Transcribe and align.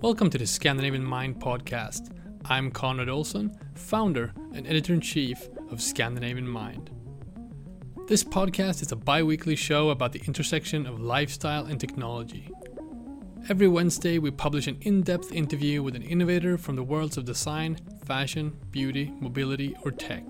Welcome 0.00 0.30
to 0.30 0.38
the 0.38 0.46
Scandinavian 0.46 1.02
Mind 1.02 1.40
podcast. 1.40 2.12
I'm 2.44 2.70
Conrad 2.70 3.08
Olson, 3.08 3.58
founder 3.74 4.32
and 4.54 4.64
editor 4.64 4.94
in 4.94 5.00
chief 5.00 5.48
of 5.72 5.82
Scandinavian 5.82 6.46
Mind. 6.46 6.90
This 8.06 8.22
podcast 8.22 8.80
is 8.80 8.92
a 8.92 8.96
bi 8.96 9.24
weekly 9.24 9.56
show 9.56 9.90
about 9.90 10.12
the 10.12 10.22
intersection 10.24 10.86
of 10.86 11.00
lifestyle 11.00 11.66
and 11.66 11.80
technology. 11.80 12.48
Every 13.48 13.66
Wednesday, 13.66 14.20
we 14.20 14.30
publish 14.30 14.68
an 14.68 14.78
in 14.82 15.02
depth 15.02 15.32
interview 15.32 15.82
with 15.82 15.96
an 15.96 16.02
innovator 16.02 16.56
from 16.56 16.76
the 16.76 16.84
worlds 16.84 17.16
of 17.16 17.24
design, 17.24 17.76
fashion, 18.04 18.56
beauty, 18.70 19.12
mobility, 19.18 19.74
or 19.84 19.90
tech. 19.90 20.22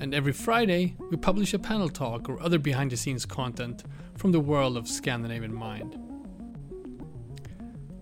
And 0.00 0.12
every 0.12 0.32
Friday, 0.32 0.96
we 1.10 1.16
publish 1.16 1.54
a 1.54 1.58
panel 1.58 1.88
talk 1.88 2.28
or 2.28 2.42
other 2.42 2.58
behind 2.58 2.90
the 2.90 2.98
scenes 2.98 3.24
content 3.24 3.84
from 4.18 4.32
the 4.32 4.40
world 4.40 4.76
of 4.76 4.86
Scandinavian 4.86 5.54
Mind. 5.54 6.09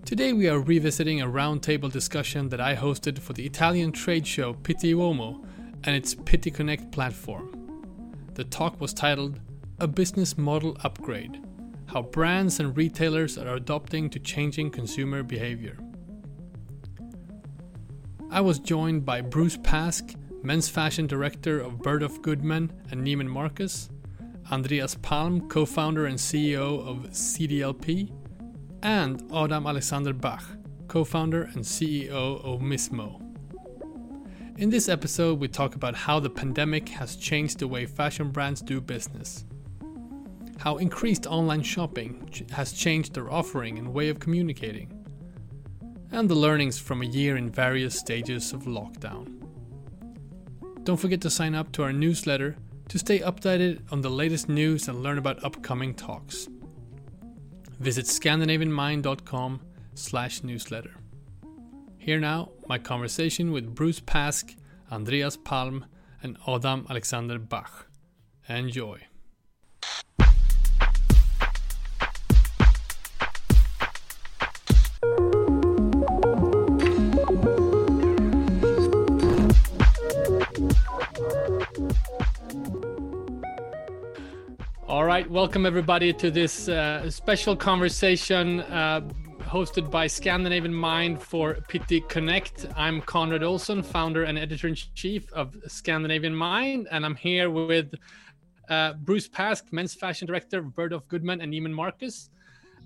Today, 0.09 0.33
we 0.33 0.49
are 0.49 0.59
revisiting 0.59 1.21
a 1.21 1.27
roundtable 1.27 1.93
discussion 1.93 2.49
that 2.49 2.63
I 2.63 2.75
hosted 2.75 3.19
for 3.19 3.35
the 3.35 3.45
Italian 3.45 3.93
trade 3.93 4.27
show 4.27 4.55
Pitti 4.55 4.95
Uomo 4.95 5.45
and 5.85 5.95
its 5.95 6.15
Pitti 6.15 6.51
Connect 6.51 6.91
platform. 6.91 8.25
The 8.33 8.45
talk 8.45 8.81
was 8.81 8.95
titled 8.95 9.39
A 9.81 9.87
Business 9.87 10.39
Model 10.39 10.79
Upgrade 10.83 11.45
How 11.89 12.01
Brands 12.01 12.59
and 12.59 12.75
Retailers 12.75 13.37
Are 13.37 13.57
Adopting 13.57 14.09
to 14.09 14.19
Changing 14.19 14.71
Consumer 14.71 15.23
Behavior. 15.23 15.77
I 18.31 18.41
was 18.41 18.61
joined 18.61 19.05
by 19.05 19.21
Bruce 19.21 19.59
Pask, 19.59 20.17
men's 20.43 20.71
fashion 20.71 21.07
director 21.07 21.61
of 21.61 21.83
Bergdorf 21.83 22.23
Goodman 22.23 22.73
and 22.91 23.07
Neiman 23.07 23.29
Marcus, 23.29 23.91
Andreas 24.51 24.95
Palm, 24.95 25.51
co 25.51 25.67
founder 25.67 26.07
and 26.07 26.17
CEO 26.17 26.81
of 26.81 27.11
CDLP, 27.11 28.11
and 28.83 29.23
Adam 29.35 29.67
Alexander 29.67 30.13
Bach, 30.13 30.45
co 30.87 31.05
founder 31.05 31.43
and 31.43 31.65
CEO 31.65 32.45
of 32.45 32.61
Mismo. 32.61 33.21
In 34.57 34.71
this 34.71 34.89
episode, 34.89 35.39
we 35.39 35.49
talk 35.49 35.75
about 35.75 35.95
how 35.95 36.21
the 36.21 36.31
pandemic 36.31 36.89
has 36.91 37.17
changed 37.17 37.59
the 37.59 37.69
way 37.69 37.87
fashion 37.87 38.31
brands 38.31 38.61
do 38.61 38.81
business, 38.81 39.45
how 40.59 40.77
increased 40.77 41.27
online 41.27 41.63
shopping 41.63 42.29
has 42.53 42.73
changed 42.73 43.15
their 43.15 43.31
offering 43.31 43.79
and 43.79 43.93
way 43.93 44.09
of 44.09 44.21
communicating, 44.21 44.93
and 46.11 46.29
the 46.29 46.35
learnings 46.35 46.79
from 46.79 47.03
a 47.03 47.07
year 47.07 47.37
in 47.37 47.51
various 47.51 47.99
stages 47.99 48.53
of 48.53 48.63
lockdown. 48.63 49.35
Don't 50.85 50.97
forget 50.97 51.21
to 51.23 51.31
sign 51.31 51.55
up 51.55 51.71
to 51.73 51.83
our 51.83 51.93
newsletter 51.93 52.57
to 52.89 52.99
stay 52.99 53.19
updated 53.19 53.81
on 53.93 54.01
the 54.01 54.11
latest 54.11 54.49
news 54.49 54.89
and 54.89 55.03
learn 55.03 55.19
about 55.19 55.45
upcoming 55.45 55.95
talks 55.95 56.49
visit 57.79 58.07
scandinavianmind.com 58.07 59.61
slash 59.95 60.43
newsletter. 60.43 60.95
Here 61.99 62.21
now, 62.21 62.51
my 62.69 62.79
conversation 62.79 63.53
with 63.53 63.75
Bruce 63.75 64.01
Pask, 64.01 64.55
Andreas 64.91 65.37
Palm, 65.37 65.85
and 66.23 66.37
Adam 66.47 66.87
Alexander 66.89 67.39
Bach. 67.39 67.87
Enjoy. 68.49 69.08
Right, 85.19 85.31
welcome 85.33 85.67
everybody 85.67 86.13
to 86.13 86.31
this 86.31 86.69
uh, 86.69 87.11
special 87.11 87.57
conversation 87.57 88.61
uh, 88.61 89.01
hosted 89.41 89.91
by 89.91 90.07
Scandinavian 90.07 90.73
Mind 90.73 91.21
for 91.21 91.55
Pitti 91.69 92.07
Connect. 92.09 92.67
I'm 92.77 93.01
Conrad 93.01 93.43
Olson, 93.43 93.83
founder 93.83 94.23
and 94.23 94.39
editor 94.39 94.69
in 94.69 94.77
chief 94.77 95.33
of 95.33 95.57
Scandinavian 95.67 96.33
Mind, 96.33 96.87
and 96.93 97.05
I'm 97.05 97.17
here 97.17 97.51
with 97.51 97.95
uh, 98.69 98.93
Bruce 98.93 99.29
Pask, 99.29 99.73
men's 99.73 99.93
fashion 99.93 100.29
director 100.29 100.63
Bird 100.63 100.93
of 100.93 101.03
Bergdorf 101.03 101.09
Goodman 101.09 101.41
and 101.41 101.53
Neiman 101.53 101.73
Marcus, 101.73 102.31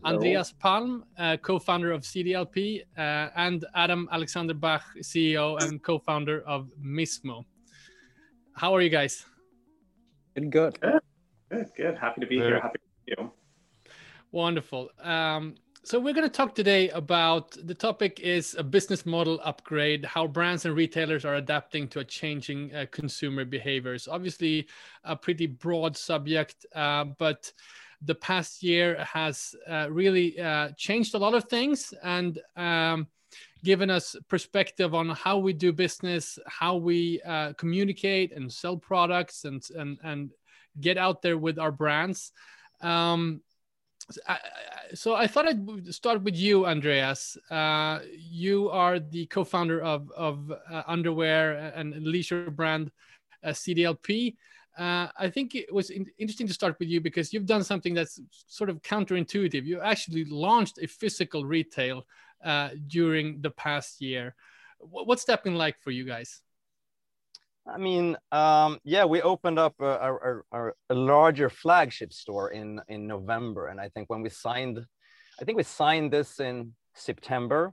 Hello. 0.03 0.17
Andreas 0.17 0.53
Palm, 0.53 1.05
uh, 1.19 1.37
co 1.37 1.59
founder 1.59 1.93
of 1.93 2.01
CDLP, 2.01 2.81
uh, 2.97 3.29
and 3.37 3.67
Adam 3.75 4.09
Alexander 4.11 4.55
Bach, 4.55 4.85
CEO 5.03 5.63
and 5.63 5.83
co 5.83 5.99
founder 5.99 6.41
of 6.47 6.73
Mismo. 6.83 7.45
How 8.55 8.75
are 8.75 8.81
you 8.81 8.89
guys? 8.89 9.27
Been 10.33 10.49
good. 10.49 10.81
Good, 10.81 11.03
good. 11.53 11.71
Good. 11.77 11.99
Happy 11.99 12.21
to 12.21 12.27
be 12.27 12.37
here. 12.37 12.61
Happy 12.61 12.79
to 12.79 13.17
be 13.17 13.23
you. 13.23 13.31
Wonderful. 14.31 14.91
Um, 15.01 15.57
so 15.85 15.99
we're 15.99 16.15
going 16.15 16.29
to 16.29 16.35
talk 16.35 16.55
today 16.55 16.91
about 16.91 17.57
the 17.67 17.75
topic 17.75 18.21
is 18.21 18.55
a 18.57 18.63
business 18.63 19.05
model 19.05 19.41
upgrade, 19.43 20.05
how 20.05 20.29
brands 20.29 20.65
and 20.65 20.77
retailers 20.77 21.25
are 21.25 21.35
adapting 21.35 21.89
to 21.89 21.99
a 21.99 22.05
changing 22.05 22.73
uh, 22.75 22.87
consumer 22.93 23.45
behaviors. 23.45 24.07
Obviously, 24.07 24.69
a 25.03 25.17
pretty 25.17 25.47
broad 25.47 25.97
subject, 25.97 26.67
uh, 26.75 27.05
but 27.19 27.53
the 28.01 28.15
past 28.15 28.63
year 28.63 28.97
has 29.05 29.55
uh, 29.69 29.89
really 29.91 30.39
uh, 30.41 30.71
changed 30.77 31.15
a 31.15 31.19
lot 31.19 31.35
of 31.35 31.45
things 31.45 31.93
and 32.03 32.41
um, 32.57 33.07
given 33.65 33.91
us 33.91 34.17
perspective 34.29 34.95
on 34.95 35.09
how 35.11 35.39
we 35.39 35.53
do 35.53 35.73
business, 35.73 36.39
how 36.47 36.77
we 36.77 37.21
uh, 37.23 37.53
communicate 37.55 38.33
and 38.33 38.53
sell 38.53 38.77
products, 38.77 39.45
and 39.45 39.63
and 39.77 39.99
and 40.03 40.31
get 40.81 40.99
out 40.99 41.23
there 41.23 41.39
with 41.39 41.59
our 41.59 41.73
brands. 41.73 42.33
Um, 42.81 43.43
so 44.95 45.15
I 45.15 45.27
thought 45.27 45.47
I'd 45.47 45.95
start 45.95 46.23
with 46.23 46.37
you, 46.37 46.67
Andreas. 46.67 47.37
Uh, 47.51 48.01
you 48.17 48.69
are 48.71 48.99
the 48.99 49.27
co-founder 49.27 49.81
of, 49.81 50.11
of 50.17 50.53
uh, 50.71 50.83
underwear 50.87 51.73
and 51.75 51.95
leisure 52.05 52.51
brand 52.51 52.91
uh, 53.45 53.51
CDLP. 53.51 54.37
Uh, 54.77 55.09
I 55.19 55.29
think 55.29 55.55
it 55.55 55.73
was 55.73 55.91
in 55.91 56.07
interesting 56.19 56.47
to 56.47 56.55
start 56.55 56.79
with 56.79 56.89
you 56.89 57.01
because 57.01 57.33
you've 57.33 57.47
done 57.47 57.63
something 57.63 57.95
that's 57.95 58.21
sort 58.47 58.71
of 58.71 58.83
counterintuitive. 58.83 59.65
You 59.65 59.81
actually 59.81 60.25
launched 60.25 60.79
a 60.81 60.87
physical 60.87 61.45
retail 61.45 62.07
uh, 62.45 62.71
during 62.87 63.41
the 63.43 63.51
past 63.51 64.01
year. 64.01 64.35
What's 64.79 65.25
that 65.25 65.45
been 65.45 65.57
like 65.57 65.79
for 65.81 65.91
you 65.91 66.05
guys? 66.05 66.43
I 67.67 67.79
mean, 67.79 68.17
um, 68.33 68.79
yeah, 68.85 69.05
we 69.05 69.23
opened 69.23 69.59
up 69.59 69.75
a, 69.81 70.43
a, 70.53 70.71
a, 70.91 70.95
larger 70.95 71.49
flagship 71.49 72.13
store 72.13 72.51
in 72.51 72.81
in 72.89 73.07
November, 73.07 73.69
and 73.69 73.81
I 73.81 73.89
think 73.89 74.11
when 74.11 74.21
we 74.21 74.31
signed, 74.31 74.85
I 75.41 75.45
think 75.45 75.57
we 75.57 75.63
signed 75.63 76.13
this 76.13 76.41
in 76.41 76.75
September, 76.95 77.73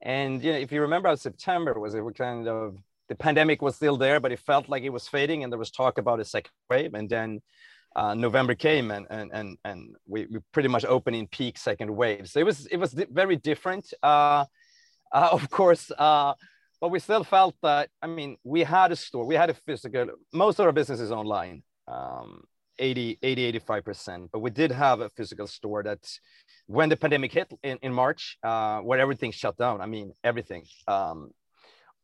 and 0.00 0.42
you 0.42 0.52
know, 0.52 0.58
if 0.58 0.72
you 0.72 0.80
remember, 0.80 1.08
how 1.10 1.16
September 1.16 1.78
was 1.78 1.94
it 1.94 2.00
was 2.00 2.14
kind 2.16 2.48
of 2.48 2.76
the 3.08 3.14
pandemic 3.14 3.60
was 3.60 3.76
still 3.76 3.98
there, 3.98 4.20
but 4.20 4.32
it 4.32 4.40
felt 4.40 4.70
like 4.70 4.84
it 4.84 4.92
was 4.92 5.06
fading, 5.06 5.44
and 5.44 5.52
there 5.52 5.58
was 5.58 5.70
talk 5.70 5.98
about 5.98 6.18
a 6.18 6.24
second 6.24 6.52
wave, 6.70 6.94
and 6.94 7.08
then 7.10 7.42
uh, 7.94 8.14
November 8.14 8.54
came, 8.54 8.90
and 8.90 9.06
and 9.10 9.30
and 9.34 9.58
and 9.64 9.96
we, 10.06 10.26
we 10.30 10.38
pretty 10.52 10.70
much 10.70 10.86
opened 10.86 11.16
in 11.16 11.26
peak 11.26 11.58
second 11.58 11.94
wave. 11.94 12.26
So 12.26 12.40
it 12.40 12.46
was 12.46 12.64
it 12.66 12.78
was 12.78 12.94
very 12.94 13.36
different. 13.36 13.92
Uh, 14.02 14.46
uh, 15.12 15.28
of 15.30 15.50
course. 15.50 15.90
Uh, 15.90 16.32
but 16.80 16.90
we 16.90 16.98
still 16.98 17.24
felt 17.24 17.54
that 17.62 17.88
i 18.02 18.06
mean 18.06 18.36
we 18.44 18.60
had 18.62 18.92
a 18.92 18.96
store 18.96 19.24
we 19.26 19.34
had 19.34 19.50
a 19.50 19.54
physical 19.54 20.06
most 20.32 20.58
of 20.58 20.66
our 20.66 20.72
business 20.72 21.00
is 21.00 21.10
online 21.10 21.62
um, 21.88 22.42
80 22.78 23.18
80 23.22 23.44
85 23.44 23.84
percent 23.84 24.30
but 24.32 24.40
we 24.40 24.50
did 24.50 24.70
have 24.70 25.00
a 25.00 25.08
physical 25.10 25.46
store 25.46 25.82
that 25.82 26.04
when 26.66 26.88
the 26.88 26.96
pandemic 26.96 27.32
hit 27.32 27.52
in, 27.62 27.78
in 27.82 27.92
march 27.92 28.36
uh, 28.42 28.80
where 28.80 28.98
everything 28.98 29.30
shut 29.30 29.56
down 29.56 29.80
i 29.80 29.86
mean 29.86 30.12
everything 30.24 30.64
um, 30.88 31.30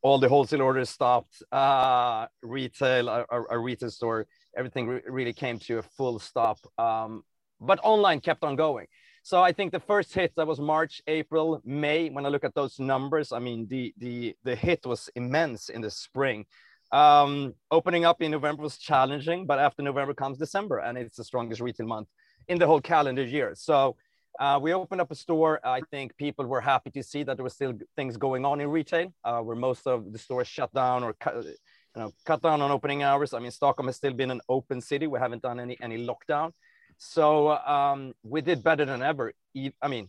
all 0.03 0.19
the 0.19 0.29
wholesale 0.29 0.63
orders 0.63 0.91
stopped 0.91 1.43
uh, 1.53 2.27
retail 2.43 3.09
our, 3.09 3.61
retail 3.61 3.91
store 3.91 4.27
everything 4.57 4.87
re- 4.89 5.03
really 5.07 5.33
came 5.33 5.59
to 5.59 5.79
a 5.79 5.83
full 5.83 6.19
stop 6.19 6.59
um, 6.79 7.23
but 7.61 7.79
online 7.83 8.21
kept 8.21 8.43
on 8.43 8.57
going 8.57 8.87
so 9.23 9.43
I 9.43 9.53
think 9.53 9.73
the 9.73 9.81
first 9.81 10.13
hit 10.15 10.33
that 10.37 10.47
was 10.47 10.61
March, 10.61 11.01
April, 11.07 11.61
May. 11.65 12.11
When 12.11 12.27
I 12.27 12.29
look 12.29 12.45
at 12.45 12.55
those 12.55 12.81
numbers, 12.81 13.33
I 13.33 13.39
mean 13.39 13.67
the 13.69 13.95
the 13.99 14.35
the 14.45 14.57
hit 14.57 14.85
was 14.85 15.11
immense 15.15 15.69
in 15.69 15.81
the 15.81 15.91
spring. 15.91 16.45
Um, 16.91 17.55
opening 17.71 18.05
up 18.05 18.21
in 18.21 18.31
November 18.31 18.63
was 18.63 18.77
challenging, 18.77 19.47
but 19.47 19.59
after 19.59 19.83
November 19.83 20.13
comes 20.13 20.39
December, 20.39 20.79
and 20.79 20.99
it's 20.99 21.17
the 21.17 21.25
strongest 21.25 21.61
retail 21.61 21.87
month 21.87 22.09
in 22.49 22.59
the 22.59 22.67
whole 22.67 22.81
calendar 22.81 23.25
year. 23.25 23.55
So 23.55 23.97
uh, 24.39 24.59
we 24.61 24.75
opened 24.75 25.01
up 25.01 25.11
a 25.11 25.15
store. 25.15 25.61
I 25.65 25.81
think 25.91 26.17
people 26.17 26.45
were 26.47 26.61
happy 26.61 26.91
to 26.91 27.03
see 27.03 27.23
that 27.23 27.37
there 27.37 27.45
were 27.45 27.51
still 27.51 27.75
things 27.97 28.17
going 28.17 28.45
on 28.45 28.61
in 28.61 28.69
retail, 28.69 29.13
uh, 29.25 29.41
where 29.41 29.57
most 29.57 29.87
of 29.87 30.13
the 30.13 30.19
stores 30.19 30.49
shut 30.49 30.73
down 30.75 31.03
or 31.03 31.13
cut, 31.15 31.45
you 31.45 31.55
know, 31.97 32.13
cut 32.27 32.43
down 32.43 32.61
on 32.61 32.71
opening 32.71 33.03
hours. 33.03 33.35
I 33.35 33.39
mean, 33.39 33.51
Stockholm 33.51 33.87
has 33.87 33.97
still 33.97 34.13
been 34.15 34.31
an 34.31 34.41
open 34.49 34.81
city. 34.81 35.07
We 35.07 35.19
haven't 35.19 35.43
done 35.43 35.61
any 35.61 35.79
any 35.81 36.07
lockdown. 36.07 36.53
So 36.99 37.51
um, 37.51 38.13
we 38.23 38.41
did 38.41 38.63
better 38.63 38.85
than 38.85 39.03
ever. 39.03 39.33
I 39.83 39.89
mean, 39.89 40.07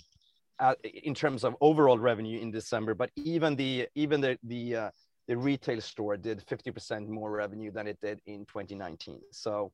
uh, 0.59 0.75
in 0.83 1.13
terms 1.13 1.44
of 1.44 1.56
overall 1.62 1.97
revenue 1.97 2.39
in 2.39 2.51
December, 2.51 2.94
but 2.94 3.09
even 3.15 3.56
the 3.56 3.88
even 3.95 4.21
the 4.21 4.38
the 4.44 4.75
uh, 4.75 4.89
the 5.27 5.38
retail 5.38 5.80
store 5.81 6.18
did 6.18 6.45
50% 6.45 7.07
more 7.07 7.31
revenue 7.31 7.71
than 7.71 7.88
it 7.88 7.97
did 8.01 8.19
in 8.25 8.45
2019. 8.45 9.19
So, 9.31 9.71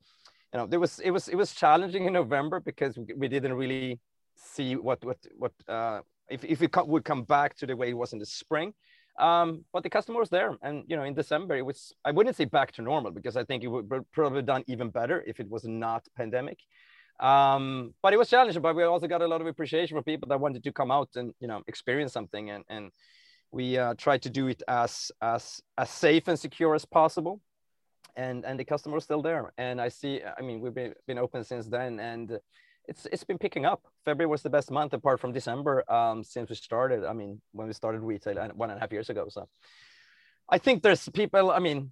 you 0.53 0.59
know, 0.59 0.67
there 0.67 0.79
was 0.79 0.99
it 0.99 1.11
was 1.11 1.27
it 1.27 1.35
was 1.35 1.53
challenging 1.53 2.05
in 2.05 2.13
November 2.13 2.59
because 2.59 2.97
we 3.17 3.27
didn't 3.27 3.53
really 3.53 3.99
see 4.35 4.75
what 4.75 5.03
what 5.03 5.17
what 5.37 5.51
uh, 5.67 6.01
if, 6.29 6.43
if 6.43 6.61
it 6.61 6.75
would 6.87 7.03
come 7.03 7.23
back 7.23 7.55
to 7.57 7.65
the 7.65 7.75
way 7.75 7.89
it 7.89 7.97
was 7.97 8.13
in 8.13 8.19
the 8.19 8.25
spring. 8.25 8.73
Um, 9.19 9.65
but 9.73 9.83
the 9.83 9.89
customer 9.89 10.19
was 10.19 10.29
there, 10.29 10.55
and 10.61 10.83
you 10.87 10.95
know, 10.95 11.03
in 11.03 11.13
December 11.13 11.57
it 11.57 11.65
was. 11.65 11.93
I 12.05 12.11
wouldn't 12.11 12.37
say 12.37 12.45
back 12.45 12.71
to 12.73 12.81
normal 12.81 13.11
because 13.11 13.35
I 13.35 13.43
think 13.43 13.63
it 13.63 13.67
would 13.67 13.89
probably 14.13 14.43
done 14.43 14.63
even 14.67 14.89
better 14.89 15.23
if 15.27 15.39
it 15.39 15.49
was 15.49 15.65
not 15.65 16.07
pandemic. 16.15 16.59
Um, 17.19 17.93
but 18.01 18.13
it 18.13 18.17
was 18.17 18.29
challenging. 18.29 18.61
But 18.61 18.75
we 18.75 18.83
also 18.83 19.07
got 19.07 19.21
a 19.21 19.27
lot 19.27 19.41
of 19.41 19.47
appreciation 19.47 19.95
from 19.95 20.03
people 20.03 20.29
that 20.29 20.39
wanted 20.39 20.63
to 20.63 20.71
come 20.71 20.91
out 20.91 21.09
and 21.15 21.33
you 21.39 21.47
know 21.47 21.61
experience 21.67 22.13
something, 22.13 22.49
and 22.49 22.63
and 22.69 22.91
we 23.51 23.77
uh, 23.77 23.95
tried 23.95 24.21
to 24.23 24.29
do 24.29 24.47
it 24.47 24.63
as 24.67 25.11
as 25.21 25.61
as 25.77 25.89
safe 25.89 26.27
and 26.27 26.39
secure 26.39 26.75
as 26.75 26.85
possible. 26.85 27.41
And 28.15 28.45
and 28.45 28.59
the 28.59 28.65
customer 28.65 28.95
was 28.95 29.03
still 29.03 29.21
there, 29.21 29.53
and 29.57 29.79
I 29.79 29.89
see. 29.89 30.21
I 30.37 30.41
mean, 30.41 30.59
we've 30.61 30.73
been, 30.73 30.93
been 31.07 31.19
open 31.19 31.43
since 31.43 31.67
then, 31.67 31.99
and 31.99 32.39
it's 32.87 33.05
it's 33.11 33.23
been 33.23 33.37
picking 33.37 33.65
up. 33.65 33.81
February 34.03 34.29
was 34.29 34.41
the 34.41 34.49
best 34.49 34.71
month 34.71 34.93
apart 34.93 35.19
from 35.19 35.31
December 35.31 35.89
um, 35.91 36.23
since 36.23 36.49
we 36.49 36.55
started. 36.55 37.05
I 37.05 37.13
mean, 37.13 37.41
when 37.51 37.67
we 37.67 37.73
started 37.73 38.01
retail 38.01 38.35
one 38.55 38.71
and 38.71 38.77
a 38.77 38.81
half 38.81 38.91
years 38.91 39.09
ago. 39.09 39.27
So 39.29 39.47
I 40.49 40.57
think 40.57 40.81
there's 40.81 41.07
people. 41.09 41.51
I 41.51 41.59
mean, 41.59 41.91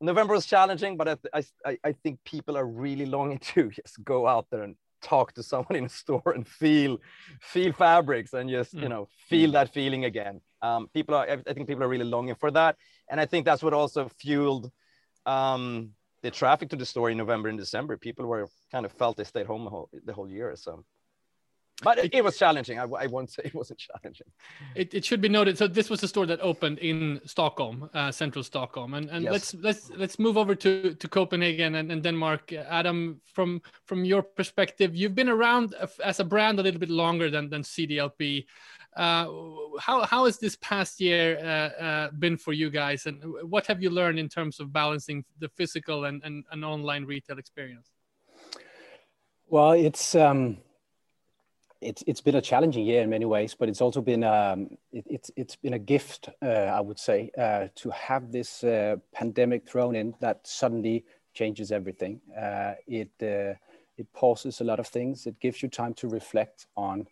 November 0.00 0.34
was 0.34 0.46
challenging, 0.46 0.96
but 0.96 1.20
I 1.32 1.42
I, 1.64 1.78
I 1.84 1.92
think 1.92 2.20
people 2.24 2.56
are 2.56 2.66
really 2.66 3.06
longing 3.06 3.38
to 3.54 3.70
just 3.70 4.02
go 4.04 4.26
out 4.26 4.46
there 4.50 4.62
and 4.62 4.76
talk 5.00 5.32
to 5.32 5.42
someone 5.42 5.76
in 5.76 5.84
a 5.84 5.88
store 5.88 6.32
and 6.34 6.46
feel 6.46 6.98
feel 7.40 7.72
fabrics 7.72 8.32
and 8.32 8.50
just 8.50 8.74
mm. 8.74 8.82
you 8.82 8.88
know 8.88 9.08
feel 9.28 9.50
mm. 9.50 9.54
that 9.54 9.72
feeling 9.72 10.04
again. 10.04 10.40
Um, 10.62 10.88
people 10.92 11.14
are 11.14 11.26
I 11.28 11.52
think 11.52 11.68
people 11.68 11.84
are 11.84 11.88
really 11.88 12.04
longing 12.04 12.34
for 12.34 12.50
that, 12.52 12.76
and 13.10 13.20
I 13.20 13.26
think 13.26 13.44
that's 13.44 13.62
what 13.62 13.74
also 13.74 14.08
fueled. 14.18 14.70
Um, 15.26 15.90
the 16.22 16.30
traffic 16.30 16.70
to 16.70 16.76
the 16.76 16.86
store 16.86 17.10
in 17.10 17.18
November 17.18 17.48
and 17.48 17.58
December, 17.58 17.96
people 17.96 18.26
were 18.26 18.48
kind 18.72 18.84
of 18.84 18.92
felt 18.92 19.16
they 19.16 19.24
stayed 19.24 19.46
home 19.46 19.64
the 19.64 19.70
whole, 19.70 19.88
the 20.04 20.12
whole 20.12 20.28
year. 20.28 20.54
So, 20.56 20.84
but 21.82 21.98
it, 21.98 22.14
it 22.14 22.24
was 22.24 22.36
challenging. 22.36 22.78
I, 22.78 22.84
I, 22.84 23.06
won't 23.06 23.30
say 23.30 23.42
it 23.46 23.54
wasn't 23.54 23.78
challenging. 23.78 24.26
It, 24.74 24.94
it 24.94 25.04
should 25.04 25.20
be 25.20 25.28
noted. 25.28 25.56
So 25.58 25.66
this 25.68 25.90
was 25.90 26.02
a 26.02 26.08
store 26.08 26.26
that 26.26 26.40
opened 26.40 26.78
in 26.78 27.20
Stockholm, 27.24 27.88
uh, 27.94 28.10
central 28.10 28.42
Stockholm, 28.42 28.94
and 28.94 29.08
and 29.10 29.24
yes. 29.24 29.32
let's 29.32 29.54
let's 29.54 29.90
let's 29.90 30.18
move 30.18 30.36
over 30.36 30.54
to 30.54 30.94
to 30.94 31.08
Copenhagen 31.08 31.76
and, 31.76 31.92
and 31.92 32.02
Denmark. 32.02 32.52
Adam, 32.52 33.20
from 33.32 33.62
from 33.86 34.04
your 34.04 34.22
perspective, 34.22 34.96
you've 34.96 35.14
been 35.14 35.28
around 35.28 35.74
as 36.04 36.20
a 36.20 36.24
brand 36.24 36.58
a 36.58 36.62
little 36.62 36.80
bit 36.80 36.90
longer 36.90 37.30
than 37.30 37.48
than 37.48 37.62
CDLP. 37.62 38.46
Uh, 38.96 39.26
how 39.78 40.04
how 40.04 40.24
has 40.24 40.38
this 40.38 40.56
past 40.56 41.00
year 41.00 41.38
uh, 41.38 41.82
uh, 41.82 42.10
been 42.18 42.36
for 42.36 42.52
you 42.52 42.70
guys, 42.70 43.06
and 43.06 43.22
what 43.48 43.66
have 43.66 43.80
you 43.80 43.90
learned 43.90 44.18
in 44.18 44.28
terms 44.28 44.58
of 44.58 44.72
balancing 44.72 45.24
the 45.38 45.48
physical 45.50 46.06
and, 46.06 46.20
and, 46.24 46.44
and 46.50 46.64
online 46.64 47.04
retail 47.04 47.38
experience? 47.38 47.90
Well, 49.46 49.72
it's 49.72 50.16
um, 50.16 50.58
it's 51.80 52.02
it's 52.06 52.20
been 52.20 52.34
a 52.34 52.40
challenging 52.40 52.84
year 52.84 53.02
in 53.02 53.10
many 53.10 53.24
ways, 53.24 53.54
but 53.54 53.68
it's 53.68 53.80
also 53.80 54.00
been 54.00 54.24
um, 54.24 54.76
it, 54.92 55.04
it's 55.08 55.30
it's 55.36 55.56
been 55.56 55.74
a 55.74 55.78
gift, 55.78 56.28
uh, 56.42 56.46
I 56.46 56.80
would 56.80 56.98
say, 56.98 57.30
uh, 57.38 57.68
to 57.76 57.90
have 57.90 58.32
this 58.32 58.64
uh, 58.64 58.96
pandemic 59.12 59.68
thrown 59.68 59.94
in 59.94 60.14
that 60.20 60.46
suddenly 60.46 61.04
changes 61.34 61.70
everything. 61.72 62.20
it 62.86 63.10
it 63.20 64.12
pauses 64.12 64.60
a 64.60 64.64
lot 64.64 64.78
of 64.78 64.86
things. 64.86 65.26
It 65.26 65.40
gives 65.40 65.62
you 65.62 65.68
time 65.68 65.94
to 65.94 66.08
reflect 66.08 66.66
on 66.76 67.06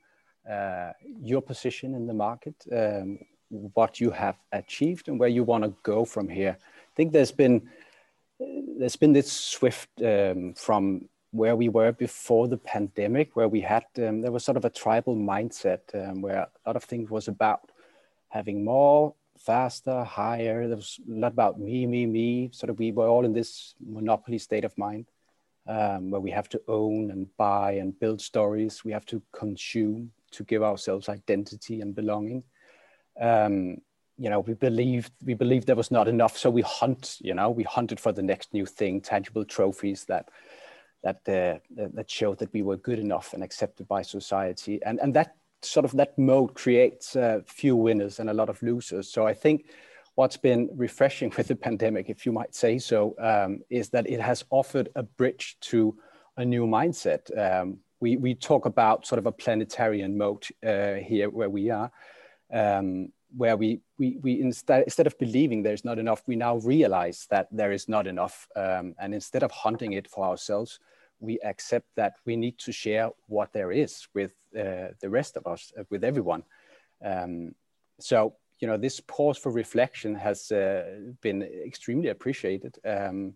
uh, 0.49 0.93
your 1.21 1.43
position 1.43 1.95
in 1.95 2.07
the 2.07 2.15
market, 2.15 2.55
um, 2.73 3.19
what 3.51 4.01
you 4.01 4.11
have 4.11 4.37
achieved, 4.53 5.09
and 5.09 5.19
where 5.19 5.29
you 5.29 5.43
want 5.43 5.65
to 5.65 5.75
go 5.83 6.05
from 6.05 6.29
here. 6.29 6.57
I 6.61 6.95
think 6.95 7.13
there's 7.13 7.33
been 7.33 7.69
there's 8.79 8.97
been 8.97 9.13
this 9.13 9.33
swift 9.33 9.89
um, 10.03 10.55
from 10.55 11.09
where 11.37 11.57
we 11.57 11.69
were 11.69 11.93
before 11.93 12.49
the 12.49 12.57
pandemic, 12.57 13.37
where 13.37 13.49
we 13.49 13.61
had 13.61 13.85
um, 13.99 14.21
there 14.21 14.33
was 14.33 14.45
sort 14.45 14.57
of 14.57 14.65
a 14.65 14.71
tribal 14.71 15.17
mindset 15.17 15.81
um, 15.95 16.23
where 16.23 16.39
a 16.39 16.49
lot 16.67 16.77
of 16.77 16.85
things 16.85 17.11
was 17.11 17.29
about 17.29 17.71
having 18.29 18.65
more, 18.65 19.15
faster, 19.39 20.05
higher. 20.05 20.67
There 20.67 20.77
was 20.77 20.99
a 21.09 21.13
lot 21.13 21.33
about 21.33 21.61
me, 21.61 21.87
me, 21.87 22.07
me. 22.07 22.51
Sort 22.53 22.71
of 22.71 22.79
we 22.79 22.93
were 22.93 23.09
all 23.09 23.25
in 23.25 23.33
this 23.33 23.75
monopoly 23.85 24.39
state 24.39 24.65
of 24.65 24.77
mind 24.77 25.07
um, 25.67 26.11
where 26.11 26.21
we 26.21 26.31
have 26.31 26.49
to 26.51 26.61
own 26.69 27.11
and 27.11 27.29
buy 27.37 27.73
and 27.73 27.99
build 27.99 28.21
stories. 28.21 28.85
We 28.85 28.93
have 28.93 29.07
to 29.07 29.23
consume 29.33 30.13
to 30.33 30.45
give 30.45 30.63
ourselves 30.63 31.09
identity 31.09 31.81
and 31.81 31.95
belonging. 31.95 32.43
Um, 33.21 33.79
you 34.19 34.31
know, 34.31 34.41
we 34.41 34.55
believed 34.55 35.13
we 35.25 35.35
believed 35.35 35.67
there 35.67 35.77
was 35.77 35.91
not 35.91 36.09
enough, 36.09 36.39
so 36.39 36.49
we 36.49 36.63
hunt. 36.63 37.19
You 37.21 37.35
know, 37.35 37.51
we 37.51 37.65
hunted 37.65 38.01
for 38.01 38.13
the 38.13 38.23
next 38.23 38.55
new 38.55 38.65
thing, 38.65 39.01
tangible 39.01 39.45
trophies 39.45 40.05
that 40.07 40.31
that 41.07 41.21
uh, 41.29 41.59
that 41.99 42.11
showed 42.11 42.39
that 42.41 42.53
we 42.53 42.63
were 42.63 42.79
good 42.89 42.99
enough 42.99 43.33
and 43.35 43.43
accepted 43.43 43.87
by 43.89 44.03
society, 44.03 44.77
and 44.85 44.97
and 45.01 45.15
that 45.15 45.31
sort 45.63 45.85
of 45.85 45.93
that 45.93 46.17
mode 46.19 46.53
creates 46.55 47.17
few 47.47 47.75
winners 47.87 48.21
and 48.21 48.29
a 48.31 48.35
lot 48.41 48.49
of 48.49 48.63
losers. 48.63 49.07
So 49.09 49.27
I 49.27 49.35
think 49.35 49.59
what's 50.17 50.37
been 50.37 50.69
refreshing 50.75 51.33
with 51.37 51.47
the 51.47 51.57
pandemic, 51.57 52.11
if 52.11 52.27
you 52.27 52.33
might 52.33 52.55
say 52.55 52.79
so, 52.79 53.15
um, 53.21 53.61
is 53.71 53.89
that 53.91 54.11
it 54.11 54.21
has 54.21 54.45
offered 54.51 54.89
a 54.97 55.05
bridge 55.05 55.57
to 55.61 55.97
a 56.37 56.45
new 56.45 56.67
mindset. 56.67 57.23
Um, 57.39 57.79
we, 58.01 58.17
we 58.17 58.35
talk 58.35 58.67
about 58.67 59.07
sort 59.07 59.19
of 59.19 59.27
a 59.27 59.33
planetarian 59.33 60.19
mode 60.19 60.47
uh, 60.67 60.95
here 60.95 61.31
where 61.31 61.49
we 61.49 61.71
are, 61.71 61.91
um, 62.53 63.11
where 63.37 63.57
we, 63.57 63.81
we, 63.99 64.19
we 64.21 64.41
instead, 64.41 64.85
instead 64.85 65.07
of 65.07 65.19
believing 65.19 65.63
there's 65.63 65.85
not 65.85 65.99
enough, 65.99 66.23
we 66.27 66.37
now 66.37 66.57
realize 66.57 67.27
that 67.31 67.49
there 67.51 67.73
is 67.73 67.89
not 67.89 68.07
enough. 68.07 68.49
Um, 68.55 68.95
and 68.99 69.15
instead 69.15 69.43
of 69.43 69.51
hunting 69.51 69.93
it 69.93 70.09
for 70.09 70.27
ourselves, 70.27 70.79
we 71.21 71.39
accept 71.41 71.87
that 71.97 72.15
we 72.25 72.37
need 72.37 72.59
to 72.59 72.73
share 72.73 73.11
what 73.27 73.53
there 73.53 73.73
is 73.73 74.07
with 74.15 74.33
uh, 74.59 74.89
the 75.01 75.11
rest 75.11 75.37
of 75.37 75.47
us, 75.47 75.73
uh, 75.79 75.85
with 75.91 76.05
everyone. 76.05 76.43
Um, 77.05 77.55
so, 77.99 78.35
you 78.59 78.69
know, 78.69 78.77
this 78.77 79.01
pause 79.01 79.39
for 79.39 79.53
reflection 79.53 80.15
has 80.15 80.51
uh, 80.53 81.13
been 81.21 81.43
extremely 81.43 82.09
appreciated. 82.09 82.79
Um, 82.85 83.35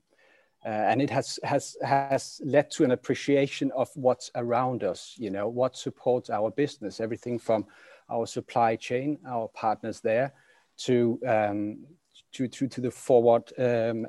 uh, 0.64 0.68
and 0.68 1.00
it 1.00 1.08
has 1.08 1.38
has 1.42 1.76
has 1.82 2.40
led 2.44 2.70
to 2.70 2.84
an 2.84 2.90
appreciation 2.90 3.72
of 3.72 3.88
what's 3.94 4.30
around 4.34 4.84
us 4.84 5.14
you 5.16 5.30
know 5.30 5.48
what 5.48 5.74
supports 5.74 6.28
our 6.28 6.50
business 6.50 7.00
everything 7.00 7.38
from 7.38 7.64
our 8.10 8.26
supply 8.26 8.76
chain 8.76 9.18
our 9.26 9.48
partners 9.48 10.00
there 10.00 10.34
to 10.76 11.18
um, 11.26 11.78
to, 12.32 12.46
to 12.46 12.68
to 12.68 12.82
the 12.82 12.90
forward 12.90 13.50
um, 13.58 14.06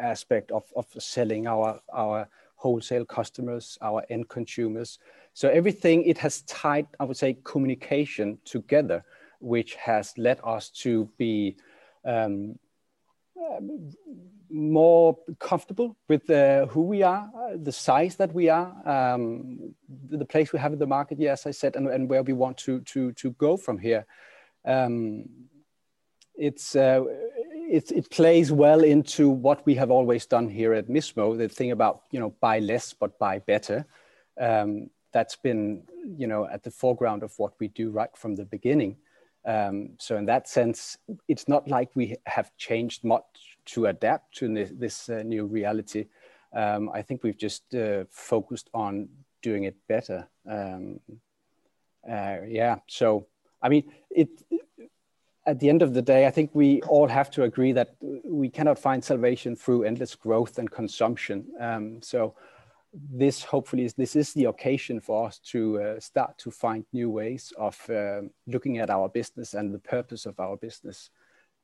aspect 0.00 0.50
of, 0.50 0.64
of 0.76 0.86
selling 0.98 1.46
our 1.46 1.78
our 1.92 2.26
wholesale 2.62 3.04
customers 3.04 3.78
our 3.82 4.04
end 4.10 4.28
consumers 4.28 4.98
so 5.34 5.48
everything 5.48 6.04
it 6.04 6.18
has 6.18 6.42
tied 6.42 6.86
i 7.00 7.04
would 7.04 7.16
say 7.16 7.36
communication 7.44 8.38
together 8.44 9.04
which 9.40 9.74
has 9.74 10.14
led 10.16 10.38
us 10.44 10.70
to 10.70 11.08
be 11.18 11.56
um, 12.04 12.58
more 14.52 15.18
comfortable 15.38 15.96
with 16.08 16.28
uh, 16.30 16.66
who 16.66 16.82
we 16.82 17.02
are, 17.02 17.30
uh, 17.34 17.56
the 17.60 17.72
size 17.72 18.16
that 18.16 18.32
we 18.34 18.48
are, 18.48 18.70
um, 18.86 19.74
the 20.10 20.24
place 20.24 20.52
we 20.52 20.58
have 20.58 20.72
in 20.72 20.78
the 20.78 20.86
market, 20.86 21.18
yes, 21.18 21.46
I 21.46 21.50
said, 21.52 21.74
and, 21.74 21.88
and 21.88 22.08
where 22.08 22.22
we 22.22 22.34
want 22.34 22.58
to, 22.58 22.80
to, 22.80 23.12
to 23.12 23.30
go 23.32 23.56
from 23.56 23.78
here. 23.78 24.06
Um, 24.64 25.24
it's, 26.34 26.76
uh, 26.76 27.02
it, 27.72 27.90
it 27.90 28.10
plays 28.10 28.52
well 28.52 28.84
into 28.84 29.30
what 29.30 29.64
we 29.64 29.74
have 29.76 29.90
always 29.90 30.26
done 30.26 30.46
here 30.46 30.74
at 30.74 30.88
Mismo, 30.88 31.38
the 31.38 31.48
thing 31.48 31.70
about, 31.70 32.02
you 32.10 32.20
know, 32.20 32.34
buy 32.38 32.58
less, 32.58 32.92
but 32.92 33.18
buy 33.18 33.38
better. 33.38 33.86
Um, 34.38 34.90
that's 35.12 35.36
been, 35.36 35.84
you 36.18 36.26
know, 36.26 36.46
at 36.46 36.62
the 36.62 36.70
foreground 36.70 37.22
of 37.22 37.32
what 37.38 37.54
we 37.58 37.68
do 37.68 37.90
right 37.90 38.14
from 38.14 38.34
the 38.34 38.44
beginning. 38.44 38.98
Um, 39.46 39.94
so 39.98 40.18
in 40.18 40.26
that 40.26 40.48
sense, 40.48 40.98
it's 41.28 41.48
not 41.48 41.66
like 41.66 41.88
we 41.94 42.16
have 42.26 42.54
changed 42.58 43.04
much 43.04 43.56
to 43.66 43.86
adapt 43.86 44.34
to 44.36 44.52
this, 44.52 44.70
this 44.74 45.08
uh, 45.08 45.22
new 45.22 45.46
reality. 45.46 46.08
Um, 46.54 46.90
I 46.92 47.00
think 47.00 47.22
we've 47.22 47.38
just 47.38 47.74
uh, 47.74 48.04
focused 48.10 48.68
on 48.74 49.08
doing 49.40 49.64
it 49.64 49.76
better. 49.88 50.28
Um, 50.46 51.00
uh, 52.06 52.36
yeah. 52.46 52.76
So 52.86 53.28
I 53.62 53.70
mean, 53.70 53.90
it. 54.10 54.28
At 55.44 55.58
the 55.58 55.68
end 55.68 55.82
of 55.82 55.92
the 55.92 56.02
day, 56.02 56.26
I 56.26 56.30
think 56.30 56.50
we 56.54 56.82
all 56.82 57.08
have 57.08 57.30
to 57.32 57.42
agree 57.42 57.72
that 57.72 57.96
we 58.00 58.48
cannot 58.48 58.78
find 58.78 59.02
salvation 59.02 59.56
through 59.56 59.84
endless 59.84 60.14
growth 60.14 60.58
and 60.58 60.70
consumption. 60.70 61.46
Um, 61.58 62.00
so 62.00 62.34
this 63.10 63.42
hopefully 63.42 63.84
is 63.84 63.94
this 63.94 64.14
is 64.14 64.32
the 64.34 64.44
occasion 64.44 65.00
for 65.00 65.26
us 65.26 65.38
to 65.38 65.82
uh, 65.82 66.00
start 66.00 66.38
to 66.38 66.50
find 66.50 66.84
new 66.92 67.10
ways 67.10 67.52
of 67.58 67.78
uh, 67.90 68.20
looking 68.46 68.78
at 68.78 68.90
our 68.90 69.08
business 69.08 69.54
and 69.54 69.74
the 69.74 69.78
purpose 69.78 70.26
of 70.26 70.38
our 70.38 70.56
business 70.56 71.10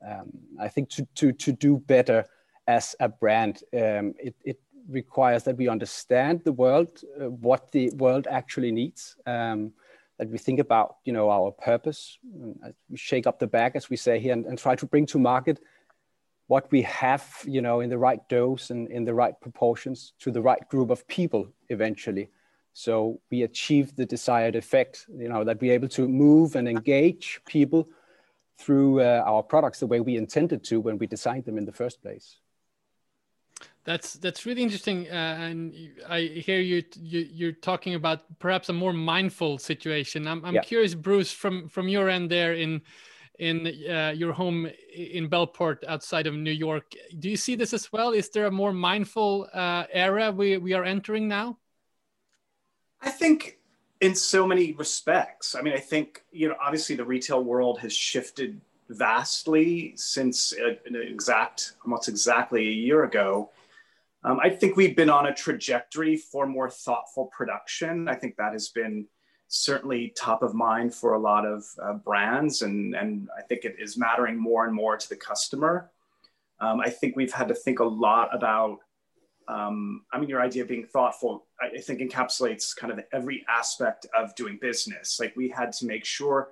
um, 0.06 0.30
I 0.60 0.68
think 0.68 0.90
to, 0.90 1.06
to, 1.16 1.32
to 1.32 1.52
do 1.52 1.78
better 1.78 2.24
as 2.66 2.94
a 3.00 3.08
brand, 3.08 3.62
um, 3.74 4.14
it, 4.18 4.34
it 4.44 4.60
requires 4.88 5.44
that 5.44 5.56
we 5.56 5.68
understand 5.68 6.42
the 6.44 6.52
world, 6.52 7.00
uh, 7.20 7.30
what 7.30 7.72
the 7.72 7.90
world 7.96 8.26
actually 8.30 8.72
needs, 8.72 9.16
um, 9.26 9.72
that 10.18 10.28
we 10.28 10.38
think 10.38 10.58
about, 10.58 10.96
you 11.04 11.12
know, 11.12 11.30
our 11.30 11.52
purpose, 11.52 12.18
uh, 12.64 12.70
we 12.90 12.96
shake 12.96 13.26
up 13.26 13.38
the 13.38 13.46
bag, 13.46 13.72
as 13.76 13.88
we 13.88 13.96
say 13.96 14.18
here, 14.18 14.32
and, 14.32 14.46
and, 14.46 14.58
try 14.58 14.74
to 14.74 14.86
bring 14.86 15.06
to 15.06 15.18
market 15.18 15.60
what 16.48 16.70
we 16.72 16.82
have, 16.82 17.24
you 17.44 17.60
know, 17.60 17.80
in 17.80 17.88
the 17.90 17.98
right 17.98 18.26
dose 18.28 18.70
and 18.70 18.88
in 18.90 19.04
the 19.04 19.14
right 19.14 19.40
proportions 19.40 20.14
to 20.18 20.30
the 20.30 20.42
right 20.42 20.68
group 20.68 20.90
of 20.90 21.06
people 21.06 21.48
eventually. 21.68 22.30
So 22.72 23.20
we 23.30 23.42
achieve 23.42 23.94
the 23.96 24.06
desired 24.06 24.56
effect, 24.56 25.06
you 25.16 25.28
know, 25.28 25.44
that 25.44 25.60
we're 25.60 25.74
able 25.74 25.88
to 25.88 26.08
move 26.08 26.56
and 26.56 26.68
engage 26.68 27.40
people 27.46 27.88
through 28.56 29.00
uh, 29.00 29.22
our 29.24 29.42
products 29.42 29.80
the 29.80 29.86
way 29.86 30.00
we 30.00 30.16
intended 30.16 30.64
to 30.64 30.80
when 30.80 30.98
we 30.98 31.06
designed 31.06 31.44
them 31.44 31.58
in 31.58 31.64
the 31.64 31.72
first 31.72 32.02
place. 32.02 32.38
That's 33.88 34.12
that's 34.24 34.44
really 34.44 34.62
interesting, 34.62 35.08
uh, 35.08 35.38
and 35.40 35.74
I 36.06 36.20
hear 36.20 36.60
you, 36.60 36.84
you 37.00 37.48
are 37.48 37.52
talking 37.52 37.94
about 37.94 38.20
perhaps 38.38 38.68
a 38.68 38.74
more 38.74 38.92
mindful 38.92 39.56
situation. 39.56 40.28
I'm 40.28 40.44
I'm 40.44 40.56
yeah. 40.56 40.60
curious, 40.60 40.94
Bruce, 40.94 41.32
from 41.32 41.70
from 41.70 41.88
your 41.88 42.10
end 42.10 42.30
there 42.30 42.52
in 42.52 42.82
in 43.38 43.66
uh, 43.66 44.12
your 44.14 44.34
home 44.34 44.68
in 44.94 45.30
Bellport 45.30 45.84
outside 45.88 46.26
of 46.26 46.34
New 46.34 46.52
York. 46.52 46.92
Do 47.18 47.30
you 47.30 47.38
see 47.38 47.54
this 47.54 47.72
as 47.72 47.90
well? 47.90 48.12
Is 48.12 48.28
there 48.28 48.44
a 48.44 48.50
more 48.50 48.74
mindful 48.74 49.48
uh, 49.54 49.84
era 49.90 50.32
we 50.32 50.58
we 50.58 50.74
are 50.74 50.84
entering 50.84 51.26
now? 51.26 51.56
I 53.00 53.08
think 53.08 53.56
in 54.02 54.14
so 54.14 54.46
many 54.46 54.74
respects. 54.74 55.54
I 55.54 55.62
mean, 55.62 55.72
I 55.72 55.80
think 55.80 56.24
you 56.30 56.48
know, 56.48 56.56
obviously, 56.60 56.94
the 56.94 57.06
retail 57.06 57.42
world 57.42 57.78
has 57.78 57.94
shifted 57.94 58.60
vastly 58.90 59.94
since 59.96 60.52
an 60.52 60.94
exact 60.94 61.72
almost 61.86 62.06
exactly 62.06 62.68
a 62.68 62.76
year 62.86 63.04
ago 63.04 63.48
um, 64.24 64.40
I 64.42 64.50
think 64.50 64.76
we've 64.76 64.96
been 64.96 65.10
on 65.10 65.26
a 65.26 65.34
trajectory 65.34 66.16
for 66.16 66.46
more 66.46 66.68
thoughtful 66.68 67.26
production. 67.26 68.08
I 68.08 68.14
think 68.14 68.36
that 68.36 68.52
has 68.52 68.68
been 68.68 69.06
certainly 69.48 70.12
top 70.16 70.42
of 70.42 70.54
mind 70.54 70.94
for 70.94 71.14
a 71.14 71.18
lot 71.18 71.46
of 71.46 71.64
uh, 71.82 71.94
brands, 71.94 72.62
and, 72.62 72.94
and 72.94 73.28
I 73.36 73.42
think 73.42 73.64
it 73.64 73.76
is 73.78 73.96
mattering 73.96 74.36
more 74.36 74.66
and 74.66 74.74
more 74.74 74.96
to 74.96 75.08
the 75.08 75.16
customer. 75.16 75.90
Um, 76.60 76.80
I 76.80 76.90
think 76.90 77.16
we've 77.16 77.32
had 77.32 77.48
to 77.48 77.54
think 77.54 77.78
a 77.78 77.84
lot 77.84 78.34
about, 78.34 78.78
um, 79.46 80.04
I 80.12 80.18
mean, 80.18 80.28
your 80.28 80.42
idea 80.42 80.62
of 80.62 80.68
being 80.68 80.84
thoughtful, 80.84 81.46
I, 81.60 81.76
I 81.76 81.80
think 81.80 82.00
encapsulates 82.00 82.76
kind 82.76 82.92
of 82.92 83.00
every 83.12 83.46
aspect 83.48 84.06
of 84.14 84.34
doing 84.34 84.58
business. 84.60 85.18
Like 85.20 85.34
we 85.36 85.48
had 85.48 85.72
to 85.74 85.86
make 85.86 86.04
sure 86.04 86.50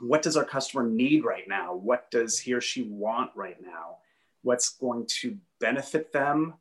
what 0.00 0.22
does 0.22 0.36
our 0.36 0.44
customer 0.44 0.84
need 0.88 1.24
right 1.24 1.46
now? 1.46 1.74
What 1.74 2.10
does 2.10 2.38
he 2.38 2.52
or 2.54 2.60
she 2.60 2.82
want 2.82 3.30
right 3.34 3.60
now? 3.60 3.98
What's 4.42 4.70
going 4.70 5.06
to 5.20 5.36
benefit 5.60 6.12
them? 6.12 6.54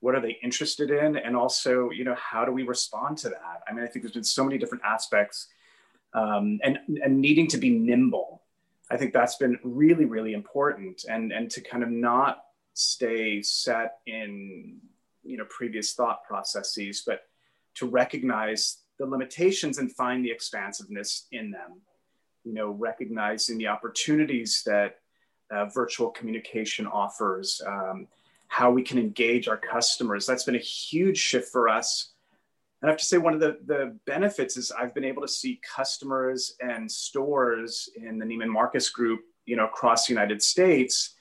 What 0.00 0.14
are 0.14 0.20
they 0.20 0.38
interested 0.42 0.90
in? 0.90 1.16
And 1.16 1.36
also 1.36 1.90
you 1.90 2.04
know 2.04 2.14
how 2.14 2.44
do 2.44 2.52
we 2.52 2.62
respond 2.62 3.18
to 3.18 3.28
that? 3.30 3.62
I 3.68 3.72
mean 3.72 3.84
i 3.84 3.86
think 3.86 4.02
there's 4.02 4.14
been 4.14 4.24
so 4.24 4.44
many 4.44 4.58
different 4.58 4.84
aspects 4.84 5.48
um, 6.14 6.58
and 6.64 6.78
and 7.02 7.20
needing 7.20 7.46
to 7.48 7.58
be 7.58 7.70
nimble. 7.70 8.42
I 8.90 8.96
think 8.96 9.12
that's 9.12 9.36
been 9.36 9.58
really 9.62 10.04
really 10.04 10.32
important. 10.32 11.04
And 11.08 11.32
and 11.32 11.50
to 11.50 11.60
kind 11.60 11.82
of 11.82 11.90
not 11.90 12.44
stay 12.74 13.42
set 13.42 13.98
in 14.06 14.78
you 15.22 15.36
know 15.36 15.46
previous 15.48 15.94
thought 15.94 16.24
processes 16.24 17.02
but 17.06 17.22
to 17.74 17.86
recognize 17.86 18.78
the 18.98 19.06
limitations 19.06 19.78
and 19.78 19.90
find 19.94 20.24
the 20.24 20.30
expansiveness 20.30 21.26
in 21.32 21.50
them. 21.50 21.80
You 22.44 22.54
know 22.54 22.70
recognizing 22.70 23.58
the 23.58 23.68
opportunities 23.68 24.62
that 24.66 25.00
uh, 25.50 25.66
virtual 25.66 26.10
communication 26.10 26.86
offers 26.86 27.60
um, 27.66 28.08
how 28.48 28.70
we 28.70 28.82
can 28.82 28.98
engage 28.98 29.48
our 29.48 29.56
customers. 29.56 30.26
That's 30.26 30.44
been 30.44 30.56
a 30.56 30.58
huge 30.58 31.18
shift 31.18 31.50
for 31.50 31.68
us. 31.68 32.12
And 32.80 32.90
I 32.90 32.92
have 32.92 32.98
to 33.00 33.04
say, 33.04 33.18
one 33.18 33.34
of 33.34 33.40
the, 33.40 33.58
the 33.66 33.98
benefits 34.06 34.56
is 34.56 34.70
I've 34.70 34.94
been 34.94 35.04
able 35.04 35.22
to 35.22 35.28
see 35.28 35.60
customers 35.76 36.56
and 36.60 36.90
stores 36.90 37.88
in 37.96 38.18
the 38.18 38.26
Neiman 38.26 38.48
Marcus 38.48 38.90
group, 38.90 39.20
you 39.46 39.56
know, 39.56 39.64
across 39.64 40.06
the 40.06 40.12
United 40.12 40.42
States, 40.42 41.14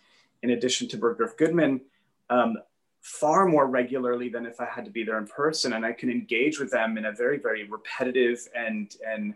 in 0.44 0.52
addition 0.52 0.88
to 0.90 0.98
Bergdorf 0.98 1.38
Goodman, 1.38 1.82
um, 2.30 2.58
far 3.02 3.48
more 3.48 3.68
regularly 3.68 4.30
than 4.30 4.46
if 4.46 4.60
I 4.60 4.66
had 4.66 4.84
to 4.86 4.92
be 4.92 5.04
there 5.04 5.18
in 5.18 5.28
person. 5.28 5.74
And 5.74 5.86
I 5.86 5.94
can 5.94 6.10
engage 6.10 6.60
with 6.60 6.72
them 6.72 6.98
in 6.98 7.06
a 7.06 7.12
very, 7.12 7.38
very 7.38 7.64
repetitive 7.64 8.48
and, 8.56 8.94
and, 9.08 9.34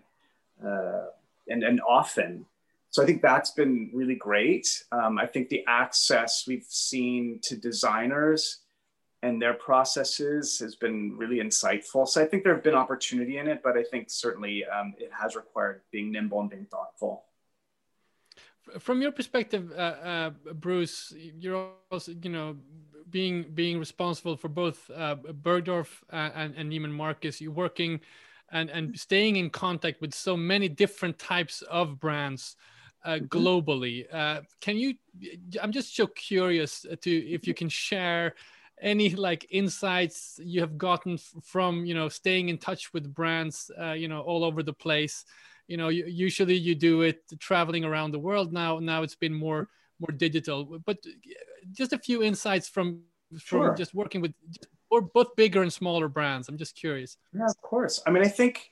uh, 0.65 1.05
and, 1.47 1.63
and 1.63 1.79
often 1.87 2.45
so 2.91 3.03
I 3.03 3.05
think 3.05 3.21
that's 3.21 3.51
been 3.51 3.91
really 3.93 4.15
great. 4.15 4.67
Um, 4.91 5.19
I 5.19 5.27
think 5.27 5.49
the 5.49 5.63
access 5.67 6.45
we've 6.47 6.65
seen 6.67 7.39
to 7.43 7.55
designers 7.55 8.61
and 9.21 9.41
their 9.41 9.53
processes 9.53 10.57
has 10.59 10.75
been 10.75 11.15
really 11.17 11.37
insightful. 11.37 12.07
So 12.07 12.21
I 12.21 12.25
think 12.25 12.43
there 12.43 12.53
have 12.53 12.63
been 12.63 12.75
opportunity 12.75 13.37
in 13.37 13.47
it, 13.47 13.61
but 13.63 13.77
I 13.77 13.83
think 13.83 14.09
certainly 14.09 14.65
um, 14.65 14.93
it 14.97 15.11
has 15.11 15.35
required 15.35 15.81
being 15.91 16.11
nimble 16.11 16.39
and 16.39 16.49
being 16.49 16.65
thoughtful. 16.65 17.25
From 18.79 19.01
your 19.01 19.11
perspective, 19.11 19.71
uh, 19.71 19.75
uh, 19.75 20.29
Bruce, 20.53 21.13
you're 21.17 21.71
also, 21.91 22.13
you 22.21 22.29
know, 22.29 22.55
being 23.09 23.45
being 23.53 23.79
responsible 23.79 24.37
for 24.37 24.47
both 24.47 24.89
uh, 24.95 25.15
Bergdorf 25.15 26.03
uh, 26.13 26.29
and, 26.35 26.55
and 26.55 26.71
Neiman 26.71 26.91
Marcus. 26.91 27.41
You're 27.41 27.51
working 27.51 27.99
and 28.51 28.69
and 28.69 28.97
staying 28.99 29.37
in 29.37 29.49
contact 29.49 30.01
with 30.01 30.13
so 30.13 30.37
many 30.37 30.69
different 30.69 31.17
types 31.17 31.63
of 31.63 31.99
brands 31.99 32.55
uh, 33.03 33.11
mm-hmm. 33.11 33.25
globally. 33.25 34.05
Uh, 34.13 34.41
can 34.61 34.77
you? 34.77 34.95
I'm 35.61 35.71
just 35.71 35.95
so 35.95 36.07
curious 36.07 36.85
to 37.01 37.11
if 37.11 37.47
you 37.47 37.53
can 37.53 37.69
share 37.69 38.35
any 38.81 39.09
like 39.09 39.45
insights 39.49 40.39
you 40.41 40.61
have 40.61 40.77
gotten 40.77 41.17
from 41.43 41.85
you 41.85 41.93
know 41.93 42.07
staying 42.07 42.47
in 42.47 42.57
touch 42.57 42.93
with 42.93 43.13
brands 43.13 43.69
uh, 43.79 43.91
you 43.91 44.07
know 44.07 44.21
all 44.21 44.43
over 44.43 44.63
the 44.63 44.73
place. 44.73 45.25
You 45.67 45.77
know, 45.77 45.89
usually 45.89 46.55
you 46.55 46.73
do 46.73 47.03
it 47.03 47.21
traveling 47.37 47.85
around 47.85 48.11
the 48.11 48.17
world. 48.19 48.51
Now, 48.51 48.79
now 48.79 49.03
it's 49.03 49.15
been 49.15 49.33
more 49.33 49.69
more 49.99 50.15
digital. 50.15 50.79
But 50.83 50.97
just 51.71 51.93
a 51.93 51.99
few 51.99 52.23
insights 52.23 52.67
from 52.67 53.03
from 53.39 53.61
sure. 53.61 53.75
just 53.75 53.93
working 53.93 54.21
with 54.21 54.33
or 54.89 55.01
both 55.01 55.35
bigger 55.35 55.61
and 55.61 55.71
smaller 55.71 56.07
brands. 56.07 56.49
I'm 56.49 56.57
just 56.57 56.75
curious. 56.75 57.17
Yeah, 57.33 57.45
of 57.45 57.61
course. 57.61 58.01
I 58.07 58.09
mean, 58.09 58.23
I 58.23 58.27
think 58.27 58.71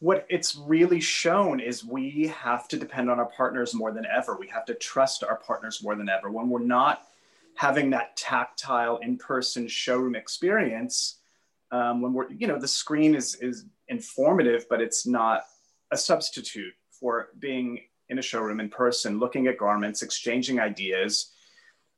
what 0.00 0.26
it's 0.30 0.56
really 0.56 1.00
shown 1.00 1.60
is 1.60 1.84
we 1.84 2.26
have 2.28 2.66
to 2.68 2.78
depend 2.78 3.10
on 3.10 3.18
our 3.18 3.26
partners 3.26 3.74
more 3.74 3.92
than 3.92 4.06
ever. 4.06 4.36
We 4.36 4.48
have 4.48 4.64
to 4.64 4.74
trust 4.74 5.22
our 5.22 5.36
partners 5.36 5.82
more 5.82 5.94
than 5.94 6.08
ever. 6.08 6.30
When 6.30 6.48
we're 6.48 6.64
not 6.64 7.06
having 7.54 7.90
that 7.90 8.16
tactile 8.16 8.96
in-person 8.96 9.68
showroom 9.68 10.16
experience, 10.16 11.18
um, 11.70 12.00
when 12.00 12.14
we're, 12.14 12.30
you 12.30 12.46
know, 12.46 12.58
the 12.58 12.66
screen 12.66 13.14
is 13.14 13.34
is 13.36 13.66
informative, 13.88 14.66
but 14.70 14.80
it's 14.80 15.06
not 15.06 15.42
a 15.90 15.96
substitute 15.96 16.72
for 16.90 17.28
being 17.38 17.80
in 18.08 18.18
a 18.18 18.22
showroom 18.22 18.58
in 18.58 18.70
person, 18.70 19.18
looking 19.18 19.46
at 19.46 19.58
garments, 19.58 20.02
exchanging 20.02 20.58
ideas. 20.58 21.30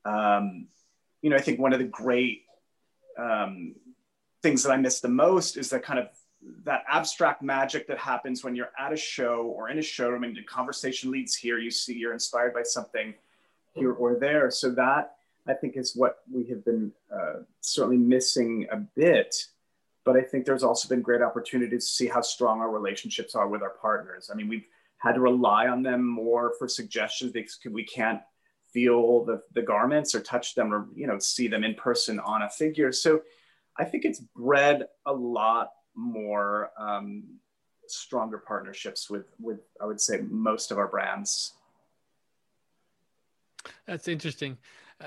Um, 0.05 0.67
you 1.21 1.29
know, 1.29 1.37
I 1.37 1.41
think 1.41 1.59
one 1.59 1.73
of 1.73 1.79
the 1.79 1.85
great 1.85 2.43
um, 3.17 3.75
things 4.41 4.63
that 4.63 4.71
I 4.71 4.77
miss 4.77 4.99
the 4.99 5.07
most 5.07 5.55
is 5.57 5.69
that 5.69 5.83
kind 5.83 5.99
of 5.99 6.07
that 6.63 6.83
abstract 6.89 7.41
magic 7.41 7.87
that 7.87 7.97
happens 7.97 8.43
when 8.43 8.55
you're 8.55 8.71
at 8.77 8.93
a 8.93 8.97
show 8.97 9.53
or 9.55 9.69
in 9.69 9.79
a 9.79 9.81
showroom 9.81 10.23
and 10.23 10.35
the 10.35 10.43
conversation 10.43 11.11
leads 11.11 11.35
here 11.35 11.57
you 11.57 11.71
see 11.71 11.93
you're 11.93 12.13
inspired 12.13 12.53
by 12.53 12.63
something 12.63 13.13
here 13.73 13.93
or 13.93 14.15
there. 14.19 14.49
So 14.51 14.71
that 14.71 15.15
i 15.47 15.53
think 15.53 15.75
is 15.75 15.93
what 15.95 16.19
we 16.31 16.45
have 16.45 16.63
been 16.63 16.91
uh, 17.13 17.41
certainly 17.61 17.97
missing 17.97 18.67
a 18.71 18.77
bit. 18.77 19.35
But 20.05 20.15
i 20.17 20.21
think 20.21 20.45
there's 20.45 20.63
also 20.63 20.87
been 20.87 21.01
great 21.01 21.21
opportunities 21.21 21.85
to 21.85 21.91
see 21.91 22.07
how 22.07 22.21
strong 22.21 22.59
our 22.59 22.71
relationships 22.71 23.35
are 23.35 23.47
with 23.47 23.61
our 23.61 23.75
partners. 23.81 24.29
I 24.31 24.35
mean 24.35 24.47
we've 24.47 24.67
had 24.97 25.13
to 25.13 25.21
rely 25.21 25.67
on 25.67 25.83
them 25.83 26.07
more 26.07 26.53
for 26.57 26.67
suggestions 26.67 27.33
because 27.33 27.59
we 27.69 27.83
can't 27.83 28.21
feel 28.71 29.25
the, 29.25 29.41
the 29.53 29.61
garments 29.61 30.15
or 30.15 30.21
touch 30.21 30.55
them 30.55 30.73
or 30.73 30.87
you 30.95 31.07
know 31.07 31.19
see 31.19 31.47
them 31.47 31.63
in 31.63 31.75
person 31.75 32.19
on 32.19 32.43
a 32.43 32.49
figure. 32.49 32.91
So 32.91 33.21
i 33.77 33.83
think 33.83 34.05
it's 34.05 34.19
bred 34.19 34.87
a 35.05 35.13
lot 35.13 35.69
more 35.95 36.71
um, 36.77 37.23
stronger 37.87 38.37
partnerships 38.37 39.09
with 39.09 39.25
with 39.39 39.59
I 39.81 39.85
would 39.85 40.01
say 40.01 40.19
most 40.29 40.71
of 40.71 40.77
our 40.77 40.87
brands. 40.87 41.53
That's 43.85 44.07
interesting. 44.07 44.57
Uh, 44.99 45.05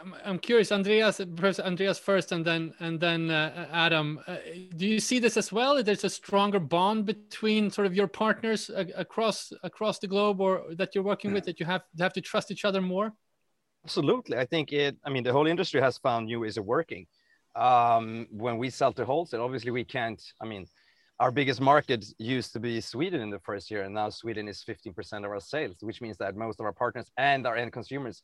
I'm, 0.00 0.14
I'm 0.24 0.38
curious, 0.38 0.72
Andreas. 0.72 1.20
Andreas 1.20 1.98
first, 1.98 2.32
and 2.32 2.44
then 2.44 2.74
and 2.80 3.00
then 3.00 3.30
uh, 3.30 3.68
Adam. 3.72 4.20
Uh, 4.26 4.36
do 4.76 4.86
you 4.86 5.00
see 5.00 5.18
this 5.18 5.36
as 5.36 5.52
well? 5.52 5.82
There's 5.82 6.04
a 6.04 6.10
stronger 6.10 6.58
bond 6.58 7.06
between 7.06 7.70
sort 7.70 7.86
of 7.86 7.94
your 7.94 8.08
partners 8.08 8.70
across 8.96 9.52
across 9.62 9.98
the 9.98 10.08
globe, 10.08 10.40
or 10.40 10.74
that 10.74 10.94
you're 10.94 11.04
working 11.04 11.32
with, 11.32 11.44
that 11.44 11.60
you 11.60 11.66
have 11.66 11.82
have 11.98 12.12
to 12.14 12.20
trust 12.20 12.50
each 12.50 12.64
other 12.64 12.80
more. 12.80 13.12
Absolutely, 13.84 14.36
I 14.38 14.44
think 14.44 14.72
it. 14.72 14.96
I 15.04 15.10
mean, 15.10 15.24
the 15.24 15.32
whole 15.32 15.46
industry 15.46 15.80
has 15.80 15.98
found 15.98 16.26
new 16.26 16.40
ways 16.40 16.56
of 16.56 16.64
working 16.64 17.06
um, 17.54 18.26
when 18.30 18.58
we 18.58 18.70
sell 18.70 18.92
to 18.94 19.04
wholesale, 19.04 19.42
obviously 19.42 19.70
we 19.70 19.84
can't, 19.84 20.22
I 20.40 20.46
mean, 20.46 20.66
our 21.20 21.30
biggest 21.30 21.60
market 21.60 22.04
used 22.18 22.52
to 22.54 22.60
be 22.60 22.80
Sweden 22.80 23.20
in 23.20 23.30
the 23.30 23.38
first 23.38 23.70
year, 23.70 23.82
and 23.82 23.94
now 23.94 24.08
Sweden 24.10 24.48
is 24.48 24.64
15% 24.64 25.24
of 25.24 25.30
our 25.30 25.40
sales, 25.40 25.76
which 25.80 26.00
means 26.00 26.16
that 26.18 26.36
most 26.36 26.58
of 26.58 26.66
our 26.66 26.72
partners 26.72 27.10
and 27.16 27.46
our 27.46 27.56
end 27.56 27.72
consumers 27.72 28.22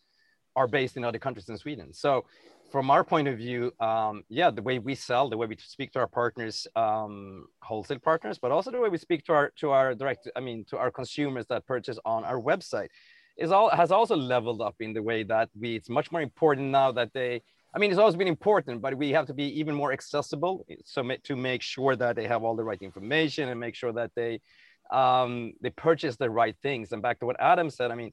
are 0.57 0.67
based 0.67 0.97
in 0.97 1.05
other 1.05 1.19
countries 1.19 1.47
than 1.47 1.57
Sweden. 1.57 1.93
So, 1.93 2.25
from 2.73 2.91
our 2.91 3.03
point 3.03 3.29
of 3.29 3.39
view, 3.39 3.73
um, 3.81 4.25
yeah, 4.29 4.51
the 4.51 4.61
way 4.61 4.79
we 4.79 4.95
sell, 4.95 5.31
the 5.31 5.37
way 5.39 5.47
we 5.47 5.57
speak 5.59 5.93
to 5.93 6.01
our 6.01 6.07
partners, 6.07 6.67
um, 6.77 7.47
wholesale 7.63 7.99
partners, 7.99 8.39
but 8.39 8.51
also 8.51 8.71
the 8.71 8.81
way 8.81 8.91
we 8.91 8.99
speak 8.99 9.25
to 9.27 9.33
our 9.33 9.53
to 9.61 9.71
our 9.71 9.95
direct, 9.95 10.29
I 10.37 10.41
mean, 10.41 10.65
to 10.71 10.77
our 10.77 10.91
consumers 10.91 11.47
that 11.47 11.67
purchase 11.67 11.99
on 12.05 12.25
our 12.25 12.41
website, 12.41 12.89
is 13.39 13.53
all 13.53 13.71
has 13.71 13.91
also 13.91 14.17
leveled 14.17 14.61
up 14.61 14.75
in 14.81 14.93
the 14.93 15.03
way 15.03 15.23
that 15.23 15.49
we. 15.59 15.77
It's 15.77 15.89
much 15.89 16.13
more 16.13 16.21
important 16.21 16.69
now 16.69 16.93
that 16.93 17.13
they 17.15 17.43
I 17.75 17.79
mean, 17.79 17.91
it's 17.91 17.99
always 17.99 18.17
been 18.17 18.29
important, 18.29 18.81
but 18.81 18.97
we 18.97 19.11
have 19.11 19.27
to 19.27 19.35
be 19.35 19.61
even 19.61 19.75
more 19.75 19.93
accessible. 19.93 20.67
So 20.85 21.09
to 21.25 21.37
make 21.37 21.63
sure 21.63 21.97
that 21.97 22.17
they 22.17 22.27
have 22.27 22.43
all 22.43 22.57
the 22.57 22.65
right 22.65 22.81
information 22.81 23.49
and 23.49 23.61
make 23.61 23.75
sure 23.75 23.93
that 23.93 24.11
they 24.15 24.41
um, 24.91 25.53
they 25.61 25.71
purchase 25.71 26.17
the 26.17 26.31
right 26.31 26.57
things. 26.63 26.93
And 26.93 27.03
back 27.03 27.19
to 27.21 27.27
what 27.27 27.37
Adam 27.41 27.69
said, 27.69 27.91
I 27.91 27.95
mean, 27.95 28.13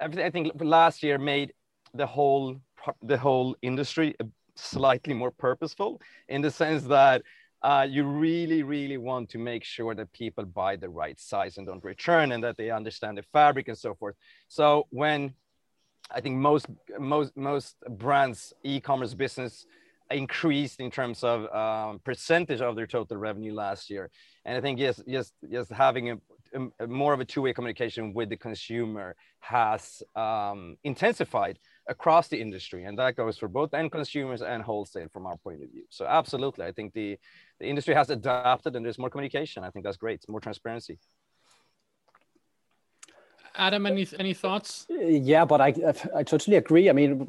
I 0.00 0.30
think 0.30 0.52
last 0.60 1.02
year 1.02 1.18
made 1.18 1.52
the 1.94 2.06
whole 2.06 2.56
the 3.02 3.16
whole 3.16 3.56
industry 3.62 4.16
slightly 4.56 5.14
more 5.14 5.30
purposeful 5.30 6.00
in 6.28 6.40
the 6.40 6.50
sense 6.50 6.82
that 6.84 7.22
uh, 7.62 7.86
you 7.88 8.04
really, 8.04 8.62
really 8.62 8.96
want 8.96 9.28
to 9.30 9.38
make 9.38 9.64
sure 9.64 9.94
that 9.94 10.12
people 10.12 10.44
buy 10.44 10.76
the 10.76 10.88
right 10.88 11.18
size 11.18 11.56
and 11.56 11.66
don't 11.66 11.82
return 11.82 12.32
and 12.32 12.44
that 12.44 12.56
they 12.56 12.70
understand 12.70 13.18
the 13.18 13.22
fabric 13.32 13.68
and 13.68 13.78
so 13.78 13.94
forth. 13.94 14.14
So 14.48 14.86
when 14.90 15.34
I 16.10 16.20
think 16.20 16.36
most 16.36 16.66
most 16.98 17.36
most 17.36 17.76
brands 17.88 18.52
e-commerce 18.62 19.14
business 19.14 19.66
increased 20.10 20.80
in 20.80 20.90
terms 20.90 21.24
of 21.24 21.52
um, 21.52 21.98
percentage 22.04 22.60
of 22.60 22.76
their 22.76 22.86
total 22.86 23.16
revenue 23.16 23.52
last 23.52 23.90
year, 23.90 24.10
and 24.44 24.56
I 24.56 24.60
think 24.60 24.78
yes, 24.78 25.02
yes, 25.06 25.32
yes, 25.48 25.68
having 25.68 26.10
a, 26.12 26.18
a 26.78 26.86
more 26.86 27.12
of 27.12 27.20
a 27.20 27.24
two-way 27.24 27.52
communication 27.52 28.14
with 28.14 28.28
the 28.28 28.36
consumer 28.36 29.16
has 29.40 30.02
um, 30.14 30.76
intensified 30.84 31.58
across 31.88 32.28
the 32.28 32.40
industry, 32.40 32.84
and 32.84 32.96
that 32.98 33.16
goes 33.16 33.36
for 33.38 33.48
both 33.48 33.74
end 33.74 33.90
consumers 33.90 34.42
and 34.42 34.62
wholesale 34.62 35.08
from 35.12 35.26
our 35.26 35.36
point 35.36 35.62
of 35.62 35.70
view. 35.70 35.84
So 35.90 36.06
absolutely, 36.06 36.66
I 36.66 36.72
think 36.72 36.92
the 36.92 37.18
the 37.58 37.66
industry 37.66 37.94
has 37.94 38.10
adapted, 38.10 38.76
and 38.76 38.84
there's 38.84 38.98
more 38.98 39.10
communication. 39.10 39.64
I 39.64 39.70
think 39.70 39.84
that's 39.84 39.96
great. 39.96 40.16
It's 40.20 40.28
more 40.28 40.40
transparency. 40.40 40.98
Adam, 43.56 43.86
any 43.86 44.06
any 44.18 44.34
thoughts? 44.34 44.86
Yeah, 44.90 45.44
but 45.44 45.60
I 45.60 45.74
I 46.14 46.22
totally 46.22 46.56
agree. 46.56 46.88
I 46.90 46.92
mean, 46.92 47.26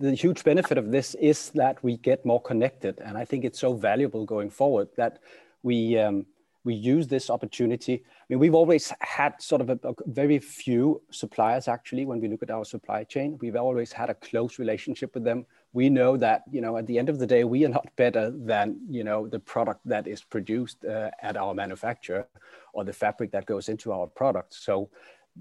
the 0.00 0.14
huge 0.14 0.44
benefit 0.44 0.78
of 0.78 0.90
this 0.90 1.14
is 1.16 1.50
that 1.50 1.82
we 1.82 1.96
get 1.96 2.24
more 2.24 2.40
connected, 2.40 3.00
and 3.00 3.18
I 3.18 3.24
think 3.24 3.44
it's 3.44 3.58
so 3.58 3.74
valuable 3.74 4.24
going 4.24 4.50
forward 4.50 4.88
that 4.96 5.18
we 5.62 5.98
um, 5.98 6.26
we 6.64 6.74
use 6.74 7.06
this 7.06 7.30
opportunity. 7.30 8.02
I 8.04 8.24
mean, 8.28 8.40
we've 8.40 8.54
always 8.54 8.92
had 9.00 9.40
sort 9.40 9.60
of 9.60 9.70
a, 9.70 9.78
a, 9.84 9.94
very 10.06 10.40
few 10.40 11.00
suppliers 11.10 11.68
actually. 11.68 12.06
When 12.06 12.20
we 12.20 12.28
look 12.28 12.42
at 12.42 12.50
our 12.50 12.64
supply 12.64 13.04
chain, 13.04 13.38
we've 13.40 13.56
always 13.56 13.92
had 13.92 14.10
a 14.10 14.14
close 14.14 14.58
relationship 14.58 15.14
with 15.14 15.22
them. 15.22 15.46
We 15.72 15.88
know 15.88 16.16
that 16.16 16.42
you 16.50 16.60
know 16.60 16.76
at 16.76 16.86
the 16.86 16.98
end 16.98 17.08
of 17.08 17.18
the 17.18 17.26
day, 17.26 17.44
we 17.44 17.64
are 17.64 17.74
not 17.80 17.88
better 17.96 18.30
than 18.30 18.80
you 18.90 19.04
know 19.04 19.28
the 19.28 19.38
product 19.38 19.80
that 19.84 20.06
is 20.06 20.22
produced 20.22 20.84
uh, 20.84 21.10
at 21.22 21.36
our 21.36 21.54
manufacturer 21.54 22.26
or 22.72 22.84
the 22.84 22.92
fabric 22.92 23.30
that 23.32 23.46
goes 23.46 23.68
into 23.68 23.92
our 23.92 24.06
product. 24.06 24.52
So 24.54 24.90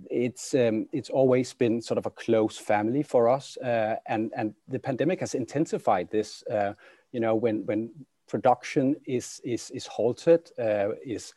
it's 0.10 0.54
um, 0.54 0.88
it's 0.92 1.10
always 1.10 1.54
been 1.54 1.82
sort 1.82 1.98
of 1.98 2.06
a 2.06 2.12
close 2.12 2.58
family 2.58 3.04
for 3.04 3.30
us, 3.30 3.58
uh, 3.58 3.96
and 4.08 4.32
and 4.36 4.54
the 4.68 4.80
pandemic 4.80 5.20
has 5.20 5.36
intensified 5.36 6.10
this. 6.10 6.44
Uh, 6.48 6.74
you 7.12 7.20
know, 7.20 7.36
when 7.36 7.66
when 7.66 7.92
production 8.28 8.96
is 9.06 9.42
is 9.44 9.72
is 9.72 9.88
halted, 9.88 10.52
uh, 10.60 10.90
is 11.06 11.34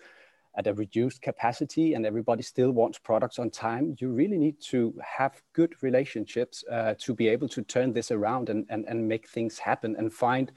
at 0.57 0.67
a 0.67 0.75
reduced 0.75 1.23
capacity, 1.23 1.95
and 1.95 2.05
everybody 2.05 2.43
still 2.43 2.73
wants 2.73 2.99
products 2.99 3.39
on 3.39 3.51
time. 3.51 3.95
You 4.01 4.11
really 4.11 4.39
need 4.39 4.61
to 4.71 4.93
have 5.05 5.41
good 5.53 5.75
relationships 5.83 6.65
uh, 6.71 6.95
to 6.99 7.15
be 7.15 7.29
able 7.29 7.49
to 7.51 7.63
turn 7.63 7.93
this 7.93 8.11
around 8.11 8.49
and 8.49 8.67
and, 8.71 8.85
and 8.89 9.09
make 9.09 9.29
things 9.29 9.59
happen 9.59 9.95
and 9.97 10.13
find 10.13 10.53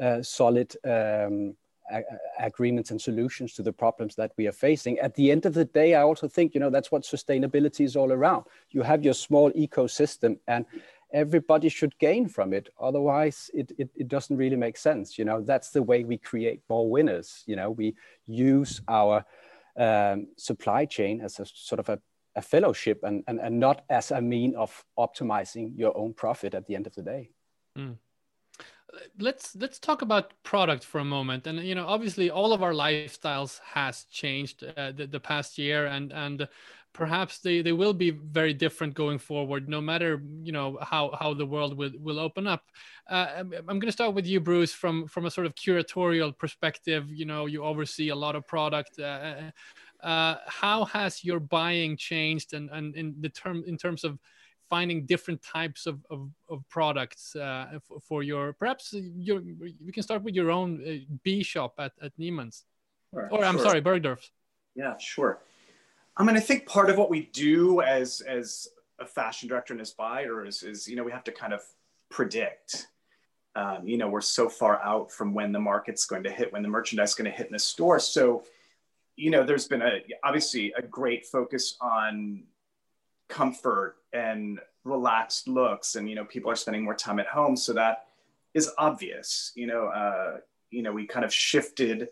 uh, 0.00 0.22
solid. 0.22 0.74
Um, 0.84 1.56
agreements 2.38 2.90
and 2.90 3.00
solutions 3.00 3.54
to 3.54 3.62
the 3.62 3.72
problems 3.72 4.14
that 4.16 4.32
we 4.36 4.46
are 4.46 4.52
facing. 4.52 4.98
At 4.98 5.14
the 5.14 5.30
end 5.30 5.46
of 5.46 5.54
the 5.54 5.64
day, 5.64 5.94
I 5.94 6.02
also 6.02 6.28
think, 6.28 6.54
you 6.54 6.60
know, 6.60 6.70
that's 6.70 6.90
what 6.90 7.02
sustainability 7.02 7.84
is 7.84 7.96
all 7.96 8.12
around. 8.12 8.44
You 8.70 8.82
have 8.82 9.04
your 9.04 9.14
small 9.14 9.50
ecosystem 9.52 10.38
and 10.48 10.66
everybody 11.12 11.68
should 11.68 11.96
gain 11.98 12.28
from 12.28 12.52
it. 12.52 12.68
Otherwise, 12.80 13.50
it, 13.54 13.72
it, 13.78 13.90
it 13.94 14.08
doesn't 14.08 14.36
really 14.36 14.56
make 14.56 14.76
sense. 14.76 15.18
You 15.18 15.24
know, 15.24 15.40
that's 15.40 15.70
the 15.70 15.82
way 15.82 16.04
we 16.04 16.18
create 16.18 16.62
more 16.68 16.88
winners. 16.90 17.42
You 17.46 17.56
know, 17.56 17.70
we 17.70 17.94
use 18.26 18.80
our 18.88 19.24
um, 19.76 20.28
supply 20.36 20.86
chain 20.86 21.20
as 21.20 21.38
a 21.38 21.46
sort 21.46 21.78
of 21.78 21.88
a, 21.88 22.00
a 22.34 22.42
fellowship 22.42 23.00
and, 23.04 23.22
and, 23.28 23.40
and 23.40 23.60
not 23.60 23.84
as 23.88 24.10
a 24.10 24.20
mean 24.20 24.54
of 24.56 24.84
optimizing 24.98 25.72
your 25.76 25.96
own 25.96 26.12
profit 26.12 26.54
at 26.54 26.66
the 26.66 26.74
end 26.74 26.86
of 26.86 26.94
the 26.94 27.02
day. 27.02 27.30
Mm 27.78 27.96
let's 29.18 29.54
let's 29.56 29.78
talk 29.78 30.02
about 30.02 30.32
product 30.42 30.84
for 30.84 30.98
a 30.98 31.04
moment. 31.04 31.46
And 31.46 31.60
you 31.60 31.74
know 31.74 31.86
obviously 31.86 32.30
all 32.30 32.52
of 32.52 32.62
our 32.62 32.72
lifestyles 32.72 33.60
has 33.60 34.04
changed 34.10 34.64
uh, 34.64 34.92
the, 34.92 35.06
the 35.06 35.20
past 35.20 35.58
year 35.58 35.86
and 35.86 36.12
and 36.12 36.48
perhaps 36.92 37.40
they, 37.40 37.60
they 37.60 37.72
will 37.72 37.92
be 37.92 38.10
very 38.10 38.54
different 38.54 38.94
going 38.94 39.18
forward 39.18 39.68
no 39.68 39.82
matter 39.82 40.22
you 40.42 40.50
know 40.50 40.78
how 40.80 41.14
how 41.20 41.34
the 41.34 41.44
world 41.44 41.76
will, 41.76 41.92
will 42.00 42.18
open 42.18 42.46
up. 42.46 42.62
Uh, 43.08 43.26
i'm, 43.38 43.50
going 43.50 43.80
to 43.80 43.92
start 43.92 44.14
with 44.14 44.26
you 44.26 44.40
bruce 44.40 44.72
from 44.72 45.06
from 45.06 45.26
a 45.26 45.30
sort 45.30 45.46
of 45.46 45.54
curatorial 45.54 46.36
perspective. 46.36 47.10
You 47.12 47.26
know 47.26 47.46
you 47.46 47.62
oversee 47.62 48.08
a 48.08 48.16
lot 48.16 48.34
of 48.34 48.46
product. 48.46 48.98
Uh, 48.98 49.02
uh, 49.02 49.50
uh 50.06 50.36
how 50.46 50.84
has 50.84 51.24
your 51.24 51.40
buying 51.40 51.96
changed 51.96 52.52
and 52.54 52.70
and 52.70 52.94
in 52.94 53.14
the 53.20 53.28
term 53.28 53.64
in 53.66 53.76
terms 53.76 54.04
of 54.04 54.18
finding 54.68 55.06
different 55.06 55.42
types 55.42 55.86
of, 55.86 56.00
of, 56.10 56.28
of 56.48 56.68
products 56.68 57.36
uh, 57.36 57.78
for 58.02 58.22
your 58.22 58.52
perhaps 58.52 58.94
your 59.16 59.40
we 59.84 59.92
can 59.92 60.02
start 60.02 60.22
with 60.22 60.34
your 60.34 60.50
own 60.50 60.82
uh, 60.86 61.14
B 61.22 61.42
shop 61.42 61.74
at, 61.78 61.92
at 62.02 62.16
Neiman's. 62.18 62.64
Sure, 63.12 63.28
or 63.30 63.44
I'm 63.44 63.58
sorry 63.58 63.80
Bergdorf's. 63.80 64.30
Yeah 64.74 64.94
sure. 64.98 65.40
I 66.16 66.24
mean 66.24 66.36
I 66.36 66.40
think 66.40 66.66
part 66.66 66.90
of 66.90 66.98
what 66.98 67.10
we 67.10 67.30
do 67.32 67.80
as 67.82 68.20
as 68.20 68.68
a 68.98 69.06
fashion 69.06 69.48
director 69.48 69.74
and 69.74 69.80
as 69.80 69.92
buyers 69.92 70.62
is 70.62 70.88
you 70.88 70.96
know 70.96 71.04
we 71.04 71.12
have 71.12 71.24
to 71.24 71.32
kind 71.32 71.52
of 71.52 71.62
predict. 72.10 72.88
Um, 73.54 73.88
you 73.88 73.96
know 73.96 74.08
we're 74.08 74.20
so 74.20 74.48
far 74.48 74.82
out 74.82 75.10
from 75.10 75.32
when 75.32 75.52
the 75.52 75.60
market's 75.60 76.04
going 76.04 76.24
to 76.24 76.30
hit 76.30 76.52
when 76.52 76.62
the 76.62 76.68
merchandise 76.68 77.10
is 77.10 77.14
going 77.14 77.30
to 77.30 77.36
hit 77.36 77.46
in 77.46 77.52
the 77.52 77.58
store. 77.58 77.98
So 77.98 78.44
you 79.16 79.30
know 79.30 79.44
there's 79.44 79.68
been 79.68 79.82
a 79.82 80.02
obviously 80.24 80.72
a 80.76 80.82
great 80.82 81.24
focus 81.24 81.76
on 81.80 82.42
comfort 83.28 83.96
and 84.16 84.60
relaxed 84.84 85.48
looks 85.48 85.96
and 85.96 86.08
you 86.08 86.14
know 86.14 86.24
people 86.24 86.50
are 86.50 86.56
spending 86.56 86.82
more 86.84 86.94
time 86.94 87.18
at 87.18 87.26
home. 87.26 87.56
So 87.56 87.72
that 87.74 88.06
is 88.54 88.70
obvious 88.78 89.52
you 89.54 89.66
know 89.66 89.86
uh, 89.86 90.38
you 90.70 90.82
know 90.82 90.92
we 90.92 91.06
kind 91.06 91.24
of 91.24 91.32
shifted 91.32 92.08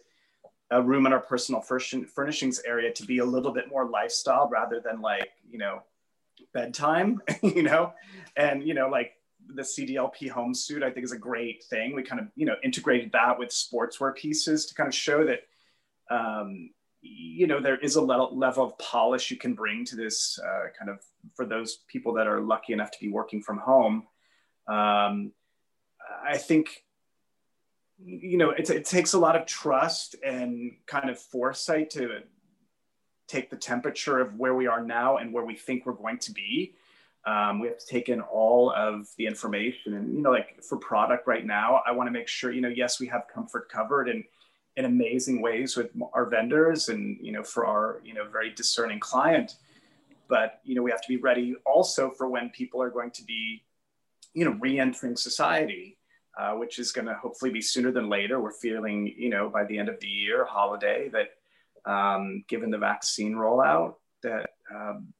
a 0.70 0.82
room 0.82 1.06
in 1.06 1.12
our 1.12 1.20
personal 1.20 1.60
furnishings 1.60 2.60
area 2.66 2.92
to 2.92 3.04
be 3.04 3.18
a 3.18 3.24
little 3.24 3.52
bit 3.52 3.68
more 3.68 3.88
lifestyle 3.88 4.48
rather 4.48 4.80
than 4.80 5.00
like 5.00 5.30
you 5.48 5.58
know 5.58 5.82
bedtime 6.52 7.20
you 7.42 7.62
know? 7.62 7.92
And 8.36 8.66
you 8.66 8.74
know 8.74 8.88
like 8.88 9.12
the 9.46 9.62
cdlp 9.62 10.30
home 10.30 10.54
suit 10.54 10.82
i 10.82 10.90
think 10.90 11.04
is 11.04 11.12
a 11.12 11.18
great 11.18 11.64
thing. 11.64 11.94
We 11.94 12.02
kind 12.02 12.20
of 12.20 12.28
you 12.34 12.46
know 12.46 12.56
integrated 12.62 13.12
that 13.12 13.38
with 13.38 13.50
sportswear 13.50 14.14
pieces 14.14 14.66
to 14.66 14.74
kind 14.74 14.88
of 14.88 14.94
show 14.94 15.24
that 15.24 15.40
um, 16.10 16.70
you 17.04 17.46
know 17.46 17.60
there 17.60 17.76
is 17.76 17.96
a 17.96 18.00
level, 18.00 18.42
of 18.42 18.78
polish 18.78 19.30
you 19.30 19.36
can 19.36 19.54
bring 19.54 19.84
to 19.84 19.96
this 19.96 20.38
uh, 20.38 20.68
kind 20.78 20.90
of 20.90 21.00
for 21.34 21.44
those 21.44 21.80
people 21.86 22.14
that 22.14 22.26
are 22.26 22.40
lucky 22.40 22.72
enough 22.72 22.90
to 22.90 22.98
be 23.00 23.10
working 23.10 23.42
from 23.42 23.58
home. 23.58 24.06
Um, 24.66 25.32
i 26.26 26.38
think 26.38 26.84
you 28.02 28.38
know 28.38 28.50
it, 28.50 28.70
it 28.70 28.84
takes 28.86 29.12
a 29.12 29.18
lot 29.18 29.36
of 29.36 29.44
trust 29.46 30.16
and 30.24 30.72
kind 30.86 31.10
of 31.10 31.18
foresight 31.18 31.90
to 31.90 32.20
take 33.28 33.50
the 33.50 33.56
temperature 33.56 34.20
of 34.20 34.34
where 34.36 34.54
we 34.54 34.66
are 34.66 34.82
now 34.82 35.18
and 35.18 35.32
where 35.32 35.44
we 35.44 35.54
think 35.54 35.86
we're 35.86 35.92
going 35.92 36.18
to 36.18 36.32
be. 36.32 36.74
Um, 37.26 37.58
we 37.58 37.68
have 37.68 37.78
to 37.78 37.86
take 37.86 38.10
in 38.10 38.20
all 38.20 38.70
of 38.76 39.08
the 39.16 39.26
information 39.26 39.94
and 39.94 40.14
you 40.14 40.22
know 40.22 40.30
like 40.30 40.62
for 40.62 40.76
product 40.76 41.26
right 41.26 41.44
now 41.44 41.80
i 41.86 41.90
want 41.90 42.06
to 42.06 42.10
make 42.10 42.28
sure 42.28 42.52
you 42.52 42.60
know 42.60 42.68
yes 42.68 43.00
we 43.00 43.06
have 43.06 43.22
comfort 43.32 43.70
covered 43.70 44.10
and 44.10 44.24
in 44.76 44.84
amazing 44.84 45.40
ways 45.40 45.76
with 45.76 45.90
our 46.12 46.26
vendors 46.26 46.88
and 46.88 47.18
you 47.20 47.32
know 47.32 47.42
for 47.42 47.66
our 47.66 48.00
you 48.04 48.14
know 48.14 48.26
very 48.30 48.50
discerning 48.50 49.00
client. 49.00 49.56
But 50.28 50.60
you 50.64 50.74
know 50.74 50.82
we 50.82 50.90
have 50.90 51.02
to 51.02 51.08
be 51.08 51.18
ready 51.18 51.54
also 51.64 52.10
for 52.10 52.28
when 52.28 52.50
people 52.50 52.82
are 52.82 52.90
going 52.90 53.10
to 53.12 53.24
be 53.24 53.62
you 54.32 54.44
know 54.44 54.56
re-entering 54.60 55.16
society 55.16 55.98
uh, 56.38 56.52
which 56.52 56.78
is 56.78 56.92
going 56.92 57.06
to 57.06 57.14
hopefully 57.14 57.50
be 57.50 57.60
sooner 57.60 57.92
than 57.92 58.08
later. 58.08 58.40
We're 58.40 58.52
feeling 58.52 59.12
you 59.16 59.30
know 59.30 59.48
by 59.48 59.64
the 59.64 59.78
end 59.78 59.88
of 59.88 60.00
the 60.00 60.08
year 60.08 60.44
holiday 60.44 61.10
that 61.10 61.90
um, 61.90 62.44
given 62.48 62.70
the 62.70 62.78
vaccine 62.78 63.34
rollout 63.34 63.94
that 64.22 64.50
um, 64.74 65.12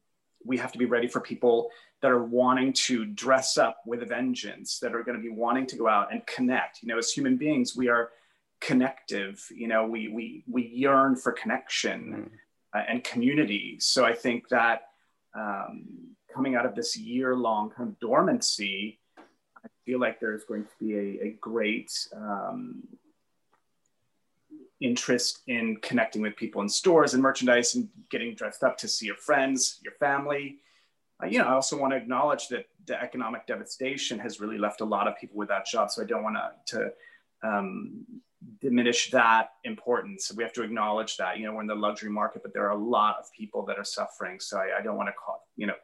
we 0.43 0.57
have 0.57 0.71
to 0.71 0.77
be 0.77 0.85
ready 0.85 1.07
for 1.07 1.21
people 1.21 1.69
that 2.01 2.11
are 2.11 2.23
wanting 2.23 2.73
to 2.73 3.05
dress 3.05 3.57
up 3.57 3.77
with 3.85 4.03
a 4.03 4.05
vengeance 4.05 4.79
that 4.79 4.93
are 4.93 5.03
going 5.03 5.15
to 5.15 5.23
be 5.23 5.29
wanting 5.29 5.65
to 5.67 5.77
go 5.77 5.87
out 5.87 6.11
and 6.11 6.25
connect. 6.27 6.81
You 6.81 6.89
know 6.89 6.97
as 6.97 7.11
human 7.11 7.37
beings 7.37 7.75
we 7.75 7.87
are 7.87 8.09
connective 8.65 9.45
you 9.53 9.67
know 9.67 9.85
we 9.85 10.07
we 10.07 10.43
we 10.47 10.65
yearn 10.67 11.15
for 11.15 11.31
connection 11.31 12.29
mm. 12.29 12.79
uh, 12.79 12.83
and 12.89 13.03
community 13.03 13.77
so 13.79 14.03
i 14.03 14.13
think 14.13 14.49
that 14.49 14.87
um, 15.35 15.85
coming 16.33 16.55
out 16.55 16.65
of 16.65 16.73
this 16.73 16.97
year 16.97 17.35
long 17.35 17.69
kind 17.69 17.89
of 17.89 17.99
dormancy 17.99 18.99
i 19.63 19.67
feel 19.85 19.99
like 19.99 20.19
there's 20.19 20.45
going 20.45 20.63
to 20.63 20.69
be 20.79 20.95
a, 20.95 21.27
a 21.27 21.37
great 21.39 21.91
um, 22.15 22.81
interest 24.81 25.41
in 25.47 25.77
connecting 25.77 26.21
with 26.21 26.35
people 26.35 26.61
in 26.61 26.67
stores 26.67 27.13
and 27.13 27.21
merchandise 27.21 27.75
and 27.75 27.87
getting 28.09 28.33
dressed 28.33 28.63
up 28.63 28.77
to 28.77 28.87
see 28.87 29.05
your 29.05 29.15
friends 29.17 29.79
your 29.83 29.93
family 29.99 30.57
uh, 31.21 31.27
you 31.27 31.37
know 31.37 31.45
i 31.45 31.53
also 31.53 31.77
want 31.77 31.93
to 31.93 31.97
acknowledge 31.97 32.47
that 32.47 32.65
the 32.87 33.01
economic 33.01 33.45
devastation 33.47 34.19
has 34.19 34.39
really 34.39 34.57
left 34.57 34.81
a 34.81 34.85
lot 34.85 35.07
of 35.07 35.17
people 35.17 35.37
without 35.37 35.65
jobs. 35.65 35.95
So 35.95 36.03
I 36.03 36.05
don't 36.05 36.23
want 36.23 36.37
to 36.67 36.91
um, 37.43 38.05
diminish 38.61 39.11
that 39.11 39.51
importance. 39.63 40.31
We 40.35 40.43
have 40.43 40.53
to 40.53 40.63
acknowledge 40.63 41.17
that, 41.17 41.37
you 41.37 41.45
know, 41.45 41.53
we're 41.53 41.61
in 41.61 41.67
the 41.67 41.75
luxury 41.75 42.09
market, 42.11 42.43
but 42.43 42.53
there 42.53 42.65
are 42.65 42.77
a 42.77 42.83
lot 42.83 43.17
of 43.19 43.31
people 43.31 43.65
that 43.65 43.77
are 43.77 43.83
suffering. 43.83 44.39
So 44.39 44.57
I, 44.57 44.79
I 44.79 44.81
don't 44.81 44.97
want 44.97 45.09
to 45.09 45.13
call, 45.13 45.47
you 45.55 45.67
know, 45.67 45.75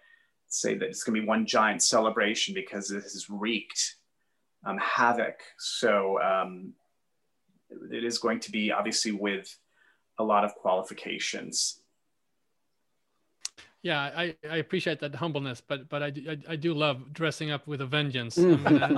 say 0.48 0.76
that 0.76 0.86
it's 0.86 1.04
going 1.04 1.16
to 1.16 1.22
be 1.22 1.28
one 1.28 1.46
giant 1.46 1.82
celebration 1.82 2.54
because 2.54 2.90
this 2.90 3.14
has 3.14 3.30
wreaked 3.30 3.96
um, 4.66 4.78
havoc. 4.78 5.40
So 5.58 6.22
um, 6.22 6.74
it 7.92 8.04
is 8.04 8.18
going 8.18 8.40
to 8.42 8.52
be 8.52 8.72
obviously 8.72 9.12
with 9.12 9.56
a 10.20 10.24
lot 10.24 10.44
of 10.44 10.54
qualifications 10.56 11.81
yeah, 13.84 14.00
I, 14.00 14.36
I 14.48 14.58
appreciate 14.58 15.00
that 15.00 15.16
humbleness, 15.16 15.60
but 15.68 15.90
but 15.90 16.04
I, 16.04 16.08
I, 16.08 16.38
I 16.50 16.56
do 16.56 16.74
love 16.74 17.12
dressing 17.14 17.50
up 17.50 17.66
with 17.66 17.82
a 17.82 17.86
vengeance. 17.88 18.38
Mm. 18.38 18.64
Gonna, 18.64 18.96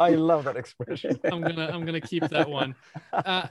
I, 0.00 0.04
I, 0.10 0.14
love 0.16 0.44
that 0.44 0.56
expression. 0.56 1.20
I'm 1.24 1.42
gonna 1.42 1.70
I'm 1.72 1.84
gonna 1.84 2.00
keep 2.00 2.28
that 2.28 2.48
one. 2.48 2.74
Uh, 3.12 3.46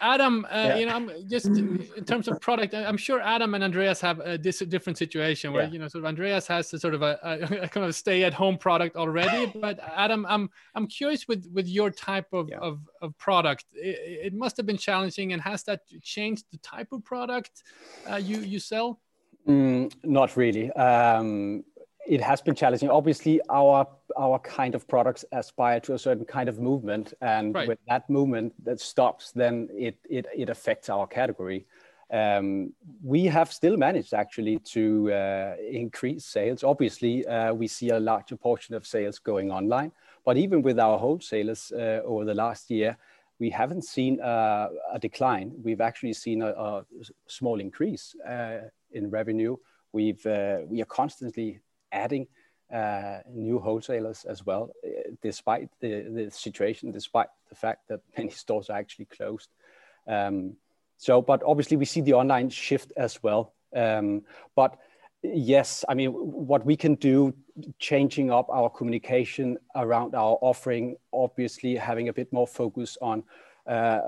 Adam, 0.00 0.44
uh, 0.46 0.48
yeah. 0.50 0.76
you 0.76 0.86
know, 0.86 0.96
I'm 0.96 1.10
just 1.28 1.46
in 1.46 2.04
terms 2.04 2.26
of 2.26 2.40
product. 2.40 2.74
I'm 2.74 2.96
sure 2.96 3.20
Adam 3.20 3.54
and 3.54 3.62
Andreas 3.62 4.00
have 4.00 4.18
a 4.18 4.36
different 4.36 4.98
situation 4.98 5.52
where 5.52 5.64
yeah. 5.64 5.70
you 5.70 5.78
know, 5.78 5.86
sort 5.86 6.02
of 6.02 6.08
Andreas 6.08 6.48
has 6.48 6.72
a 6.72 6.80
sort 6.80 6.94
of 6.94 7.02
a, 7.02 7.18
a, 7.22 7.62
a 7.62 7.68
kind 7.68 7.86
of 7.86 7.94
stay-at-home 7.94 8.58
product 8.58 8.96
already, 8.96 9.52
but 9.60 9.78
Adam, 9.94 10.26
I'm 10.28 10.50
I'm 10.74 10.88
curious 10.88 11.28
with 11.28 11.48
with 11.52 11.68
your 11.68 11.90
type 11.90 12.32
of 12.32 12.48
yeah. 12.48 12.58
of, 12.58 12.80
of 13.02 13.16
product. 13.18 13.66
It, 13.72 14.26
it, 14.26 14.34
must 14.34 14.56
have 14.56 14.66
been 14.66 14.76
challenging, 14.78 15.32
and 15.32 15.40
has 15.42 15.62
that 15.64 15.82
changed 16.02 16.46
the 16.50 16.58
type 16.58 16.88
of 16.90 17.04
product 17.04 17.62
uh, 18.10 18.16
you 18.16 18.38
you 18.40 18.58
sell? 18.58 18.98
Mm, 19.48 19.92
not 20.04 20.36
really. 20.36 20.70
Um, 20.72 21.64
it 22.06 22.20
has 22.20 22.40
been 22.40 22.54
challenging. 22.54 22.90
Obviously, 22.90 23.40
our 23.48 23.86
our 24.16 24.38
kind 24.38 24.74
of 24.74 24.86
products 24.88 25.24
aspire 25.32 25.80
to 25.80 25.94
a 25.94 25.98
certain 25.98 26.24
kind 26.24 26.48
of 26.48 26.58
movement, 26.58 27.14
and 27.20 27.54
right. 27.54 27.68
when 27.68 27.76
that 27.88 28.08
movement 28.10 28.52
that 28.64 28.80
stops, 28.80 29.32
then 29.32 29.68
it 29.72 29.96
it, 30.08 30.26
it 30.34 30.48
affects 30.50 30.88
our 30.88 31.06
category. 31.06 31.66
Um, 32.10 32.72
we 33.02 33.26
have 33.26 33.52
still 33.52 33.76
managed 33.76 34.14
actually 34.14 34.58
to 34.60 35.12
uh, 35.12 35.56
increase 35.70 36.24
sales. 36.24 36.64
Obviously, 36.64 37.26
uh, 37.26 37.52
we 37.52 37.68
see 37.68 37.90
a 37.90 38.00
larger 38.00 38.36
portion 38.36 38.74
of 38.74 38.86
sales 38.86 39.18
going 39.18 39.50
online, 39.50 39.92
but 40.24 40.38
even 40.38 40.62
with 40.62 40.78
our 40.78 40.98
wholesalers 40.98 41.70
uh, 41.72 42.00
over 42.04 42.24
the 42.24 42.34
last 42.34 42.70
year, 42.70 42.96
we 43.38 43.50
haven't 43.50 43.84
seen 43.84 44.20
a, 44.20 44.68
a 44.92 44.98
decline. 44.98 45.52
We've 45.62 45.80
actually 45.80 46.12
seen 46.14 46.42
a, 46.42 46.48
a 46.48 46.84
small 47.26 47.60
increase 47.60 48.14
uh, 48.28 48.68
in 48.92 49.10
revenue. 49.10 49.56
We've 49.92 50.24
uh, 50.26 50.58
we 50.66 50.82
are 50.82 50.86
constantly 50.86 51.60
adding 51.92 52.26
uh, 52.72 53.18
new 53.32 53.58
wholesalers 53.58 54.24
as 54.24 54.44
well, 54.44 54.70
uh, 54.84 55.10
despite 55.22 55.70
the, 55.80 56.02
the 56.02 56.30
situation, 56.30 56.90
despite 56.90 57.28
the 57.48 57.54
fact 57.54 57.88
that 57.88 58.00
many 58.16 58.30
stores 58.30 58.70
are 58.70 58.78
actually 58.78 59.06
closed. 59.06 59.48
Um, 60.06 60.54
so, 60.96 61.22
but 61.22 61.42
obviously 61.46 61.76
we 61.76 61.84
see 61.84 62.00
the 62.00 62.14
online 62.14 62.50
shift 62.50 62.92
as 62.96 63.22
well. 63.22 63.54
Um, 63.74 64.22
but 64.56 64.78
yes, 65.22 65.84
I 65.88 65.94
mean, 65.94 66.10
what 66.10 66.64
we 66.64 66.76
can 66.76 66.94
do, 66.94 67.34
changing 67.78 68.30
up 68.30 68.48
our 68.50 68.70
communication 68.70 69.58
around 69.74 70.14
our 70.14 70.38
offering, 70.40 70.96
obviously 71.12 71.76
having 71.76 72.08
a 72.08 72.12
bit 72.12 72.32
more 72.32 72.46
focus 72.46 72.96
on 73.00 73.24
uh, 73.66 74.00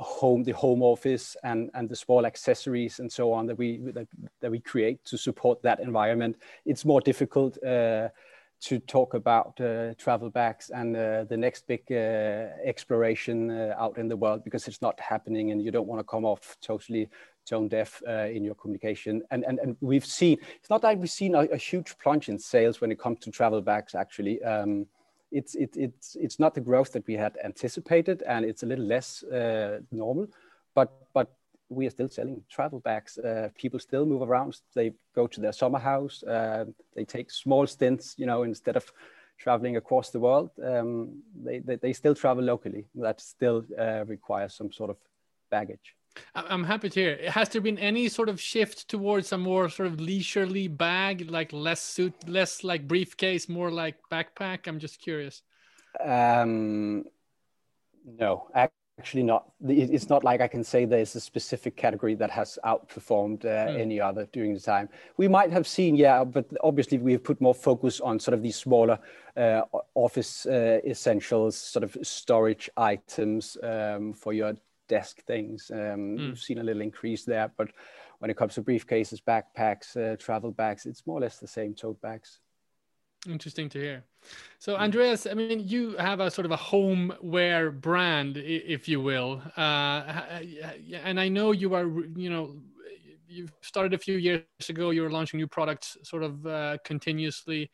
home, 0.00 0.42
the 0.42 0.52
home 0.52 0.82
office, 0.82 1.36
and 1.44 1.70
and 1.74 1.88
the 1.88 1.96
small 1.96 2.26
accessories 2.26 2.98
and 2.98 3.10
so 3.10 3.32
on 3.32 3.46
that 3.46 3.56
we 3.56 3.78
that, 3.92 4.08
that 4.40 4.50
we 4.50 4.58
create 4.58 5.04
to 5.04 5.16
support 5.16 5.62
that 5.62 5.80
environment. 5.80 6.36
It's 6.64 6.84
more 6.84 7.00
difficult. 7.00 7.62
Uh, 7.62 8.08
to 8.60 8.78
talk 8.78 9.12
about 9.12 9.60
uh, 9.60 9.92
travel 9.98 10.30
bags 10.30 10.70
and 10.70 10.96
uh, 10.96 11.24
the 11.24 11.36
next 11.36 11.66
big 11.66 11.82
uh, 11.90 12.48
exploration 12.64 13.50
uh, 13.50 13.74
out 13.78 13.98
in 13.98 14.08
the 14.08 14.16
world 14.16 14.42
because 14.42 14.66
it's 14.66 14.80
not 14.80 14.98
happening 14.98 15.50
and 15.50 15.62
you 15.62 15.70
don't 15.70 15.86
want 15.86 16.00
to 16.00 16.04
come 16.04 16.24
off 16.24 16.56
totally 16.62 17.06
tone 17.44 17.68
deaf 17.68 18.02
uh, 18.08 18.28
in 18.36 18.44
your 18.44 18.54
communication. 18.54 19.22
And, 19.30 19.44
and, 19.44 19.58
and 19.58 19.76
we've 19.80 20.06
seen, 20.06 20.38
it's 20.56 20.70
not 20.70 20.82
like 20.82 20.98
we've 20.98 21.10
seen 21.10 21.34
a, 21.34 21.40
a 21.40 21.56
huge 21.56 21.96
plunge 21.98 22.28
in 22.28 22.38
sales 22.38 22.80
when 22.80 22.90
it 22.90 22.98
comes 22.98 23.20
to 23.20 23.30
travel 23.30 23.60
bags 23.60 23.94
actually. 23.94 24.42
Um, 24.42 24.86
it's 25.34 25.56
it, 25.56 25.76
it's 25.76 26.16
it's 26.16 26.38
not 26.38 26.54
the 26.54 26.60
growth 26.60 26.92
that 26.92 27.06
we 27.06 27.14
had 27.14 27.36
anticipated, 27.44 28.22
and 28.22 28.44
it's 28.44 28.62
a 28.62 28.66
little 28.66 28.84
less 28.84 29.24
uh, 29.24 29.80
normal. 29.90 30.28
But 30.74 30.92
but 31.12 31.32
we 31.68 31.86
are 31.86 31.90
still 31.90 32.08
selling 32.08 32.42
travel 32.48 32.80
bags. 32.80 33.18
Uh, 33.18 33.48
people 33.56 33.80
still 33.80 34.06
move 34.06 34.22
around. 34.22 34.60
They 34.74 34.92
go 35.14 35.26
to 35.26 35.40
their 35.40 35.52
summer 35.52 35.80
house. 35.80 36.22
Uh, 36.22 36.66
they 36.94 37.04
take 37.04 37.30
small 37.30 37.66
stints, 37.66 38.14
you 38.16 38.26
know, 38.26 38.44
instead 38.44 38.76
of 38.76 38.92
traveling 39.38 39.76
across 39.76 40.10
the 40.10 40.20
world. 40.20 40.50
Um, 40.62 41.22
they, 41.34 41.58
they, 41.58 41.76
they 41.76 41.92
still 41.92 42.14
travel 42.14 42.44
locally. 42.44 42.86
That 42.94 43.20
still 43.20 43.64
uh, 43.78 44.04
requires 44.06 44.54
some 44.54 44.70
sort 44.72 44.90
of 44.90 44.96
baggage. 45.50 45.96
I'm 46.34 46.64
happy 46.64 46.90
to 46.90 47.00
hear. 47.00 47.30
Has 47.30 47.48
there 47.48 47.60
been 47.60 47.78
any 47.78 48.08
sort 48.08 48.28
of 48.28 48.40
shift 48.40 48.88
towards 48.88 49.32
a 49.32 49.38
more 49.38 49.68
sort 49.68 49.88
of 49.88 50.00
leisurely 50.00 50.68
bag, 50.68 51.30
like 51.30 51.52
less 51.52 51.80
suit, 51.80 52.14
less 52.28 52.64
like 52.64 52.86
briefcase, 52.86 53.48
more 53.48 53.70
like 53.70 53.96
backpack? 54.10 54.66
I'm 54.66 54.78
just 54.78 55.00
curious. 55.00 55.42
Um, 56.04 57.04
no, 58.04 58.48
actually 58.98 59.22
not. 59.22 59.50
It's 59.66 60.08
not 60.08 60.24
like 60.24 60.40
I 60.40 60.48
can 60.48 60.62
say 60.62 60.84
there's 60.84 61.14
a 61.14 61.20
specific 61.20 61.76
category 61.76 62.14
that 62.16 62.30
has 62.30 62.58
outperformed 62.64 63.44
uh, 63.44 63.70
mm. 63.70 63.80
any 63.80 64.00
other 64.00 64.26
during 64.32 64.54
the 64.54 64.60
time. 64.60 64.88
We 65.16 65.28
might 65.28 65.50
have 65.50 65.66
seen, 65.66 65.96
yeah, 65.96 66.24
but 66.24 66.46
obviously 66.62 66.98
we 66.98 67.12
have 67.12 67.24
put 67.24 67.40
more 67.40 67.54
focus 67.54 68.00
on 68.00 68.20
sort 68.20 68.34
of 68.34 68.42
these 68.42 68.56
smaller 68.56 68.98
uh, 69.36 69.62
office 69.94 70.46
uh, 70.46 70.80
essentials, 70.84 71.56
sort 71.56 71.82
of 71.82 71.96
storage 72.02 72.70
items 72.76 73.56
um, 73.62 74.12
for 74.12 74.32
your 74.32 74.54
desk 74.88 75.24
things. 75.24 75.70
Um, 75.72 75.78
mm. 75.78 76.28
We've 76.28 76.38
seen 76.38 76.58
a 76.58 76.62
little 76.62 76.82
increase 76.82 77.24
there, 77.24 77.50
but 77.56 77.68
when 78.18 78.30
it 78.30 78.36
comes 78.36 78.54
to 78.54 78.62
briefcases, 78.62 79.22
backpacks, 79.22 79.96
uh, 79.96 80.16
travel 80.16 80.50
bags, 80.50 80.86
it's 80.86 81.06
more 81.06 81.18
or 81.18 81.20
less 81.20 81.38
the 81.38 81.46
same 81.46 81.74
tote 81.74 82.00
bags. 82.00 82.40
Interesting 83.28 83.70
to 83.70 83.78
hear. 83.78 84.04
So, 84.58 84.76
Andreas, 84.76 85.26
I 85.26 85.34
mean, 85.34 85.66
you 85.66 85.96
have 85.96 86.20
a 86.20 86.30
sort 86.30 86.44
of 86.44 86.50
a 86.50 86.56
homeware 86.56 87.70
brand, 87.70 88.36
if 88.36 88.88
you 88.88 89.00
will, 89.00 89.42
uh, 89.56 90.40
and 91.02 91.18
I 91.18 91.28
know 91.28 91.52
you 91.52 91.74
are, 91.74 91.86
you 92.16 92.28
know, 92.28 92.56
you 93.26 93.48
started 93.62 93.94
a 93.94 93.98
few 93.98 94.16
years 94.18 94.44
ago. 94.68 94.90
You 94.90 95.02
were 95.02 95.10
launching 95.10 95.38
new 95.38 95.46
products 95.46 95.96
sort 96.02 96.22
of 96.22 96.46
uh, 96.46 96.76
continuously 96.84 97.70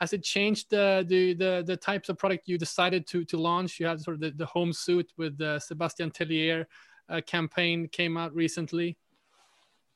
has 0.00 0.12
it 0.14 0.22
changed 0.22 0.70
the, 0.70 1.04
the 1.06 1.34
the 1.34 1.62
the, 1.66 1.76
types 1.76 2.08
of 2.08 2.16
product 2.16 2.48
you 2.48 2.56
decided 2.56 3.06
to 3.08 3.24
to 3.26 3.36
launch? 3.36 3.78
You 3.78 3.86
had 3.86 4.00
sort 4.00 4.14
of 4.14 4.20
the, 4.20 4.30
the 4.30 4.46
home 4.46 4.72
suit 4.72 5.12
with 5.18 5.36
the 5.36 5.58
Sebastian 5.58 6.10
Tellier 6.10 6.64
uh, 7.08 7.20
campaign 7.26 7.86
came 7.88 8.16
out 8.16 8.34
recently. 8.34 8.96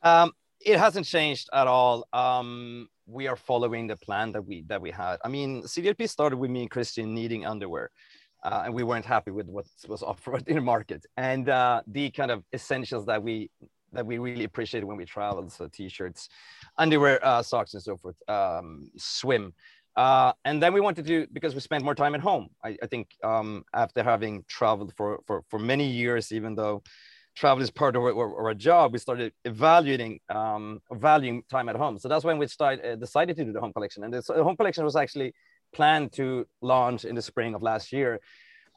Um, 0.03 0.33
it 0.61 0.79
hasn't 0.79 1.07
changed 1.07 1.49
at 1.53 1.67
all. 1.67 2.07
Um, 2.13 2.89
we 3.07 3.27
are 3.29 3.37
following 3.37 3.87
the 3.87 3.97
plan 3.97 4.33
that 4.33 4.45
we 4.45 4.63
that 4.69 4.81
we 4.81 4.91
had. 4.91 5.17
I 5.25 5.29
mean, 5.29 5.63
CDLP 5.63 6.09
started 6.09 6.37
with 6.37 6.51
me 6.51 6.63
and 6.63 6.71
Christian 6.71 7.15
needing 7.15 7.47
underwear. 7.47 7.91
Uh, 8.43 8.65
and 8.67 8.75
we 8.75 8.83
weren't 8.83 9.07
happy 9.07 9.31
with 9.31 9.47
what 9.47 9.65
was 9.89 10.03
offered 10.11 10.47
in 10.49 10.57
the 10.57 10.61
market 10.61 11.07
and 11.17 11.49
uh, 11.49 11.81
the 11.87 12.11
kind 12.11 12.31
of 12.31 12.45
essentials 12.53 13.07
that 13.07 13.23
we 13.23 13.51
that 13.95 14.05
we 14.05 14.19
really 14.19 14.45
appreciated 14.45 14.85
when 14.85 14.97
we 14.97 15.05
traveled 15.05 15.51
so 15.51 15.69
t-shirts 15.69 16.29
underwear 16.77 17.25
uh, 17.25 17.43
socks 17.43 17.75
and 17.75 17.83
so 17.83 17.97
forth 17.97 18.17
um, 18.29 18.91
swim 18.97 19.55
uh, 19.97 20.33
and 20.45 20.63
then 20.63 20.73
we 20.73 20.81
wanted 20.81 21.07
to, 21.07 21.27
because 21.33 21.55
we 21.55 21.61
spent 21.61 21.85
more 21.85 21.95
time 21.95 22.15
at 22.15 22.21
home. 22.21 22.49
I, 22.65 22.77
I 22.83 22.87
think 22.87 23.11
um, 23.23 23.65
after 23.73 24.03
having 24.03 24.45
traveled 24.49 24.93
for, 24.97 25.21
for, 25.27 25.43
for 25.49 25.59
many 25.59 25.87
years, 25.87 26.33
even 26.33 26.55
though 26.55 26.83
travel 27.37 27.63
is 27.63 27.71
part 27.71 27.97
of 27.97 28.03
our, 28.03 28.47
our 28.47 28.55
job, 28.55 28.93
we 28.93 28.99
started 28.99 29.33
evaluating, 29.45 30.21
um, 30.29 30.81
valuing 30.93 31.43
time 31.51 31.69
at 31.69 31.77
home. 31.77 31.99
So 31.99 32.09
that's 32.09 32.25
when 32.25 32.39
we 32.39 32.47
started, 32.47 32.85
uh, 32.85 32.97
decided 32.97 33.37
to 33.37 33.45
do 33.45 33.53
the 33.53 33.61
home 33.61 33.73
collection. 33.73 34.05
And 34.05 34.13
the 34.13 34.23
home 34.43 34.57
collection 34.57 34.85
was 34.85 34.97
actually 34.97 35.33
planned 35.73 36.13
to 36.13 36.47
launch 36.61 37.05
in 37.05 37.15
the 37.15 37.23
spring 37.23 37.55
of 37.55 37.63
last 37.63 37.93
year. 37.93 38.21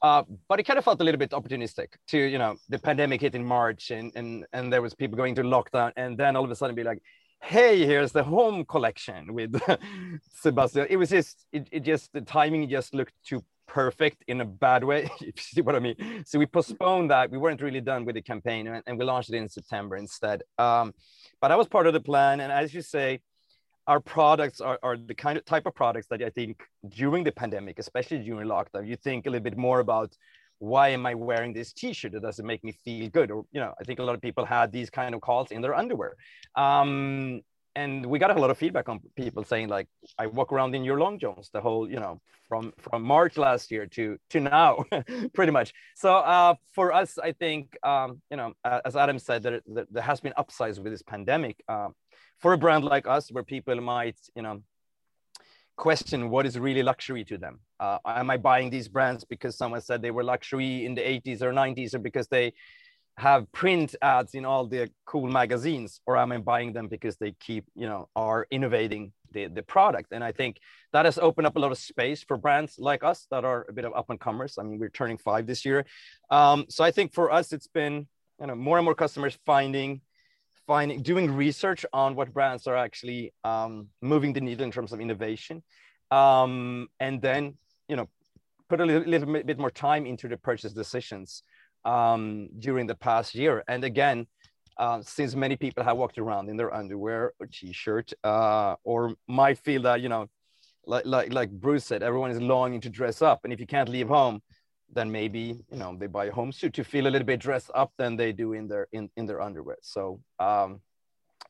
Uh, 0.01 0.23
but 0.47 0.59
it 0.59 0.63
kind 0.63 0.77
of 0.77 0.85
felt 0.85 1.01
a 1.01 1.03
little 1.03 1.17
bit 1.17 1.31
opportunistic 1.31 1.87
to, 2.07 2.19
you 2.19 2.37
know, 2.37 2.55
the 2.69 2.77
pandemic 2.77 3.21
hit 3.21 3.33
in 3.33 3.43
March 3.43 3.89
and, 3.89 4.11
and, 4.15 4.45
and 4.53 4.71
there 4.71 4.81
was 4.81 4.93
people 4.93 5.17
going 5.17 5.33
to 5.33 5.41
lockdown 5.41 5.91
and 5.97 6.15
then 6.17 6.35
all 6.35 6.43
of 6.43 6.51
a 6.51 6.55
sudden 6.55 6.75
be 6.75 6.83
like, 6.83 7.01
hey, 7.41 7.85
here's 7.85 8.11
the 8.11 8.23
home 8.23 8.65
collection 8.65 9.33
with 9.33 9.59
Sebastian. 10.41 10.87
It 10.89 10.97
was 10.97 11.09
just, 11.09 11.45
it, 11.51 11.67
it 11.71 11.79
just, 11.81 12.11
the 12.13 12.21
timing 12.21 12.67
just 12.69 12.93
looked 12.93 13.13
too 13.25 13.43
perfect 13.67 14.23
in 14.27 14.41
a 14.41 14.45
bad 14.45 14.83
way, 14.83 15.03
if 15.21 15.21
you 15.21 15.31
see 15.37 15.61
what 15.61 15.75
I 15.75 15.79
mean. 15.79 16.23
So 16.25 16.39
we 16.39 16.45
postponed 16.45 17.11
that. 17.11 17.29
We 17.29 17.37
weren't 17.37 17.61
really 17.61 17.81
done 17.81 18.05
with 18.05 18.15
the 18.15 18.21
campaign 18.21 18.67
and, 18.67 18.83
and 18.87 18.97
we 18.97 19.05
launched 19.05 19.29
it 19.29 19.35
in 19.35 19.49
September 19.49 19.95
instead. 19.95 20.43
Um, 20.57 20.93
but 21.41 21.49
that 21.49 21.57
was 21.57 21.67
part 21.67 21.87
of 21.87 21.93
the 21.93 21.99
plan. 21.99 22.39
And 22.39 22.51
as 22.51 22.73
you 22.73 22.81
say, 22.81 23.19
our 23.85 24.01
products 24.01 24.59
are, 24.59 24.79
are 24.83 24.97
the 24.97 25.15
kind 25.15 25.37
of 25.37 25.45
type 25.45 25.65
of 25.65 25.73
products 25.73 26.07
that 26.07 26.21
I 26.21 26.29
think 26.29 26.61
during 26.89 27.23
the 27.23 27.31
pandemic, 27.31 27.79
especially 27.79 28.19
during 28.19 28.47
lockdown, 28.47 28.85
you 28.87 28.97
think 28.97 29.25
a 29.25 29.29
little 29.29 29.43
bit 29.43 29.57
more 29.57 29.79
about 29.79 30.13
why 30.59 30.89
am 30.89 31.05
I 31.05 31.13
wearing 31.13 31.53
this 31.53 31.73
t-shirt? 31.73 32.13
It 32.13 32.21
doesn't 32.21 32.45
make 32.45 32.63
me 32.63 32.71
feel 32.71 33.09
good. 33.09 33.31
Or, 33.31 33.45
you 33.51 33.59
know, 33.59 33.73
I 33.79 33.83
think 33.83 33.99
a 33.99 34.03
lot 34.03 34.15
of 34.15 34.21
people 34.21 34.45
had 34.45 34.71
these 34.71 34.89
kind 34.89 35.13
of 35.13 35.21
calls 35.21 35.51
in 35.51 35.61
their 35.61 35.75
underwear. 35.75 36.15
Um, 36.55 37.41
and 37.77 38.07
we 38.07 38.17
got 38.17 38.35
a 38.35 38.39
lot 38.39 38.49
of 38.49 38.57
feedback 38.57 38.89
on 38.89 38.99
people 39.15 39.43
saying 39.43 39.67
like 39.69 39.87
i 40.17 40.25
walk 40.25 40.51
around 40.51 40.73
in 40.73 40.83
your 40.83 40.97
long 40.99 41.19
johns 41.19 41.49
the 41.53 41.61
whole 41.61 41.87
you 41.93 41.99
know 41.99 42.19
from 42.49 42.73
from 42.79 43.03
march 43.03 43.37
last 43.37 43.69
year 43.69 43.85
to 43.85 44.17
to 44.31 44.39
now 44.39 44.83
pretty 45.35 45.51
much 45.51 45.73
so 45.95 46.09
uh, 46.35 46.55
for 46.73 46.91
us 46.91 47.19
i 47.29 47.31
think 47.31 47.77
um, 47.83 48.19
you 48.31 48.37
know 48.37 48.51
as 48.87 48.95
adam 48.95 49.19
said 49.19 49.43
there, 49.43 49.61
there 49.67 50.03
has 50.11 50.19
been 50.19 50.33
upsides 50.37 50.79
with 50.79 50.91
this 50.91 51.03
pandemic 51.03 51.55
uh, 51.69 51.89
for 52.39 52.53
a 52.53 52.57
brand 52.57 52.83
like 52.83 53.07
us 53.07 53.31
where 53.31 53.43
people 53.43 53.79
might 53.79 54.19
you 54.35 54.41
know 54.41 54.63
question 55.77 56.29
what 56.29 56.45
is 56.45 56.59
really 56.59 56.83
luxury 56.83 57.23
to 57.23 57.37
them? 57.37 57.59
Uh, 57.79 57.99
am 58.05 58.29
i 58.29 58.37
buying 58.37 58.69
these 58.69 58.89
brands 58.89 59.23
because 59.23 59.55
someone 59.55 59.81
said 59.81 60.01
they 60.01 60.11
were 60.11 60.23
luxury 60.23 60.85
in 60.85 60.95
the 60.95 61.01
80s 61.01 61.41
or 61.41 61.53
90s 61.53 61.93
or 61.93 61.99
because 61.99 62.27
they 62.27 62.53
have 63.17 63.51
print 63.51 63.95
ads 64.01 64.35
in 64.35 64.45
all 64.45 64.67
the 64.67 64.89
cool 65.05 65.27
magazines? 65.27 66.01
Or 66.05 66.17
am 66.17 66.31
i 66.31 66.39
buying 66.39 66.73
them 66.73 66.87
because 66.87 67.17
they 67.17 67.31
keep 67.39 67.65
you 67.75 67.87
know 67.87 68.09
are 68.15 68.47
innovating 68.51 69.13
the, 69.31 69.47
the 69.47 69.63
product? 69.63 70.11
And 70.11 70.23
i 70.23 70.31
think 70.31 70.59
that 70.93 71.05
has 71.05 71.17
opened 71.17 71.47
up 71.47 71.55
a 71.55 71.59
lot 71.59 71.71
of 71.71 71.77
space 71.77 72.23
for 72.23 72.37
brands 72.37 72.75
like 72.79 73.03
us 73.03 73.27
that 73.31 73.45
are 73.45 73.65
a 73.69 73.73
bit 73.73 73.85
of 73.85 73.93
up 73.95 74.09
and 74.09 74.19
comers. 74.19 74.57
I 74.59 74.63
mean 74.63 74.79
we're 74.79 74.89
turning 74.89 75.17
five 75.17 75.45
this 75.47 75.63
year. 75.63 75.85
Um, 76.29 76.65
so 76.69 76.83
i 76.83 76.91
think 76.91 77.13
for 77.13 77.31
us 77.31 77.53
it's 77.53 77.67
been 77.67 78.07
you 78.41 78.47
know 78.47 78.55
more 78.55 78.77
and 78.77 78.85
more 78.85 78.95
customers 78.95 79.37
finding 79.45 80.01
finding 80.67 81.01
doing 81.01 81.31
research 81.31 81.85
on 81.93 82.15
what 82.15 82.33
brands 82.33 82.67
are 82.67 82.75
actually 82.75 83.33
um, 83.43 83.87
moving 84.01 84.33
the 84.33 84.41
needle 84.41 84.65
in 84.65 84.71
terms 84.71 84.91
of 84.93 84.99
innovation 84.99 85.63
um, 86.11 86.87
and 86.99 87.21
then 87.21 87.55
you 87.87 87.95
know 87.95 88.07
put 88.69 88.81
a 88.81 88.85
little, 88.85 89.03
little 89.09 89.43
bit 89.43 89.57
more 89.57 89.71
time 89.71 90.05
into 90.05 90.27
the 90.27 90.37
purchase 90.37 90.73
decisions 90.73 91.43
um, 91.85 92.49
during 92.59 92.85
the 92.87 92.95
past 92.95 93.33
year. 93.33 93.63
And 93.67 93.83
again, 93.83 94.27
uh, 94.77 95.01
since 95.01 95.35
many 95.35 95.55
people 95.55 95.83
have 95.83 95.97
walked 95.97 96.17
around 96.17 96.49
in 96.49 96.57
their 96.57 96.73
underwear 96.73 97.33
or 97.39 97.47
t-shirt, 97.47 98.13
uh, 98.23 98.75
or 98.83 99.15
might 99.27 99.57
feel 99.59 99.81
that 99.83 100.01
you 100.01 100.09
know, 100.09 100.27
like 100.85 101.05
like 101.05 101.33
like 101.33 101.51
Bruce 101.51 101.85
said, 101.85 102.03
everyone 102.03 102.31
is 102.31 102.41
longing 102.41 102.81
to 102.81 102.89
dress 102.89 103.21
up, 103.21 103.41
and 103.43 103.51
if 103.51 103.59
you 103.59 103.65
can't 103.65 103.89
leave 103.89 104.07
home, 104.07 104.41
then 104.93 105.11
maybe 105.11 105.59
you 105.71 105.77
know 105.77 105.95
they 105.97 106.07
buy 106.07 106.25
a 106.25 106.31
home 106.31 106.51
suit 106.51 106.73
to 106.73 106.83
feel 106.83 107.07
a 107.07 107.09
little 107.09 107.25
bit 107.25 107.39
dressed 107.39 107.71
up 107.75 107.91
than 107.97 108.15
they 108.15 108.31
do 108.31 108.53
in 108.53 108.67
their 108.67 108.87
in, 108.91 109.09
in 109.17 109.25
their 109.25 109.41
underwear. 109.41 109.77
So 109.81 110.19
um, 110.39 110.81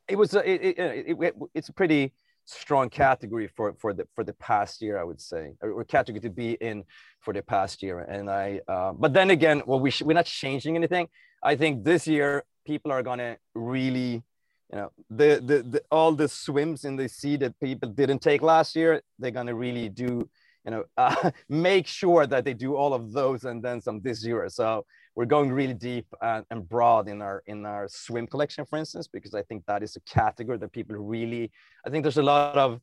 it 0.07 0.17
was 0.17 0.33
a, 0.33 0.49
it, 0.49 0.77
it, 0.79 1.17
it, 1.19 1.35
it's 1.53 1.69
a 1.69 1.73
pretty 1.73 2.13
strong 2.45 2.89
category 2.89 3.47
for 3.55 3.73
for 3.73 3.93
the 3.93 4.07
for 4.15 4.23
the 4.23 4.33
past 4.33 4.81
year, 4.81 4.97
I 4.99 5.03
would 5.03 5.21
say, 5.21 5.53
or, 5.61 5.71
or 5.71 5.83
category 5.83 6.21
to 6.21 6.29
be 6.29 6.53
in 6.53 6.83
for 7.19 7.33
the 7.33 7.41
past 7.41 7.83
year. 7.83 7.99
And 7.99 8.29
I, 8.29 8.61
uh, 8.67 8.93
but 8.93 9.13
then 9.13 9.29
again, 9.29 9.61
well, 9.65 9.79
we 9.79 9.91
we're 10.01 10.13
not 10.13 10.25
changing 10.25 10.75
anything. 10.75 11.09
I 11.43 11.55
think 11.55 11.83
this 11.83 12.07
year 12.07 12.43
people 12.65 12.91
are 12.91 13.03
gonna 13.03 13.37
really, 13.53 14.23
you 14.71 14.77
know, 14.77 14.91
the, 15.09 15.41
the 15.45 15.63
the 15.63 15.81
all 15.91 16.13
the 16.13 16.27
swims 16.27 16.85
in 16.85 16.95
the 16.95 17.09
sea 17.09 17.35
that 17.37 17.59
people 17.59 17.89
didn't 17.89 18.19
take 18.19 18.41
last 18.41 18.75
year, 18.75 19.01
they're 19.19 19.31
gonna 19.31 19.55
really 19.55 19.89
do, 19.89 20.29
you 20.67 20.71
know, 20.71 20.83
uh, 20.97 21.31
make 21.49 21.87
sure 21.87 22.27
that 22.27 22.43
they 22.45 22.53
do 22.53 22.75
all 22.75 22.93
of 22.93 23.13
those 23.13 23.45
and 23.45 23.63
then 23.63 23.81
some 23.81 24.01
this 24.01 24.23
year. 24.23 24.47
So 24.49 24.85
we're 25.15 25.25
going 25.25 25.51
really 25.51 25.73
deep 25.73 26.05
and, 26.21 26.45
and, 26.51 26.67
broad 26.67 27.07
in 27.07 27.21
our 27.21 27.41
in 27.47 27.65
our 27.65 27.87
swim 27.87 28.27
collection, 28.27 28.65
for 28.65 28.77
instance, 28.77 29.07
because 29.07 29.33
I 29.33 29.41
think 29.41 29.65
that 29.65 29.81
is 29.81 29.95
a 29.95 30.01
category 30.01 30.57
that 30.59 30.71
people 30.71 30.95
really. 30.97 31.51
I 31.85 31.89
think 31.89 32.03
there's 32.03 32.17
a 32.17 32.23
lot 32.23 32.55
of 32.55 32.79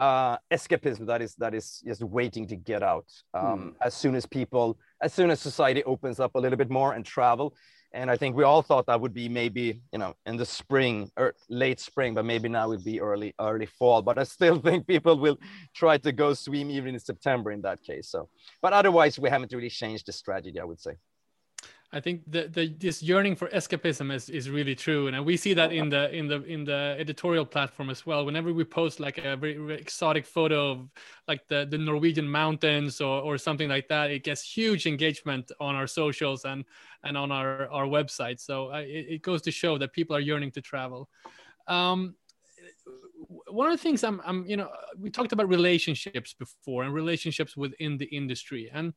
uh, 0.00 0.36
escapism 0.50 1.06
that 1.06 1.22
is 1.22 1.34
that 1.36 1.54
is 1.54 1.82
just 1.86 2.02
waiting 2.02 2.46
to 2.48 2.56
get 2.56 2.82
out 2.82 3.06
um, 3.32 3.58
hmm. 3.58 3.68
as 3.80 3.94
soon 3.94 4.14
as 4.16 4.26
people, 4.26 4.78
as 5.00 5.14
soon 5.14 5.30
as 5.30 5.40
society 5.40 5.82
opens 5.84 6.20
up 6.20 6.34
a 6.34 6.38
little 6.38 6.58
bit 6.58 6.70
more 6.70 6.92
and 6.92 7.04
travel. 7.06 7.54
And 7.92 8.10
I 8.10 8.16
think 8.16 8.36
we 8.36 8.44
all 8.44 8.62
thought 8.62 8.86
that 8.86 9.00
would 9.00 9.14
be 9.14 9.28
maybe 9.28 9.80
you 9.92 9.98
know 9.98 10.14
in 10.26 10.36
the 10.36 10.44
spring 10.44 11.10
or 11.16 11.34
late 11.48 11.80
spring, 11.80 12.14
but 12.14 12.24
maybe 12.24 12.48
now 12.48 12.68
would 12.68 12.84
be 12.84 13.00
early 13.00 13.34
early 13.40 13.66
fall. 13.66 14.02
But 14.02 14.18
I 14.18 14.24
still 14.24 14.58
think 14.66 14.86
people 14.86 15.18
will 15.18 15.38
try 15.74 15.98
to 15.98 16.12
go 16.12 16.34
swim 16.34 16.70
even 16.70 16.94
in 16.94 17.00
September 17.00 17.50
in 17.50 17.62
that 17.62 17.82
case. 17.82 18.08
So, 18.08 18.28
but 18.60 18.72
otherwise 18.72 19.18
we 19.18 19.30
haven't 19.30 19.52
really 19.52 19.70
changed 19.70 20.06
the 20.06 20.12
strategy. 20.12 20.60
I 20.60 20.64
would 20.64 20.80
say. 20.80 20.96
I 21.90 22.00
think 22.00 22.30
the, 22.30 22.48
the 22.48 22.74
this 22.78 23.02
yearning 23.02 23.34
for 23.34 23.48
escapism 23.48 24.12
is, 24.12 24.28
is 24.28 24.50
really 24.50 24.74
true, 24.74 25.08
and 25.08 25.24
we 25.24 25.38
see 25.38 25.54
that 25.54 25.72
in 25.72 25.88
the 25.88 26.14
in 26.14 26.28
the 26.28 26.42
in 26.44 26.64
the 26.64 26.96
editorial 26.98 27.46
platform 27.46 27.88
as 27.88 28.04
well. 28.04 28.26
Whenever 28.26 28.52
we 28.52 28.64
post 28.64 29.00
like 29.00 29.16
a 29.16 29.36
very, 29.36 29.74
exotic 29.74 30.26
photo 30.26 30.72
of 30.72 30.90
like 31.28 31.48
the, 31.48 31.66
the 31.70 31.78
Norwegian 31.78 32.28
mountains 32.28 33.00
or, 33.00 33.22
or 33.22 33.38
something 33.38 33.70
like 33.70 33.88
that, 33.88 34.10
it 34.10 34.22
gets 34.22 34.42
huge 34.42 34.86
engagement 34.86 35.50
on 35.60 35.74
our 35.74 35.86
socials 35.86 36.44
and 36.44 36.66
and 37.04 37.16
on 37.16 37.32
our 37.32 37.68
our 37.70 37.86
website. 37.86 38.38
So 38.38 38.70
uh, 38.70 38.80
it, 38.80 39.06
it 39.08 39.22
goes 39.22 39.40
to 39.42 39.50
show 39.50 39.78
that 39.78 39.94
people 39.94 40.14
are 40.14 40.20
yearning 40.20 40.50
to 40.52 40.60
travel. 40.60 41.08
Um, 41.68 42.16
one 43.46 43.70
of 43.70 43.76
the 43.76 43.82
things 43.82 44.04
I'm, 44.04 44.20
I'm, 44.24 44.44
you 44.46 44.56
know, 44.56 44.70
we 44.98 45.10
talked 45.10 45.32
about 45.32 45.48
relationships 45.48 46.34
before 46.34 46.84
and 46.84 46.92
relationships 46.92 47.56
within 47.56 47.96
the 47.96 48.06
industry, 48.06 48.70
and 48.72 48.92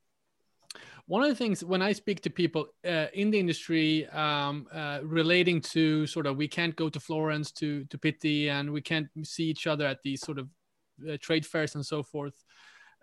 one 1.07 1.23
of 1.23 1.29
the 1.29 1.35
things 1.35 1.63
when 1.63 1.81
I 1.81 1.93
speak 1.93 2.21
to 2.21 2.29
people 2.29 2.67
uh, 2.85 3.07
in 3.13 3.31
the 3.31 3.39
industry 3.39 4.07
um, 4.09 4.67
uh, 4.73 4.99
relating 5.03 5.61
to 5.61 6.07
sort 6.07 6.25
of 6.25 6.37
we 6.37 6.47
can't 6.47 6.75
go 6.75 6.89
to 6.89 6.99
Florence 6.99 7.51
to 7.53 7.85
to 7.85 7.97
Pitti 7.97 8.49
and 8.49 8.71
we 8.71 8.81
can't 8.81 9.07
see 9.23 9.45
each 9.45 9.67
other 9.67 9.85
at 9.85 10.01
these 10.03 10.21
sort 10.21 10.39
of 10.39 10.49
uh, 11.09 11.17
trade 11.19 11.45
fairs 11.45 11.75
and 11.75 11.85
so 11.85 12.03
forth 12.03 12.43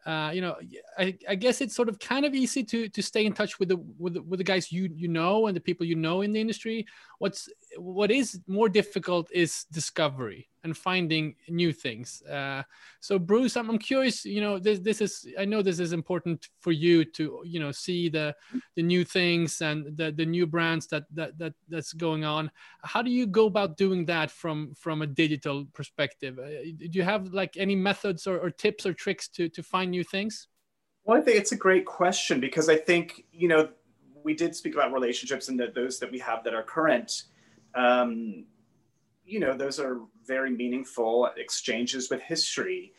uh, 0.07 0.31
you 0.33 0.41
know, 0.41 0.57
I, 0.97 1.19
I, 1.29 1.35
guess 1.35 1.61
it's 1.61 1.75
sort 1.75 1.89
of 1.89 1.99
kind 1.99 2.25
of 2.25 2.35
easy 2.35 2.63
to 2.65 2.89
to 2.89 3.03
stay 3.03 3.27
in 3.27 3.33
touch 3.33 3.59
with 3.59 3.69
the 3.69 3.77
with 3.99 4.15
the, 4.15 4.23
with 4.23 4.39
the 4.39 4.45
guys 4.45 4.71
you 4.71 4.89
you 4.95 5.09
know 5.09 5.49
and 5.49 5.57
the 5.57 5.61
people 5.61 5.85
you 5.85 5.97
know 5.97 6.23
in 6.23 6.33
the 6.33 6.41
industry. 6.41 6.87
What's 7.19 7.49
what 7.79 8.11
is 8.11 8.41
more 8.47 8.69
difficult 8.69 9.31
is 9.33 9.65
discovery 9.73 10.49
and 10.65 10.77
finding 10.77 11.35
new 11.49 11.73
things. 11.73 12.23
Uh, 12.23 12.63
so 13.01 13.19
Bruce, 13.19 13.57
I'm, 13.57 13.71
I'm 13.71 13.79
curious. 13.79 14.25
You 14.25 14.41
know, 14.41 14.59
this 14.59 14.81
this 14.81 15.01
is 15.01 15.27
I 15.39 15.45
know 15.45 15.63
this 15.63 15.79
is 15.79 15.93
important 15.93 16.49
for 16.61 16.73
you 16.73 17.05
to 17.05 17.43
you 17.45 17.61
know 17.61 17.73
see 17.73 18.09
the 18.09 18.35
the 18.75 18.83
new 18.83 19.05
things 19.05 19.61
and 19.63 19.97
the 19.97 20.13
the 20.13 20.27
new 20.27 20.47
brands 20.47 20.87
that 20.89 21.05
that 21.15 21.39
that 21.39 21.55
that's 21.69 21.93
going 21.93 22.25
on. 22.25 22.51
How 22.83 23.03
do 23.03 23.11
you 23.11 23.27
go 23.27 23.47
about 23.47 23.77
doing 23.77 24.05
that 24.07 24.31
from 24.31 24.75
from 24.75 25.03
a 25.03 25.07
digital 25.07 25.65
perspective? 25.73 26.39
Uh, 26.39 26.49
do 26.79 26.91
you 26.93 27.03
have 27.03 27.33
like 27.33 27.57
any 27.57 27.77
methods 27.77 28.27
or, 28.27 28.39
or 28.39 28.51
tips 28.51 28.87
or 28.87 28.93
tricks 28.93 29.29
to 29.29 29.49
to 29.49 29.63
find 29.63 29.91
new 29.91 30.05
things? 30.05 30.49
Well, 31.05 31.17
I 31.17 31.23
think 31.23 31.39
it's 31.39 31.53
a 31.53 31.57
great 31.57 31.87
question 31.87 32.41
because 32.41 32.69
I 32.69 32.77
think 32.77 33.25
you 33.33 33.49
know 33.49 33.71
we 34.25 34.35
did 34.35 34.55
speak 34.55 34.75
about 34.75 34.93
relationships 34.93 35.49
and 35.49 35.59
the, 35.59 35.69
those 35.75 35.99
that 36.01 36.11
we 36.11 36.19
have 36.19 36.45
that 36.45 36.55
are 36.55 36.63
current. 36.63 37.25
Um, 37.75 38.45
you 39.25 39.41
know, 39.41 39.57
those 39.57 39.79
are 39.79 40.01
very 40.27 40.51
meaningful 40.51 41.31
exchanges 41.37 42.11
with 42.11 42.21
history. 42.23 42.93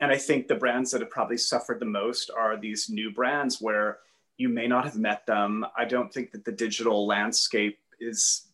And 0.00 0.10
I 0.10 0.18
think 0.18 0.46
the 0.46 0.54
brands 0.54 0.90
that 0.90 1.00
have 1.00 1.10
probably 1.10 1.38
suffered 1.38 1.80
the 1.80 1.86
most 1.86 2.30
are 2.36 2.56
these 2.56 2.90
new 2.90 3.10
brands 3.10 3.60
where 3.60 3.98
you 4.36 4.48
may 4.48 4.66
not 4.66 4.84
have 4.84 4.96
met 4.96 5.26
them. 5.26 5.64
I 5.76 5.84
don't 5.84 6.12
think 6.12 6.32
that 6.32 6.44
the 6.44 6.52
digital 6.52 7.06
landscape 7.06 7.78
is 8.00 8.48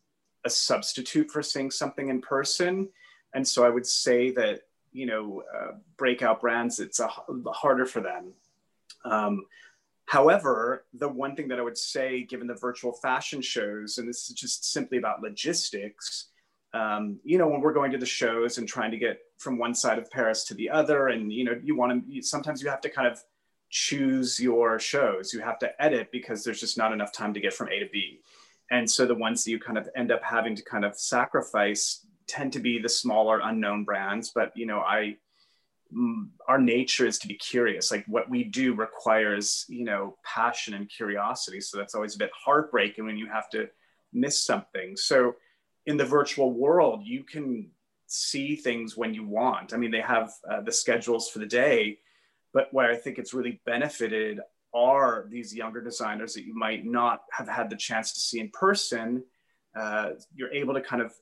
a 0.45 0.51
substitute 0.51 1.31
for 1.31 1.43
seeing 1.43 1.71
something 1.71 2.09
in 2.09 2.21
person. 2.21 2.89
And 3.35 3.47
so 3.47 3.65
I 3.65 3.71
would 3.71 3.87
say 3.87 4.31
that, 4.33 4.63
you 4.93 5.07
know, 5.07 5.43
uh, 5.55 5.73
breakout 5.97 6.41
brands, 6.41 6.79
it's 6.79 7.01
a, 7.01 7.09
harder 7.47 7.87
for 7.87 8.01
them. 8.01 8.33
Um, 9.05 9.47
however, 10.12 10.85
the 10.92 11.09
one 11.09 11.35
thing 11.35 11.48
that 11.48 11.59
I 11.59 11.62
would 11.62 11.79
say, 11.79 12.22
given 12.22 12.46
the 12.46 12.53
virtual 12.53 12.92
fashion 12.92 13.40
shows, 13.40 13.96
and 13.96 14.07
this 14.07 14.29
is 14.29 14.37
just 14.37 14.70
simply 14.70 14.98
about 14.98 15.22
logistics, 15.22 16.29
um, 16.75 17.18
you 17.25 17.38
know, 17.38 17.48
when 17.48 17.62
we're 17.62 17.72
going 17.72 17.92
to 17.92 17.96
the 17.96 18.05
shows 18.05 18.59
and 18.59 18.68
trying 18.68 18.90
to 18.90 18.98
get 18.98 19.20
from 19.38 19.57
one 19.57 19.75
side 19.75 19.98
of 19.98 20.11
Paris 20.11 20.44
to 20.44 20.55
the 20.55 20.68
other, 20.68 21.09
and 21.09 21.33
you 21.33 21.44
know, 21.44 21.59
you 21.64 21.75
want 21.75 22.07
to 22.07 22.20
sometimes 22.20 22.62
you 22.62 22.68
have 22.68 22.83
to 22.83 22.90
kind 22.90 23.09
of 23.09 23.18
choose 23.70 24.38
your 24.38 24.79
shows. 24.79 25.33
You 25.33 25.40
have 25.40 25.59
to 25.61 25.83
edit 25.83 26.11
because 26.12 26.44
there's 26.44 26.61
just 26.61 26.77
not 26.77 26.92
enough 26.92 27.14
time 27.14 27.33
to 27.33 27.40
get 27.40 27.55
from 27.55 27.70
A 27.70 27.79
to 27.79 27.88
B. 27.90 28.20
And 28.70 28.90
so 28.90 29.07
the 29.07 29.14
ones 29.14 29.44
that 29.44 29.51
you 29.51 29.59
kind 29.59 29.79
of 29.79 29.88
end 29.96 30.12
up 30.12 30.22
having 30.22 30.55
to 30.57 30.62
kind 30.62 30.85
of 30.85 30.94
sacrifice 30.94 32.07
tend 32.27 32.53
to 32.53 32.61
be 32.61 32.79
the 32.79 32.88
smaller 32.90 33.40
unknown 33.42 33.85
brands. 33.85 34.31
But 34.35 34.53
you 34.55 34.66
know, 34.66 34.81
I 34.81 35.16
our 36.48 36.59
nature 36.59 37.07
is 37.07 37.18
to 37.18 37.28
be 37.28 37.35
curious. 37.35 37.90
Like 37.90 38.05
what 38.07 38.31
we 38.31 38.44
do 38.44 38.74
requires, 38.74 39.66
you 39.68 39.85
know, 39.85 40.16
passion 40.24 40.74
and 40.74 40.88
curiosity. 40.88 41.61
So 41.61 41.78
that's 41.78 41.94
always 41.94 42.14
a 42.14 42.18
bit 42.18 42.31
heartbreaking 42.44 43.05
when 43.05 43.16
you 43.16 43.28
have 43.28 43.50
to 43.50 43.68
miss 44.12 44.44
something. 44.44 44.96
So 44.96 45.35
in 45.87 45.96
the 45.96 46.05
virtual 46.05 46.52
world, 46.52 47.02
you 47.05 47.24
can 47.24 47.70
see 48.07 48.57
things 48.57 48.96
when 48.96 49.14
you 49.14 49.26
want. 49.26 49.72
I 49.72 49.76
mean, 49.76 49.90
they 49.90 50.00
have 50.00 50.33
uh, 50.50 50.61
the 50.61 50.72
schedules 50.72 51.28
for 51.28 51.38
the 51.38 51.46
day, 51.46 51.98
but 52.52 52.72
where 52.72 52.90
I 52.90 52.96
think 52.96 53.18
it's 53.18 53.35
really 53.35 53.61
benefited 53.64 54.40
are 54.74 55.26
these 55.28 55.55
younger 55.55 55.83
designers 55.83 56.35
that 56.35 56.44
you 56.44 56.55
might 56.55 56.85
not 56.85 57.22
have 57.31 57.48
had 57.48 57.68
the 57.68 57.76
chance 57.76 58.12
to 58.12 58.20
see 58.20 58.40
in 58.40 58.50
person. 58.50 59.22
Uh, 59.74 60.11
you're 60.35 60.52
able 60.52 60.74
to 60.74 60.81
kind 60.81 61.02
of 61.02 61.12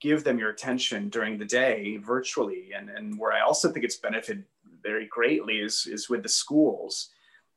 give 0.00 0.24
them 0.24 0.38
your 0.38 0.50
attention 0.50 1.08
during 1.08 1.38
the 1.38 1.44
day 1.44 1.98
virtually. 1.98 2.70
And, 2.76 2.88
and 2.88 3.18
where 3.18 3.32
I 3.32 3.40
also 3.40 3.70
think 3.70 3.84
it's 3.84 3.96
benefited 3.96 4.44
very 4.82 5.06
greatly 5.06 5.58
is, 5.58 5.86
is 5.86 6.08
with 6.08 6.22
the 6.22 6.28
schools. 6.28 7.10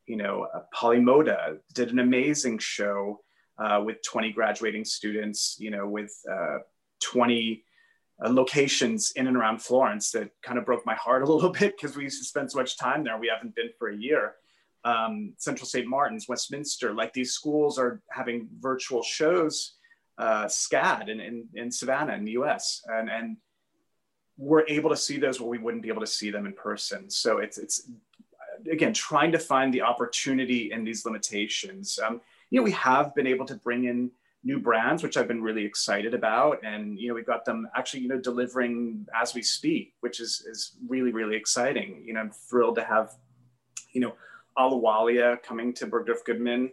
You 0.05 0.17
know, 0.17 0.47
uh, 0.53 0.61
Polimoda 0.75 1.57
did 1.73 1.91
an 1.91 1.99
amazing 1.99 2.59
show 2.59 3.21
uh, 3.57 3.81
with 3.85 4.01
20 4.03 4.31
graduating 4.33 4.83
students, 4.83 5.55
you 5.59 5.71
know, 5.71 5.87
with 5.87 6.13
uh, 6.29 6.59
20 7.01 7.63
uh, 8.23 8.29
locations 8.29 9.11
in 9.15 9.27
and 9.27 9.37
around 9.37 9.61
Florence 9.61 10.11
that 10.11 10.29
kind 10.41 10.57
of 10.57 10.65
broke 10.65 10.85
my 10.85 10.95
heart 10.95 11.23
a 11.23 11.25
little 11.31 11.49
bit 11.49 11.75
because 11.77 11.95
we 11.95 12.03
used 12.03 12.21
to 12.21 12.27
spend 12.27 12.51
so 12.51 12.57
much 12.57 12.77
time 12.77 13.03
there. 13.03 13.17
We 13.17 13.31
haven't 13.33 13.55
been 13.55 13.69
for 13.79 13.89
a 13.89 13.95
year. 13.95 14.35
Um, 14.85 15.33
Central 15.37 15.65
St. 15.65 15.87
Martin's, 15.87 16.27
Westminster, 16.27 16.93
like 16.93 17.13
these 17.13 17.31
schools 17.31 17.79
are 17.79 18.01
having 18.09 18.49
virtual 18.59 19.01
shows, 19.01 19.75
uh, 20.17 20.45
SCAD 20.45 21.09
in, 21.09 21.19
in, 21.19 21.47
in 21.53 21.71
Savannah 21.71 22.13
in 22.13 22.25
the 22.25 22.31
US. 22.33 22.83
And, 22.87 23.09
and 23.09 23.37
we're 24.37 24.67
able 24.67 24.89
to 24.89 24.97
see 24.97 25.17
those 25.17 25.39
where 25.39 25.49
we 25.49 25.57
wouldn't 25.57 25.83
be 25.83 25.89
able 25.89 26.01
to 26.01 26.07
see 26.07 26.31
them 26.31 26.45
in 26.45 26.53
person. 26.53 27.09
So 27.09 27.37
it's, 27.37 27.57
it's 27.57 27.89
again, 28.71 28.93
trying 28.93 29.31
to 29.31 29.39
find 29.39 29.73
the 29.73 29.81
opportunity 29.81 30.71
in 30.71 30.83
these 30.83 31.05
limitations. 31.05 31.99
Um, 32.03 32.21
you 32.49 32.59
know, 32.59 32.63
we 32.63 32.71
have 32.71 33.13
been 33.15 33.27
able 33.27 33.45
to 33.47 33.55
bring 33.55 33.85
in 33.85 34.11
new 34.43 34.59
brands, 34.59 35.03
which 35.03 35.15
I've 35.15 35.27
been 35.27 35.41
really 35.41 35.63
excited 35.63 36.13
about. 36.13 36.63
And, 36.63 36.99
you 36.99 37.07
know, 37.07 37.13
we've 37.13 37.25
got 37.25 37.45
them 37.45 37.67
actually, 37.75 38.01
you 38.01 38.09
know, 38.09 38.19
delivering 38.19 39.07
as 39.19 39.33
we 39.33 39.41
speak, 39.41 39.93
which 40.01 40.19
is, 40.19 40.45
is 40.47 40.75
really, 40.87 41.11
really 41.11 41.35
exciting. 41.35 42.03
You 42.05 42.13
know, 42.13 42.19
I'm 42.19 42.31
thrilled 42.31 42.75
to 42.75 42.83
have, 42.83 43.13
you 43.93 44.01
know, 44.01 44.15
Ahluwalia 44.57 45.41
coming 45.41 45.73
to 45.75 45.87
Bergdorf 45.87 46.25
Goodman. 46.25 46.71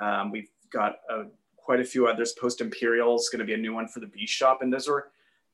Um, 0.00 0.30
we've 0.30 0.48
got 0.72 0.96
a, 1.10 1.24
quite 1.64 1.80
a 1.80 1.84
few 1.84 2.06
others. 2.06 2.32
Post 2.32 2.60
Imperial 2.60 3.16
is 3.16 3.28
going 3.30 3.40
to 3.40 3.44
be 3.44 3.54
a 3.54 3.58
new 3.58 3.74
one 3.74 3.88
for 3.88 4.00
the 4.00 4.06
B 4.06 4.26
shop. 4.26 4.62
And 4.62 4.72
those 4.72 4.88
are 4.88 5.08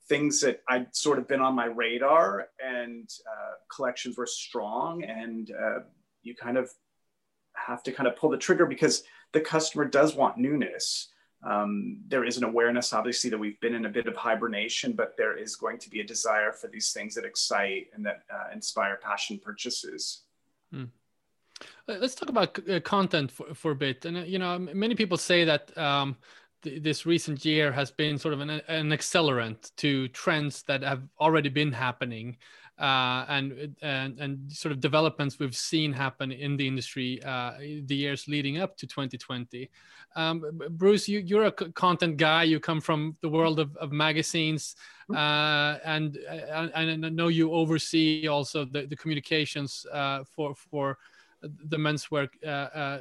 things 0.09 0.41
that 0.41 0.63
I'd 0.69 0.95
sort 0.95 1.19
of 1.19 1.27
been 1.27 1.41
on 1.41 1.55
my 1.55 1.67
radar 1.67 2.49
and 2.65 3.11
uh, 3.27 3.55
collections 3.75 4.17
were 4.17 4.27
strong. 4.27 5.03
And 5.05 5.51
uh, 5.51 5.81
you 6.23 6.35
kind 6.35 6.57
of 6.57 6.71
have 7.55 7.83
to 7.85 7.93
kind 7.93 8.07
of 8.07 8.17
pull 8.17 8.31
the 8.31 8.37
trigger 8.37 8.67
because 8.67 9.03
the 9.33 9.41
customer 9.41 9.85
does 9.85 10.15
want 10.15 10.39
newness. 10.39 11.09
Um, 11.43 11.99
there 12.09 12.25
is 12.25 12.39
an 12.39 12.45
awareness, 12.45 12.93
obviously, 12.93 13.31
that 13.31 13.39
we've 13.39 13.61
been 13.61 13.75
in 13.75 13.87
a 13.87 13.91
bit 13.91 14.07
of 14.07 14.17
hibernation, 14.17 14.93
but 14.93 15.17
there 15.17 15.37
is 15.37 15.55
going 15.55 15.79
to 15.79 15.91
be 15.91 16.01
a 16.01 16.05
desire 16.05 16.53
for 16.53 16.69
these 16.69 16.93
things 16.93 17.15
that 17.15 17.25
excite 17.25 17.89
and 17.95 18.05
that 18.07 18.23
uh, 18.33 18.53
inspire 18.53 18.99
passion 19.03 19.39
purchases. 19.39 20.23
Hmm. 20.73 20.85
Uh, 21.89 21.95
let's 22.01 22.15
talk 22.15 22.29
about 22.29 22.59
uh, 22.69 22.81
content 22.81 23.31
for, 23.31 23.55
for 23.55 23.71
a 23.73 23.77
bit. 23.77 24.05
And, 24.05 24.19
uh, 24.19 24.21
you 24.21 24.39
know, 24.39 24.59
many 24.59 24.95
people 24.95 25.17
say 25.17 25.45
that 25.45 25.77
um, 25.79 26.17
th- 26.63 26.83
this 26.83 27.07
recent 27.07 27.45
year 27.45 27.73
has 27.73 27.91
been 27.91 28.19
sort 28.19 28.35
of 28.35 28.41
an, 28.41 28.51
an 28.51 28.91
accelerant 28.91 29.75
to 29.77 30.09
trends 30.09 30.63
that 30.65 30.83
have 30.83 31.03
already 31.21 31.49
been 31.49 31.73
happening 31.73 32.37
uh, 32.79 33.25
and, 33.29 33.75
and 33.81 34.19
and 34.19 34.53
sort 34.53 34.71
of 34.71 34.81
developments 34.81 35.39
we've 35.39 35.57
seen 35.57 35.93
happen 35.93 36.31
in 36.31 36.57
the 36.57 36.67
industry 36.67 37.23
uh, 37.25 37.53
the 37.59 37.95
years 37.95 38.29
leading 38.29 38.59
up 38.59 38.77
to 38.77 38.87
2020. 38.87 39.71
Um, 40.15 40.61
Bruce, 40.71 41.09
you, 41.09 41.21
you're 41.21 41.45
a 41.45 41.53
content 41.53 42.17
guy. 42.17 42.43
You 42.43 42.61
come 42.61 42.81
from 42.81 43.17
the 43.23 43.29
world 43.29 43.61
of, 43.61 43.75
of 43.77 43.93
magazines, 43.93 44.77
mm-hmm. 45.11 45.17
uh, 45.17 45.79
and, 45.85 46.17
and, 46.27 46.71
and 46.75 47.07
I 47.07 47.09
know 47.09 47.29
you 47.29 47.53
oversee 47.53 48.29
also 48.29 48.65
the, 48.67 48.87
the 48.87 48.97
communications 48.97 49.87
uh, 49.91 50.25
for 50.25 50.55
for 50.55 50.99
the 51.43 51.77
menswear 51.77 52.29
uh, 52.45 52.49
uh, 52.49 53.01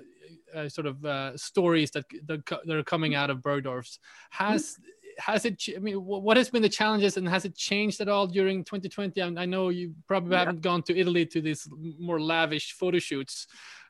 uh, 0.55 0.69
sort 0.69 0.87
of 0.87 1.03
uh, 1.05 1.35
stories 1.37 1.91
that, 1.91 2.05
that, 2.27 2.69
are 2.69 2.83
coming 2.83 3.15
out 3.15 3.29
of 3.29 3.39
Bergdorf's. 3.39 3.99
Has 4.31 4.77
has 5.17 5.45
it 5.45 5.63
i 5.73 5.79
mean 5.79 5.95
what 5.95 6.35
has 6.35 6.49
been 6.49 6.61
the 6.61 6.67
challenges 6.67 7.15
and 7.15 7.25
has 7.25 7.45
it 7.45 7.55
changed 7.55 8.01
at 8.01 8.09
all 8.09 8.27
during 8.27 8.65
2020 8.65 9.21
i, 9.21 9.43
I 9.43 9.45
know 9.45 9.69
you 9.69 9.95
probably 10.09 10.33
yeah. 10.33 10.39
haven't 10.39 10.59
gone 10.59 10.83
to 10.83 10.97
italy 10.97 11.25
to 11.27 11.39
these 11.39 11.69
more 11.97 12.19
lavish 12.19 12.73
photo 12.73 12.99
shoots 12.99 13.47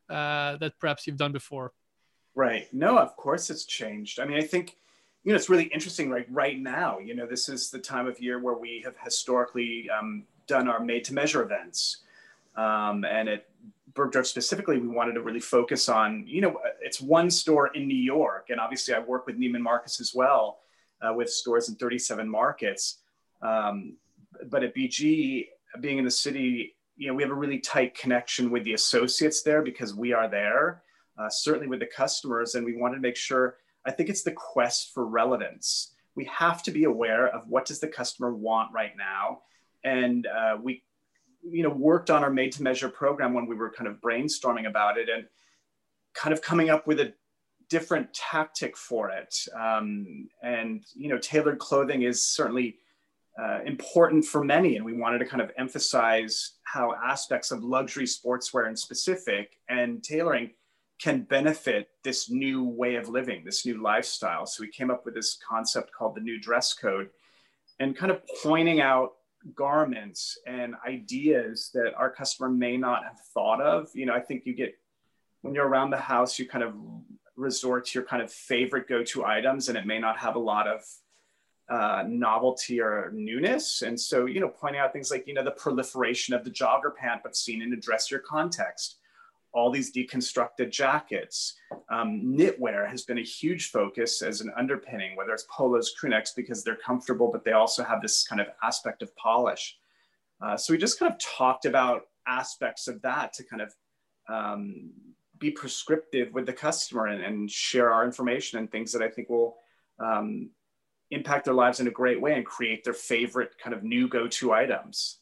uh, 0.10 0.58
that 0.58 0.74
perhaps 0.80 1.08
you've 1.08 1.18
done 1.18 1.32
before. 1.32 1.72
Right. 2.36 2.72
No 2.74 2.98
of 2.98 3.16
course 3.16 3.50
it's 3.50 3.66
changed. 3.66 4.20
I 4.20 4.26
mean 4.26 4.38
i 4.38 4.44
think 4.44 4.76
you 5.24 5.32
know 5.32 5.36
it's 5.36 5.50
really 5.50 5.66
interesting 5.66 6.10
like 6.12 6.28
right 6.30 6.60
now 6.60 7.00
you 7.00 7.16
know 7.16 7.26
this 7.26 7.50
is 7.50 7.72
the 7.72 7.80
time 7.80 8.06
of 8.06 8.20
year 8.20 8.40
where 8.40 8.54
we 8.54 8.82
have 8.86 8.96
historically 9.04 9.90
um, 9.90 10.26
done 10.48 10.68
our 10.68 10.80
made 10.80 11.04
to 11.06 11.14
measure 11.14 11.42
events. 11.42 12.04
Um, 12.56 13.04
and 13.04 13.28
at 13.28 13.48
Bergdorf 13.96 14.26
specifically, 14.26 14.78
we 14.78 14.88
wanted 14.88 15.14
to 15.14 15.22
really 15.22 15.40
focus 15.40 15.88
on, 15.88 16.26
you 16.28 16.42
know, 16.42 16.60
it's 16.82 17.00
one 17.00 17.32
store 17.32 17.68
in 17.68 17.88
New 17.88 17.96
York. 17.96 18.48
And 18.50 18.60
obviously 18.60 18.94
I 18.94 19.00
work 19.00 19.26
with 19.26 19.40
Neiman 19.40 19.62
Marcus 19.62 20.02
as 20.02 20.14
well 20.14 20.60
uh, 21.02 21.14
with 21.14 21.30
stores 21.30 21.70
in 21.70 21.76
37 21.76 22.30
markets. 22.30 22.98
Um, 23.42 23.96
but 24.50 24.64
at 24.64 24.76
BG, 24.76 25.48
being 25.80 25.98
in 25.98 26.06
the 26.06 26.12
city, 26.12 26.76
you 26.98 27.08
know, 27.08 27.14
we 27.14 27.24
have 27.24 27.32
a 27.32 27.36
really 27.36 27.60
tight 27.60 27.98
connection 27.98 28.52
with 28.52 28.64
the 28.64 28.74
associates 28.74 29.44
there 29.44 29.62
because 29.62 29.94
we 29.94 30.14
are 30.14 30.28
there, 30.28 30.84
uh, 31.18 31.30
certainly 31.30 31.68
with 31.68 31.80
the 31.80 31.86
customers, 31.86 32.56
and 32.56 32.66
we 32.66 32.76
wanted 32.76 32.96
to 32.96 33.02
make 33.02 33.16
sure. 33.16 33.58
I 33.86 33.92
think 33.92 34.10
it's 34.10 34.24
the 34.24 34.32
quest 34.32 34.94
for 34.94 35.06
relevance. 35.06 35.94
We 36.16 36.26
have 36.26 36.64
to 36.64 36.72
be 36.72 36.86
aware 36.86 37.28
of 37.28 37.48
what 37.48 37.66
does 37.66 37.80
the 37.80 37.88
customer 37.88 38.34
want 38.34 38.74
right 38.74 38.94
now, 38.98 39.42
and 39.84 40.26
uh, 40.28 40.58
we, 40.62 40.84
you 41.50 41.64
know, 41.64 41.70
worked 41.70 42.10
on 42.10 42.24
our 42.24 42.30
made-to-measure 42.30 42.90
program 42.90 43.34
when 43.34 43.46
we 43.46 43.56
were 43.56 43.70
kind 43.70 43.88
of 43.88 44.02
brainstorming 44.02 44.68
about 44.68 44.98
it 44.98 45.10
and 45.10 45.26
kind 46.14 46.34
of 46.34 46.42
coming 46.42 46.70
up 46.70 46.88
with 46.88 47.00
a 47.00 47.14
different 47.70 48.14
tactic 48.14 48.78
for 48.78 49.10
it. 49.10 49.36
Um, 49.60 50.30
and, 50.42 50.84
you 50.96 51.10
know, 51.10 51.18
tailored 51.18 51.60
clothing 51.60 52.04
is 52.04 52.26
certainly 52.26 52.78
uh, 53.42 53.60
important 53.66 54.24
for 54.26 54.44
many. 54.44 54.78
And 54.78 54.86
we 54.86 54.94
wanted 54.94 55.20
to 55.20 55.26
kind 55.26 55.42
of 55.42 55.52
emphasize 55.58 56.54
how 56.64 56.96
aspects 57.04 57.52
of 57.52 57.64
luxury 57.64 58.06
sportswear 58.06 58.70
in 58.70 58.76
specific 58.76 59.58
and 59.68 60.04
tailoring 60.04 60.52
can 61.02 61.24
benefit 61.24 61.90
this 62.04 62.30
new 62.30 62.64
way 62.64 62.96
of 62.96 63.10
living, 63.10 63.44
this 63.44 63.66
new 63.66 63.82
lifestyle. 63.82 64.46
So 64.46 64.62
we 64.62 64.70
came 64.70 64.90
up 64.90 65.04
with 65.04 65.14
this 65.14 65.38
concept 65.48 65.92
called 65.92 66.16
the 66.16 66.22
new 66.22 66.40
dress 66.40 66.74
code 66.74 67.10
and 67.80 67.98
kind 67.98 68.12
of 68.12 68.22
pointing 68.42 68.80
out 68.80 69.15
garments 69.54 70.38
and 70.48 70.76
ideas 70.88 71.70
that 71.74 71.94
our 71.96 72.10
customer 72.10 72.50
may 72.50 72.78
not 72.78 73.04
have 73.04 73.20
thought 73.34 73.62
of. 73.62 73.90
You 73.94 74.06
know, 74.06 74.14
I 74.14 74.20
think 74.20 74.46
you 74.46 74.54
get 74.54 74.78
when 75.42 75.54
you're 75.54 75.68
around 75.68 75.92
the 75.92 75.98
house, 75.98 76.40
you 76.40 76.48
kind 76.48 76.64
of 76.64 76.74
resort 77.36 77.86
to 77.86 78.00
your 78.00 78.08
kind 78.08 78.24
of 78.24 78.32
favorite 78.32 78.88
go-to 78.88 79.26
items 79.26 79.70
and 79.70 79.78
it 79.78 79.86
may 79.86 80.00
not 80.00 80.18
have 80.18 80.36
a 80.36 80.40
lot 80.40 80.68
of 80.68 80.82
uh, 81.70 82.04
novelty 82.08 82.80
or 82.80 83.12
newness. 83.14 83.82
And 83.82 84.00
so, 84.00 84.26
you 84.26 84.40
know, 84.40 84.50
pointing 84.50 84.80
out 84.80 84.94
things 84.94 85.12
like, 85.12 85.28
you 85.28 85.34
know, 85.34 85.44
the 85.44 85.52
proliferation 85.52 86.34
of 86.34 86.44
the 86.44 86.52
jogger 86.52 86.96
pant, 86.96 87.22
but 87.24 87.36
seen 87.36 87.62
in 87.62 87.74
a 87.74 87.78
dressier 87.78 88.20
context, 88.20 88.98
all 89.56 89.72
these 89.72 89.92
deconstructed 89.92 90.70
jackets. 90.70 91.56
Um, 91.90 92.22
knitwear 92.38 92.88
has 92.88 93.04
been 93.04 93.18
a 93.18 93.24
huge 93.24 93.72
focus 93.72 94.22
as 94.22 94.42
an 94.42 94.52
underpinning, 94.58 95.16
whether 95.16 95.32
it's 95.32 95.48
polos, 95.50 95.94
crewnecks, 96.00 96.36
because 96.36 96.64
they're 96.64 96.76
comfortable, 96.76 97.32
but 97.32 97.46
they 97.46 97.54
also 97.54 97.82
have 97.84 98.02
this 98.02 98.28
kind 98.28 98.42
of 98.42 98.48
aspect 98.62 99.02
of 99.02 99.16
polish. 99.16 99.78
Uh, 100.42 100.58
so 100.58 100.74
we 100.74 100.78
just 100.78 101.00
kind 101.00 101.12
of 101.12 101.18
talked 101.20 101.66
about 101.66 102.02
aspects 102.28 102.90
of 102.90 103.02
that 103.02 103.32
to 103.34 103.44
kind 103.44 103.62
of 103.62 103.74
um, 104.28 104.92
be 105.40 105.52
prescriptive 105.52 106.34
with 106.34 106.46
the 106.46 106.54
customer 106.54 107.08
and, 107.08 107.24
and, 107.24 107.50
share 107.50 107.94
our 107.94 108.04
information 108.04 108.58
and 108.58 108.72
things 108.72 108.92
that 108.92 109.04
I 109.04 109.10
think 109.10 109.30
will 109.30 109.58
um, 110.00 110.50
impact 111.12 111.46
their 111.46 111.54
lives 111.54 111.80
in 111.80 111.88
a 111.88 111.92
great 111.92 112.20
way 112.20 112.34
and 112.34 112.46
create 112.46 112.84
their 112.84 112.94
favorite 112.94 113.52
kind 113.62 113.76
of 113.76 113.84
new 113.84 114.08
go-to 114.08 114.52
items. 114.52 115.20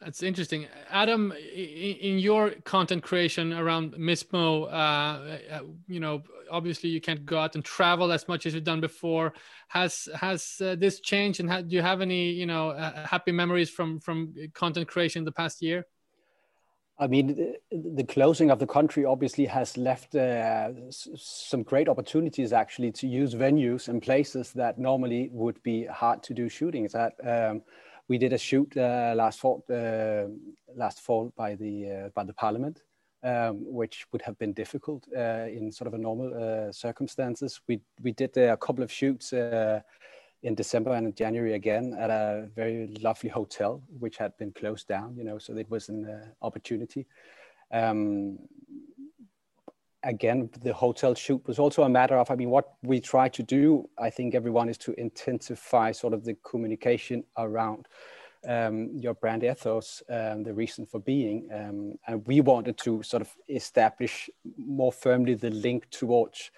That's 0.00 0.22
interesting, 0.22 0.66
Adam. 0.90 1.32
In 1.32 2.20
your 2.20 2.50
content 2.64 3.02
creation 3.02 3.52
around 3.52 3.94
Mismo, 3.94 4.66
uh, 4.66 5.54
uh, 5.54 5.60
you 5.88 5.98
know, 5.98 6.22
obviously 6.50 6.88
you 6.88 7.00
can't 7.00 7.26
go 7.26 7.38
out 7.38 7.56
and 7.56 7.64
travel 7.64 8.12
as 8.12 8.28
much 8.28 8.46
as 8.46 8.54
you've 8.54 8.62
done 8.62 8.80
before. 8.80 9.32
Has 9.66 10.08
has 10.14 10.60
uh, 10.60 10.76
this 10.76 11.00
changed, 11.00 11.40
and 11.40 11.50
ha- 11.50 11.62
do 11.62 11.74
you 11.74 11.82
have 11.82 12.00
any, 12.00 12.30
you 12.30 12.46
know, 12.46 12.70
uh, 12.70 13.06
happy 13.08 13.32
memories 13.32 13.70
from 13.70 13.98
from 13.98 14.34
content 14.54 14.86
creation 14.86 15.24
the 15.24 15.32
past 15.32 15.60
year? 15.60 15.84
I 17.00 17.08
mean, 17.08 17.54
the 17.70 18.04
closing 18.04 18.50
of 18.50 18.60
the 18.60 18.66
country 18.66 19.04
obviously 19.04 19.46
has 19.46 19.76
left 19.76 20.14
uh, 20.14 20.70
some 20.90 21.62
great 21.62 21.88
opportunities 21.88 22.52
actually 22.52 22.92
to 22.92 23.06
use 23.06 23.34
venues 23.34 23.88
and 23.88 24.02
places 24.02 24.52
that 24.54 24.78
normally 24.78 25.28
would 25.32 25.62
be 25.62 25.86
hard 25.86 26.22
to 26.24 26.34
do 26.34 26.48
shootings 26.48 26.94
at. 26.94 27.14
Um, 27.24 27.62
we 28.08 28.18
did 28.18 28.32
a 28.32 28.38
shoot 28.38 28.74
uh, 28.76 29.12
last 29.14 29.38
fall, 29.38 29.64
uh, 29.70 30.24
last 30.74 31.00
fall 31.00 31.32
by 31.36 31.54
the 31.54 31.90
uh, 31.90 32.08
by 32.14 32.24
the 32.24 32.32
Parliament, 32.32 32.82
um, 33.22 33.64
which 33.72 34.06
would 34.12 34.22
have 34.22 34.38
been 34.38 34.52
difficult 34.52 35.06
uh, 35.16 35.46
in 35.46 35.70
sort 35.70 35.86
of 35.88 35.94
a 35.94 35.98
normal 35.98 36.72
circumstances. 36.72 37.60
We 37.68 37.80
we 38.02 38.12
did 38.12 38.36
a 38.36 38.56
couple 38.56 38.82
of 38.82 38.90
shoots 38.90 39.32
in 40.42 40.54
December 40.54 40.94
and 40.94 41.16
January 41.16 41.54
again 41.54 41.94
at 41.98 42.10
a 42.10 42.48
very 42.54 42.86
lovely 43.02 43.28
hotel, 43.28 43.82
which 43.98 44.16
had 44.16 44.36
been 44.38 44.52
closed 44.52 44.86
down, 44.86 45.16
you 45.16 45.24
know, 45.24 45.38
so 45.38 45.56
it 45.56 45.68
was 45.68 45.88
an 45.88 46.32
opportunity. 46.42 47.06
Um, 47.72 48.38
again, 50.02 50.50
the 50.62 50.72
hotel 50.72 51.14
shoot 51.14 51.46
was 51.46 51.58
also 51.58 51.82
a 51.82 51.88
matter 51.88 52.16
of, 52.16 52.30
I 52.30 52.34
mean, 52.34 52.50
what 52.50 52.74
we 52.82 53.00
try 53.00 53.28
to 53.28 53.42
do, 53.42 53.88
I 53.98 54.10
think 54.10 54.34
everyone 54.34 54.68
is 54.68 54.78
to 54.78 54.98
intensify 54.98 55.92
sort 55.92 56.14
of 56.14 56.24
the 56.24 56.34
communication 56.44 57.24
around 57.36 57.88
um, 58.46 58.90
your 58.94 59.14
brand 59.14 59.42
ethos, 59.42 60.02
um, 60.08 60.44
the 60.44 60.54
reason 60.54 60.86
for 60.86 61.00
being. 61.00 61.48
Um, 61.52 61.94
and 62.06 62.26
we 62.26 62.40
wanted 62.40 62.78
to 62.78 63.02
sort 63.02 63.22
of 63.22 63.34
establish 63.48 64.30
more 64.56 64.92
firmly 64.92 65.34
the 65.34 65.50
link 65.50 65.90
towards 65.90 66.50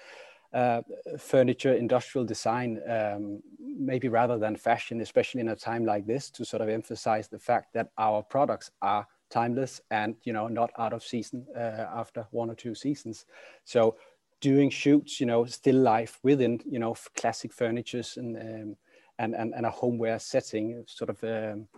uh, 0.52 0.82
furniture 1.18 1.74
industrial 1.74 2.24
design, 2.24 2.80
um, 2.88 3.40
maybe 3.58 4.08
rather 4.08 4.36
than 4.36 4.56
fashion, 4.56 5.00
especially 5.00 5.40
in 5.40 5.48
a 5.48 5.56
time 5.56 5.84
like 5.84 6.06
this, 6.06 6.30
to 6.30 6.44
sort 6.44 6.60
of 6.60 6.68
emphasize 6.68 7.28
the 7.28 7.38
fact 7.38 7.72
that 7.72 7.90
our 7.96 8.22
products 8.22 8.70
are 8.82 9.06
timeless 9.30 9.80
and 9.90 10.16
you 10.24 10.32
know 10.32 10.48
not 10.48 10.70
out 10.78 10.92
of 10.92 11.02
season 11.02 11.46
uh, 11.56 11.86
after 11.94 12.26
one 12.30 12.50
or 12.50 12.54
two 12.54 12.74
seasons. 12.74 13.26
So 13.64 13.96
doing 14.40 14.70
shoots, 14.70 15.20
you 15.20 15.26
know, 15.26 15.44
still 15.44 15.76
life 15.76 16.18
within 16.22 16.60
you 16.66 16.78
know 16.78 16.94
classic 17.16 17.52
furnitures 17.52 18.16
and 18.16 18.36
um, 18.36 18.76
and, 19.18 19.34
and 19.34 19.54
and 19.54 19.66
a 19.66 19.70
homeware 19.70 20.18
setting, 20.18 20.84
sort 20.86 21.10
of 21.10 21.22
um, 21.24 21.68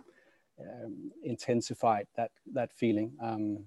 um, 0.59 1.11
intensified 1.23 2.07
that 2.15 2.31
that 2.53 2.71
feeling. 2.73 3.11
Um, 3.21 3.65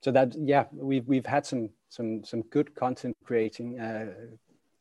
so 0.00 0.12
that 0.12 0.34
yeah, 0.36 0.64
we've 0.72 1.06
we've 1.06 1.26
had 1.26 1.44
some 1.44 1.70
some 1.88 2.24
some 2.24 2.42
good 2.42 2.74
content 2.74 3.16
creating 3.24 3.78
uh, 3.80 4.14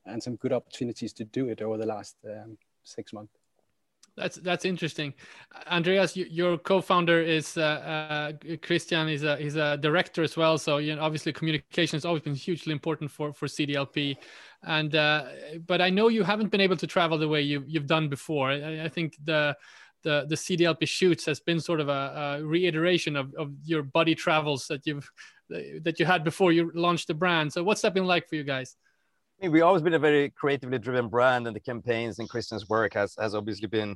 and 0.06 0.22
some 0.22 0.36
good 0.36 0.54
opportunities 0.54 1.14
to 1.14 1.26
do 1.26 1.50
it 1.50 1.62
over 1.62 1.78
the 1.78 1.86
last 1.86 2.16
um, 2.26 2.58
six 2.84 3.14
months. 3.14 3.34
That's 4.18 4.38
that's 4.38 4.66
interesting, 4.66 5.14
Andreas. 5.68 6.18
your 6.18 6.58
co-founder 6.58 7.22
is 7.22 7.56
uh, 7.56 7.62
uh, 7.62 8.56
Christian. 8.64 9.08
He's 9.08 9.24
a 9.24 9.38
he's 9.38 9.56
a 9.56 9.78
director 9.78 10.24
as 10.24 10.36
well. 10.36 10.58
So 10.58 10.78
you 10.80 10.96
know, 10.96 11.04
obviously, 11.04 11.32
communication 11.32 11.98
has 11.98 12.04
always 12.04 12.24
been 12.24 12.34
hugely 12.34 12.74
important 12.74 13.12
for 13.12 13.32
for 13.32 13.46
CDLP. 13.46 14.18
And 14.64 14.96
uh, 14.96 15.26
but 15.68 15.82
I 15.82 15.92
know 15.92 16.08
you 16.08 16.24
haven't 16.24 16.50
been 16.50 16.62
able 16.62 16.78
to 16.78 16.88
travel 16.88 17.20
the 17.20 17.28
way 17.28 17.44
you 17.44 17.64
you've 17.68 17.86
done 17.86 18.10
before. 18.10 18.50
I, 18.50 18.86
I 18.86 18.90
think 18.90 19.16
the 19.24 19.56
the 20.02 20.26
the 20.28 20.36
CDLP 20.36 20.88
shoots 20.88 21.24
has 21.28 21.40
been 21.40 21.60
sort 21.60 21.80
of 21.80 21.90
a, 21.90 22.40
a 22.40 22.44
reiteration 22.44 23.16
of, 23.16 23.36
of 23.36 23.52
your 23.66 23.84
buddy 23.84 24.16
travels 24.16 24.68
that 24.68 24.82
you've 24.88 25.08
that 25.50 26.00
you 26.00 26.08
had 26.08 26.24
before 26.24 26.52
you 26.52 26.72
launched 26.74 27.08
the 27.08 27.14
brand. 27.14 27.54
So 27.54 27.64
what's 27.64 27.82
that 27.82 27.94
been 27.94 28.06
like 28.06 28.28
for 28.28 28.36
you 28.36 28.44
guys? 28.44 28.76
I 29.40 29.46
mean, 29.46 29.52
we've 29.52 29.64
always 29.64 29.84
been 29.84 29.94
a 29.94 30.00
very 30.00 30.32
creatively 30.32 30.80
driven 30.80 31.10
brand, 31.10 31.46
and 31.46 31.56
the 31.56 31.60
campaigns 31.60 32.18
and 32.18 32.28
Christian's 32.28 32.68
work 32.68 32.96
has 32.96 33.16
has 33.20 33.36
obviously 33.36 33.68
been 33.68 33.96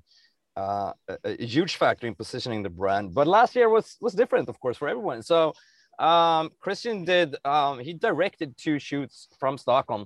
uh, 0.55 0.93
a, 1.07 1.17
a, 1.23 1.45
huge 1.45 1.77
factor 1.77 2.05
in 2.05 2.13
positioning 2.13 2.61
the 2.61 2.69
brand. 2.69 3.15
But 3.15 3.25
last 3.25 3.55
year 3.55 3.67
was 3.67 3.97
was 4.01 4.13
different, 4.13 4.49
of 4.49 4.59
course, 4.59 4.77
for 4.77 4.87
everyone. 4.87 5.23
So 5.23 5.53
um, 5.97 6.51
Christian 6.59 7.05
did 7.05 7.35
um, 7.43 7.79
he 7.79 7.93
directed 7.93 8.55
two 8.55 8.77
shoots 8.77 9.29
from 9.39 9.57
Stockholm. 9.57 10.05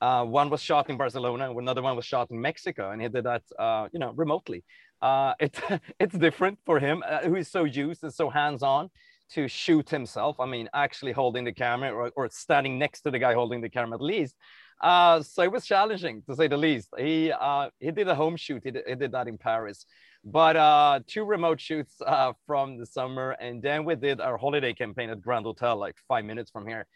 Uh, 0.00 0.24
one 0.24 0.50
was 0.50 0.62
shot 0.62 0.88
in 0.88 0.96
Barcelona, 0.96 1.50
another 1.56 1.82
one 1.82 1.96
was 1.96 2.04
shot 2.04 2.30
in 2.30 2.40
Mexico, 2.40 2.90
and 2.90 3.00
he 3.00 3.08
did 3.08 3.24
that, 3.24 3.42
uh, 3.58 3.88
you 3.92 3.98
know, 3.98 4.12
remotely. 4.14 4.62
Uh, 5.00 5.32
it, 5.40 5.58
it's 5.98 6.16
different 6.16 6.58
for 6.66 6.78
him, 6.78 7.02
uh, 7.08 7.20
who 7.20 7.34
is 7.34 7.48
so 7.48 7.64
used 7.64 8.02
and 8.02 8.12
so 8.12 8.28
hands-on 8.28 8.90
to 9.30 9.48
shoot 9.48 9.88
himself. 9.88 10.38
I 10.38 10.46
mean, 10.46 10.68
actually 10.74 11.12
holding 11.12 11.44
the 11.44 11.52
camera 11.52 11.92
or, 11.92 12.12
or 12.14 12.28
standing 12.30 12.78
next 12.78 13.00
to 13.02 13.10
the 13.10 13.18
guy 13.18 13.32
holding 13.32 13.62
the 13.62 13.70
camera 13.70 13.96
at 13.96 14.02
least. 14.02 14.36
Uh, 14.80 15.22
so 15.22 15.42
it 15.42 15.50
was 15.50 15.64
challenging 15.64 16.22
to 16.28 16.36
say 16.36 16.48
the 16.48 16.56
least. 16.56 16.88
He 16.98 17.32
uh, 17.32 17.70
he 17.80 17.90
did 17.90 18.08
a 18.08 18.14
home 18.14 18.36
shoot. 18.36 18.62
He 18.64 18.70
did, 18.70 18.84
he 18.86 18.94
did 18.94 19.12
that 19.12 19.26
in 19.26 19.38
Paris, 19.38 19.86
but 20.24 20.56
uh, 20.56 21.00
two 21.06 21.24
remote 21.24 21.60
shoots 21.60 21.94
uh, 22.04 22.32
from 22.46 22.76
the 22.76 22.84
summer, 22.84 23.30
and 23.40 23.62
then 23.62 23.84
we 23.84 23.94
did 23.94 24.20
our 24.20 24.36
holiday 24.36 24.74
campaign 24.74 25.08
at 25.08 25.22
Grand 25.22 25.46
Hotel, 25.46 25.76
like 25.76 25.96
five 26.08 26.24
minutes 26.24 26.50
from 26.50 26.66
here. 26.66 26.86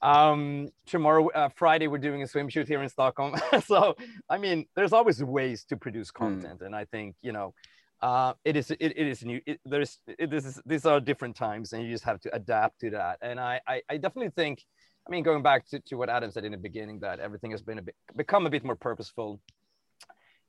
Um, 0.00 0.70
tomorrow, 0.86 1.28
uh, 1.28 1.48
Friday, 1.54 1.86
we're 1.86 1.98
doing 1.98 2.22
a 2.22 2.26
swim 2.26 2.48
shoot 2.48 2.66
here 2.66 2.82
in 2.82 2.88
Stockholm. 2.88 3.36
so 3.66 3.94
I 4.28 4.38
mean, 4.38 4.66
there's 4.74 4.92
always 4.92 5.22
ways 5.22 5.64
to 5.66 5.76
produce 5.76 6.10
hmm. 6.10 6.24
content, 6.24 6.60
mm. 6.60 6.66
and 6.66 6.74
I 6.74 6.86
think 6.86 7.16
you 7.22 7.32
know. 7.32 7.54
Uh, 8.00 8.32
it 8.44 8.56
is 8.56 8.68
it, 8.72 8.80
it 8.80 9.06
is 9.06 9.24
new 9.24 9.40
it, 9.46 9.60
there's 9.64 10.00
it, 10.08 10.28
this 10.28 10.44
is 10.44 10.60
these 10.66 10.84
are 10.84 10.98
different 10.98 11.36
times 11.36 11.72
and 11.72 11.84
you 11.84 11.88
just 11.88 12.02
have 12.02 12.20
to 12.20 12.34
adapt 12.34 12.80
to 12.80 12.90
that 12.90 13.16
and 13.22 13.38
I, 13.38 13.60
I, 13.64 13.80
I 13.88 13.96
definitely 13.96 14.32
think 14.34 14.64
I 15.06 15.10
mean, 15.10 15.24
going 15.24 15.42
back 15.42 15.68
to, 15.70 15.80
to 15.80 15.96
what 15.96 16.08
Adam 16.08 16.30
said 16.30 16.44
in 16.44 16.52
the 16.52 16.58
beginning, 16.58 17.00
that 17.00 17.18
everything 17.18 17.50
has 17.50 17.62
been 17.62 17.78
a 17.78 17.82
bit, 17.82 17.96
become 18.16 18.46
a 18.46 18.50
bit 18.50 18.64
more 18.64 18.76
purposeful. 18.76 19.40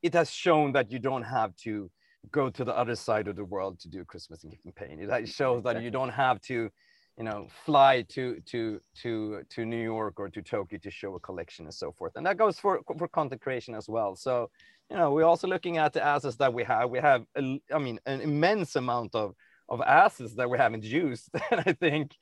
It 0.01 0.13
has 0.13 0.29
shown 0.29 0.73
that 0.73 0.91
you 0.91 0.99
don't 0.99 1.23
have 1.23 1.55
to 1.57 1.89
go 2.31 2.49
to 2.49 2.63
the 2.63 2.75
other 2.77 2.95
side 2.95 3.27
of 3.27 3.35
the 3.35 3.45
world 3.45 3.79
to 3.79 3.89
do 3.89 4.05
Christmas 4.05 4.45
campaign. 4.63 4.99
It 4.99 5.27
shows 5.29 5.63
that 5.63 5.81
you 5.81 5.91
don't 5.91 6.09
have 6.09 6.39
to, 6.41 6.69
you 7.17 7.23
know, 7.23 7.47
fly 7.65 8.03
to 8.09 8.39
to 8.51 8.79
to 9.01 9.41
to 9.49 9.65
New 9.65 9.83
York 9.83 10.19
or 10.19 10.29
to 10.29 10.41
Tokyo 10.41 10.79
to 10.79 10.91
show 10.91 11.15
a 11.15 11.19
collection 11.19 11.65
and 11.65 11.73
so 11.73 11.91
forth. 11.91 12.13
And 12.15 12.25
that 12.25 12.37
goes 12.37 12.59
for 12.59 12.81
for 12.97 13.07
content 13.07 13.41
creation 13.41 13.75
as 13.75 13.89
well. 13.89 14.15
So, 14.15 14.49
you 14.89 14.97
know, 14.97 15.11
we're 15.11 15.25
also 15.25 15.47
looking 15.47 15.77
at 15.77 15.93
the 15.93 16.03
assets 16.03 16.37
that 16.37 16.53
we 16.53 16.63
have. 16.63 16.89
We 16.89 16.99
have, 16.99 17.25
a, 17.35 17.59
I 17.73 17.79
mean, 17.79 17.99
an 18.05 18.21
immense 18.21 18.75
amount 18.75 19.15
of 19.15 19.35
of 19.73 19.81
assets 19.81 20.33
that 20.35 20.49
we 20.49 20.57
haven't 20.57 20.83
used, 20.83 21.29
and 21.51 21.61
I 21.65 21.73
think 21.73 22.15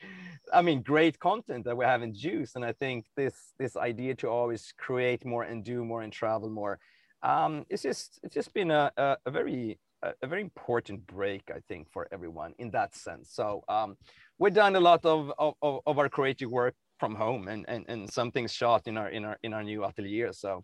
I 0.54 0.62
mean, 0.62 0.82
great 0.82 1.20
content 1.20 1.66
that 1.66 1.78
we 1.78 1.86
haven't 1.86 2.16
used. 2.22 2.56
And 2.56 2.66
I 2.66 2.74
think 2.74 3.06
this 3.16 3.36
this 3.60 3.76
idea 3.76 4.16
to 4.16 4.28
always 4.28 4.74
create 4.78 5.26
more 5.26 5.44
and 5.44 5.64
do 5.64 5.86
more 5.86 6.02
and 6.02 6.12
travel 6.12 6.50
more, 6.50 6.80
um, 7.24 7.66
it's 7.70 7.84
just 7.84 8.20
it's 8.24 8.36
just 8.36 8.54
been 8.54 8.72
a, 8.72 8.92
a, 8.98 9.18
a 9.26 9.32
very 9.32 9.80
a, 10.04 10.28
very 10.28 10.42
important 10.42 11.06
break, 11.06 11.44
I 11.54 11.60
think, 11.68 11.92
for 11.92 12.08
everyone 12.12 12.54
in 12.58 12.72
that 12.72 12.96
sense. 12.96 13.32
So 13.32 13.64
um, 13.68 13.98
we've 14.40 14.54
done 14.54 14.76
a 14.76 14.80
lot 14.80 15.06
of, 15.06 15.32
of, 15.38 15.54
of 15.62 16.00
our 16.00 16.10
creative 16.10 16.50
work 16.50 16.74
from 17.00 17.14
home 17.14 17.48
and, 17.48 17.66
and, 17.68 17.86
and 17.88 18.12
some 18.12 18.32
things 18.32 18.52
shot 18.52 18.88
in 18.88 18.98
our 18.98 19.10
in 19.10 19.26
our 19.26 19.38
in 19.44 19.54
our 19.54 19.64
new 19.64 19.84
atelier. 19.86 20.34
So 20.34 20.64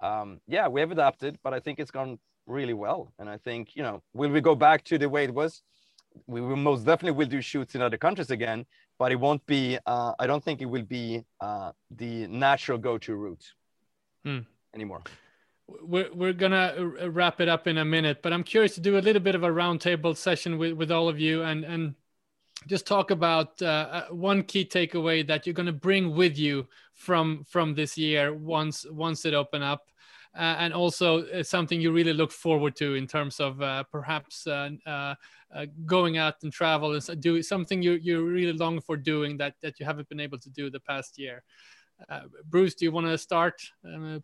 um, 0.00 0.40
yeah, 0.46 0.68
we 0.68 0.80
have 0.80 0.92
adapted, 0.92 1.38
but 1.42 1.52
I 1.52 1.60
think 1.60 1.80
it's 1.80 1.90
gone 1.90 2.18
really 2.46 2.74
well. 2.74 3.12
And 3.18 3.28
I 3.28 3.36
think, 3.38 3.74
you 3.74 3.82
know, 3.82 4.02
will 4.14 4.30
we 4.30 4.40
go 4.40 4.54
back 4.54 4.84
to 4.84 4.98
the 4.98 5.08
way 5.08 5.24
it 5.24 5.34
was? 5.34 5.62
We 6.26 6.40
will 6.40 6.56
most 6.56 6.84
definitely 6.84 7.16
will 7.16 7.28
do 7.28 7.40
shoots 7.40 7.74
in 7.74 7.82
other 7.82 7.96
countries 7.96 8.30
again, 8.30 8.66
but 8.98 9.12
it 9.12 9.16
won't 9.16 9.44
be, 9.46 9.78
uh, 9.86 10.12
I 10.18 10.26
don't 10.26 10.42
think 10.42 10.60
it 10.60 10.66
will 10.66 10.82
be 10.82 11.24
uh, 11.40 11.72
the 11.90 12.26
natural 12.26 12.78
go-to 12.78 13.14
route 13.14 13.44
hmm. 14.24 14.40
anymore. 14.74 15.02
We're, 15.66 16.12
we're 16.12 16.32
gonna 16.32 16.92
wrap 17.08 17.40
it 17.40 17.48
up 17.48 17.66
in 17.66 17.78
a 17.78 17.84
minute, 17.84 18.22
but 18.22 18.32
I'm 18.32 18.42
curious 18.42 18.74
to 18.74 18.80
do 18.80 18.98
a 18.98 19.00
little 19.00 19.20
bit 19.20 19.34
of 19.34 19.44
a 19.44 19.48
roundtable 19.48 20.16
session 20.16 20.58
with, 20.58 20.72
with 20.72 20.90
all 20.90 21.08
of 21.08 21.20
you 21.20 21.42
and, 21.42 21.64
and 21.64 21.94
just 22.66 22.86
talk 22.86 23.10
about 23.10 23.60
uh, 23.62 23.66
uh 23.66 24.06
one 24.08 24.42
key 24.42 24.64
takeaway 24.64 25.26
that 25.26 25.46
you're 25.46 25.54
to 25.54 25.72
bring 25.72 26.16
with 26.16 26.36
you 26.36 26.66
from 26.94 27.44
from 27.48 27.74
this 27.74 27.96
year 27.96 28.34
once 28.34 28.84
once 28.90 29.24
it 29.24 29.34
open 29.34 29.62
up 29.62 29.90
and 30.34 30.72
also 30.72 31.24
uh, 31.26 31.42
something 31.42 31.80
you 31.80 31.92
really 31.92 32.12
look 32.12 32.32
forward 32.32 32.76
to 32.76 32.94
in 32.94 33.06
terms 33.06 33.40
of 33.40 33.60
uh, 33.60 33.82
perhaps 33.84 34.46
uh, 34.46 34.70
uh, 34.86 35.14
uh, 35.54 35.66
going 35.86 36.18
out 36.18 36.34
and 36.42 36.52
travel 36.52 36.92
and 36.94 37.20
do 37.20 37.42
something 37.42 37.82
you 37.82 37.92
you 37.92 38.24
really 38.24 38.52
long 38.52 38.80
for 38.80 38.96
doing 38.96 39.36
that 39.38 39.54
that 39.62 39.80
you 39.80 39.86
haven't 39.86 40.08
been 40.08 40.20
able 40.20 40.38
to 40.38 40.50
do 40.50 40.70
the 40.70 40.80
past 40.80 41.18
year. 41.18 41.42
Bruce, 42.44 42.74
do 42.74 42.84
you 42.84 42.92
want 42.92 43.08
to 43.08 43.18
start 43.18 43.60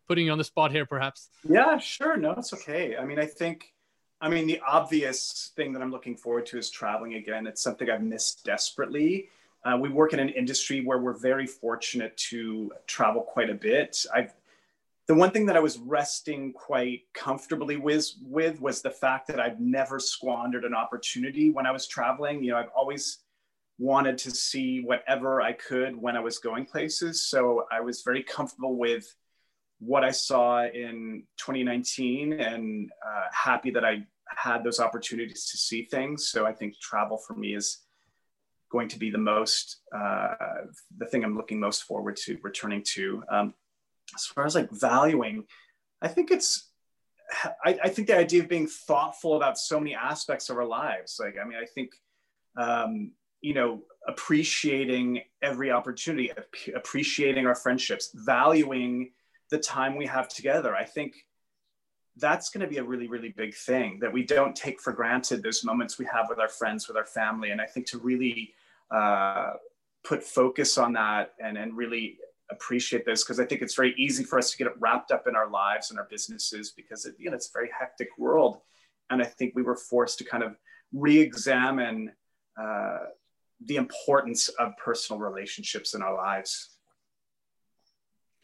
putting 0.07 0.27
you 0.27 0.33
on 0.33 0.39
the 0.39 0.45
spot 0.45 0.71
here, 0.71 0.87
perhaps? 0.87 1.31
Yeah, 1.49 1.77
sure. 1.79 2.17
No, 2.17 2.31
it's 2.33 2.53
okay. 2.53 2.97
I 2.97 3.05
mean, 3.05 3.19
I 3.19 3.27
think, 3.27 3.75
I 4.21 4.29
mean, 4.29 4.47
the 4.47 4.61
obvious 4.65 5.51
thing 5.57 5.73
that 5.73 5.83
I'm 5.83 5.91
looking 5.91 6.17
forward 6.17 6.47
to 6.47 6.59
is 6.59 6.71
traveling 6.71 7.15
again. 7.15 7.49
It's 7.49 7.63
something 7.63 7.91
I've 7.91 8.05
missed 8.05 8.45
desperately. 8.45 9.29
Uh, 9.65 9.77
we 9.77 9.89
work 9.89 10.13
in 10.13 10.21
an 10.21 10.29
industry 10.29 10.85
where 10.85 10.99
we're 10.99 11.19
very 11.19 11.49
fortunate 11.49 12.17
to 12.19 12.71
travel 12.87 13.23
quite 13.23 13.51
a 13.51 13.55
bit. 13.55 14.07
I've 14.15 14.35
the 15.07 15.15
one 15.15 15.31
thing 15.31 15.47
that 15.47 15.57
I 15.57 15.61
was 15.61 15.79
resting 15.79 16.53
quite 16.53 17.03
comfortably 17.13 17.77
with, 17.77 18.11
with 18.23 18.61
was 18.61 18.81
the 18.81 18.91
fact 18.91 19.27
that 19.29 19.39
I've 19.39 19.61
never 19.61 19.99
squandered 19.99 20.65
an 20.65 20.75
opportunity 20.75 21.51
when 21.51 21.67
I 21.67 21.73
was 21.73 21.87
traveling. 21.87 22.43
You 22.43 22.53
know, 22.53 22.59
I've 22.59 22.71
always 22.75 23.19
wanted 23.79 24.17
to 24.19 24.31
see 24.31 24.81
whatever 24.81 25.43
I 25.43 25.53
could 25.53 25.97
when 25.97 26.17
I 26.17 26.21
was 26.21 26.39
going 26.39 26.65
places. 26.65 27.29
So 27.29 27.65
I 27.71 27.81
was 27.81 28.03
very 28.03 28.23
comfortable 28.23 28.77
with 28.77 29.15
what 29.79 30.05
I 30.05 30.11
saw 30.11 30.65
in 30.65 31.25
2019 31.37 32.35
and 32.35 32.91
uh, 33.07 33.23
happy 33.33 33.71
that 33.73 33.85
I 33.85 34.07
had 34.29 34.65
those 34.65 34.81
opportunities 34.81 35.51
to 35.51 35.59
see 35.59 35.85
things. 35.85 36.29
So 36.29 36.47
I 36.47 36.53
think 36.53 36.79
travel 36.81 37.19
for 37.19 37.35
me 37.35 37.55
is 37.55 37.81
going 38.73 38.89
to 38.89 38.99
be 38.99 39.11
the 39.11 39.19
most, 39.19 39.81
uh, 39.95 40.35
the 40.97 41.07
thing 41.07 41.25
I'm 41.25 41.37
looking 41.37 41.61
most 41.61 41.83
forward 41.83 42.17
to 42.25 42.39
returning 42.43 42.83
to. 42.95 43.23
Um, 43.31 43.55
as 44.15 44.27
far 44.27 44.47
as 44.47 44.55
like 44.55 44.71
valuing, 44.71 45.45
I 46.03 46.09
think 46.09 46.31
it's 46.31 46.71
I, 47.65 47.79
I, 47.85 47.89
think 47.89 48.09
the 48.09 48.17
idea 48.17 48.43
of 48.43 48.49
being 48.49 48.67
thoughtful 48.67 49.37
about 49.37 49.59
so 49.59 49.79
many 49.79 49.95
aspects 49.95 50.51
of 50.51 50.57
our 50.57 50.67
lives. 50.67 51.19
Like, 51.19 51.37
I 51.41 51.47
mean, 51.47 51.59
I 51.61 51.67
think, 51.67 51.93
um, 52.57 53.13
you 53.41 53.55
know, 53.55 53.83
appreciating 54.07 55.23
every 55.43 55.71
opportunity, 55.71 56.31
ap- 56.31 56.77
appreciating 56.77 57.47
our 57.47 57.55
friendships, 57.55 58.11
valuing 58.15 59.11
the 59.51 59.59
time 59.59 59.97
we 59.97 60.07
have 60.07 60.29
together. 60.29 60.75
I 60.75 60.85
think 60.85 61.15
that's 62.17 62.51
going 62.51 62.61
to 62.61 62.69
be 62.69 62.79
a 62.79 62.85
really, 62.85 63.09
really 63.09 63.31
big 63.31 63.55
thing 63.55 63.99
that 64.01 64.13
we 64.13 64.25
don't 64.25 64.55
take 64.55 64.81
for 64.81 64.93
granted 64.93 65.43
those 65.43 65.65
moments 65.65 65.99
we 65.99 66.07
have 66.07 66.27
with 66.29 66.39
our 66.39 66.49
friends, 66.49 66.87
with 66.87 66.97
our 66.97 67.07
family. 67.07 67.51
And 67.51 67.61
I 67.61 67.67
think 67.67 67.87
to 67.87 67.99
really 67.99 68.55
uh, 68.91 69.53
put 70.05 70.23
focus 70.23 70.79
on 70.79 70.93
that 70.93 71.33
and, 71.41 71.59
and 71.59 71.77
really 71.77 72.19
appreciate 72.51 73.07
this 73.07 73.25
because 73.25 73.41
I 73.41 73.47
think 73.47 73.63
it's 73.63 73.75
very 73.75 73.95
easy 73.97 74.25
for 74.25 74.39
us 74.39 74.51
to 74.51 74.57
get 74.57 74.67
it 74.67 74.75
wrapped 74.79 75.11
up 75.11 75.27
in 75.27 75.37
our 75.37 75.51
lives 75.51 75.91
and 75.91 75.99
our 75.99 76.07
businesses 76.11 76.73
because 76.77 77.07
it, 77.07 77.15
you 77.19 77.31
know 77.31 77.37
it's 77.37 77.49
a 77.49 77.53
very 77.53 77.71
hectic 77.79 78.09
world, 78.19 78.59
and 79.11 79.23
I 79.23 79.27
think 79.27 79.53
we 79.55 79.63
were 79.63 79.77
forced 79.77 80.19
to 80.19 80.25
kind 80.25 80.43
of 80.43 80.57
re-examine 80.93 82.13
uh, 82.61 82.99
the 83.65 83.77
importance 83.77 84.49
of 84.49 84.77
personal 84.77 85.21
relationships 85.21 85.95
in 85.95 86.03
our 86.03 86.15
lives. 86.15 86.71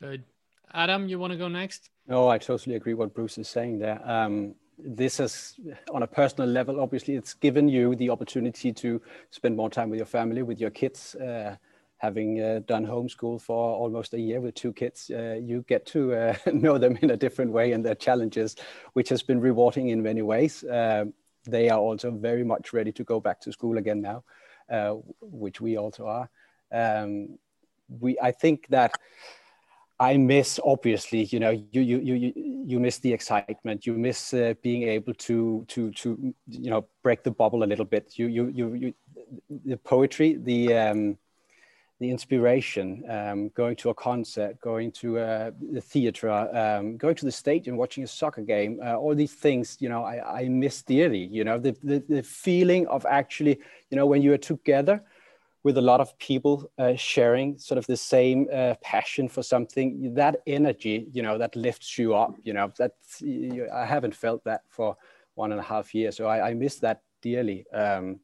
Good, 0.00 0.24
Adam, 0.72 1.08
you 1.08 1.18
want 1.18 1.32
to 1.32 1.38
go 1.38 1.48
next? 1.48 1.90
No, 2.06 2.28
I 2.28 2.38
totally 2.38 2.76
agree 2.76 2.94
what 2.94 3.14
Bruce 3.14 3.38
is 3.38 3.48
saying 3.48 3.78
there. 3.78 4.00
Um, 4.08 4.54
this 4.78 5.18
has, 5.18 5.54
on 5.92 6.02
a 6.02 6.06
personal 6.06 6.48
level, 6.48 6.80
obviously, 6.80 7.14
it's 7.14 7.34
given 7.34 7.68
you 7.68 7.94
the 7.96 8.10
opportunity 8.10 8.72
to 8.72 9.00
spend 9.30 9.56
more 9.56 9.70
time 9.70 9.90
with 9.90 9.98
your 9.98 10.06
family, 10.06 10.42
with 10.42 10.58
your 10.58 10.70
kids. 10.70 11.14
Uh, 11.14 11.56
having 12.00 12.40
uh, 12.40 12.60
done 12.66 12.86
homeschool 12.86 13.40
for 13.40 13.76
almost 13.76 14.14
a 14.14 14.20
year 14.20 14.40
with 14.40 14.54
two 14.54 14.72
kids, 14.72 15.10
uh, 15.14 15.38
you 15.38 15.62
get 15.68 15.84
to 15.84 16.14
uh, 16.14 16.34
know 16.52 16.78
them 16.78 16.98
in 17.02 17.10
a 17.10 17.16
different 17.16 17.52
way 17.52 17.72
and 17.72 17.84
their 17.84 17.94
challenges, 17.94 18.56
which 18.94 19.10
has 19.10 19.22
been 19.22 19.38
rewarding 19.38 19.90
in 19.90 20.02
many 20.02 20.22
ways. 20.22 20.64
Um, 20.70 21.12
they 21.44 21.68
are 21.68 21.78
also 21.78 22.10
very 22.10 22.42
much 22.42 22.72
ready 22.72 22.90
to 22.92 23.04
go 23.04 23.20
back 23.20 23.38
to 23.42 23.52
school 23.52 23.76
again 23.76 24.00
now, 24.00 24.24
uh, 24.70 24.94
which 25.20 25.60
we 25.60 25.76
also 25.76 26.06
are. 26.06 26.30
Um, 26.72 27.38
we, 28.00 28.18
I 28.18 28.32
think 28.32 28.68
that 28.68 28.96
I 29.98 30.16
miss 30.16 30.58
obviously, 30.64 31.24
you 31.24 31.38
know, 31.38 31.50
you 31.50 31.82
you 31.82 31.98
you 31.98 32.32
you 32.66 32.80
miss 32.80 32.98
the 32.98 33.12
excitement. 33.12 33.84
You 33.84 33.92
miss 33.92 34.32
uh, 34.32 34.54
being 34.62 34.84
able 34.84 35.12
to 35.14 35.66
to 35.68 35.90
to 35.90 36.34
you 36.46 36.70
know 36.70 36.86
break 37.02 37.24
the 37.24 37.30
bubble 37.30 37.62
a 37.62 37.68
little 37.68 37.84
bit. 37.84 38.18
You 38.18 38.28
you 38.28 38.48
you, 38.48 38.74
you 38.74 38.94
the 39.66 39.76
poetry, 39.76 40.38
the 40.40 40.74
um, 40.74 41.18
the 42.00 42.10
inspiration, 42.10 43.04
um, 43.10 43.50
going 43.50 43.76
to 43.76 43.90
a 43.90 43.94
concert, 43.94 44.58
going 44.60 44.90
to 44.90 45.18
uh, 45.18 45.50
the 45.70 45.82
theater, 45.82 46.30
um, 46.30 46.96
going 46.96 47.14
to 47.14 47.26
the 47.26 47.32
stadium, 47.32 47.76
watching 47.76 48.02
a 48.02 48.06
soccer 48.06 48.40
game, 48.40 48.80
uh, 48.82 48.96
all 48.96 49.14
these 49.14 49.34
things, 49.34 49.76
you 49.80 49.88
know, 49.90 50.02
I, 50.02 50.40
I 50.40 50.48
miss 50.48 50.82
dearly, 50.82 51.26
you 51.26 51.44
know, 51.44 51.58
the, 51.58 51.76
the, 51.82 52.02
the 52.08 52.22
feeling 52.22 52.86
of 52.86 53.04
actually, 53.04 53.60
you 53.90 53.96
know, 53.96 54.06
when 54.06 54.22
you 54.22 54.32
are 54.32 54.38
together 54.38 55.02
with 55.62 55.76
a 55.76 55.82
lot 55.82 56.00
of 56.00 56.18
people 56.18 56.70
uh, 56.78 56.94
sharing 56.96 57.58
sort 57.58 57.76
of 57.76 57.86
the 57.86 57.98
same 57.98 58.48
uh, 58.50 58.74
passion 58.82 59.28
for 59.28 59.42
something, 59.42 60.14
that 60.14 60.36
energy, 60.46 61.06
you 61.12 61.22
know, 61.22 61.36
that 61.36 61.54
lifts 61.54 61.98
you 61.98 62.14
up, 62.14 62.34
you 62.42 62.54
know, 62.54 62.72
that 62.78 62.92
I 63.74 63.84
haven't 63.84 64.14
felt 64.14 64.42
that 64.44 64.62
for 64.70 64.96
one 65.34 65.52
and 65.52 65.60
a 65.60 65.64
half 65.64 65.94
years. 65.94 66.16
So 66.16 66.26
I, 66.26 66.48
I 66.48 66.54
miss 66.54 66.76
that 66.76 67.02
dearly. 67.20 67.66
Um, 67.74 68.20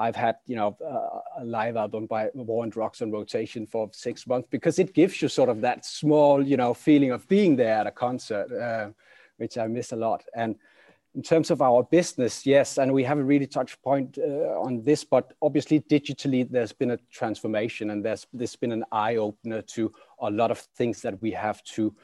I've 0.00 0.16
had, 0.16 0.36
you 0.46 0.56
know, 0.56 0.78
uh, 0.82 1.42
a 1.42 1.44
live 1.44 1.76
album 1.76 2.06
by 2.06 2.30
War 2.32 2.62
on 2.62 2.70
Drugs 2.70 3.02
on 3.02 3.10
rotation 3.10 3.66
for 3.66 3.90
six 3.92 4.26
months 4.26 4.48
because 4.50 4.78
it 4.78 4.94
gives 4.94 5.20
you 5.20 5.28
sort 5.28 5.50
of 5.50 5.60
that 5.60 5.84
small, 5.84 6.42
you 6.42 6.56
know, 6.56 6.72
feeling 6.72 7.10
of 7.10 7.28
being 7.28 7.54
there 7.54 7.74
at 7.74 7.86
a 7.86 7.90
concert, 7.90 8.50
uh, 8.50 8.88
which 9.36 9.58
I 9.58 9.66
miss 9.66 9.92
a 9.92 9.96
lot. 9.96 10.24
And 10.34 10.56
in 11.14 11.22
terms 11.22 11.50
of 11.50 11.60
our 11.60 11.82
business, 11.82 12.46
yes, 12.46 12.78
and 12.78 12.94
we 12.94 13.04
haven't 13.04 13.26
really 13.26 13.46
touched 13.46 13.82
point 13.82 14.16
uh, 14.18 14.58
on 14.58 14.82
this, 14.82 15.04
but 15.04 15.34
obviously 15.42 15.80
digitally, 15.80 16.50
there's 16.50 16.72
been 16.72 16.92
a 16.92 16.98
transformation 17.12 17.90
and 17.90 18.02
there's, 18.02 18.26
there's 18.32 18.56
been 18.56 18.72
an 18.72 18.84
eye 18.92 19.16
opener 19.16 19.60
to 19.60 19.92
a 20.20 20.30
lot 20.30 20.50
of 20.50 20.60
things 20.76 21.02
that 21.02 21.20
we 21.20 21.30
have 21.32 21.62
to 21.64 21.94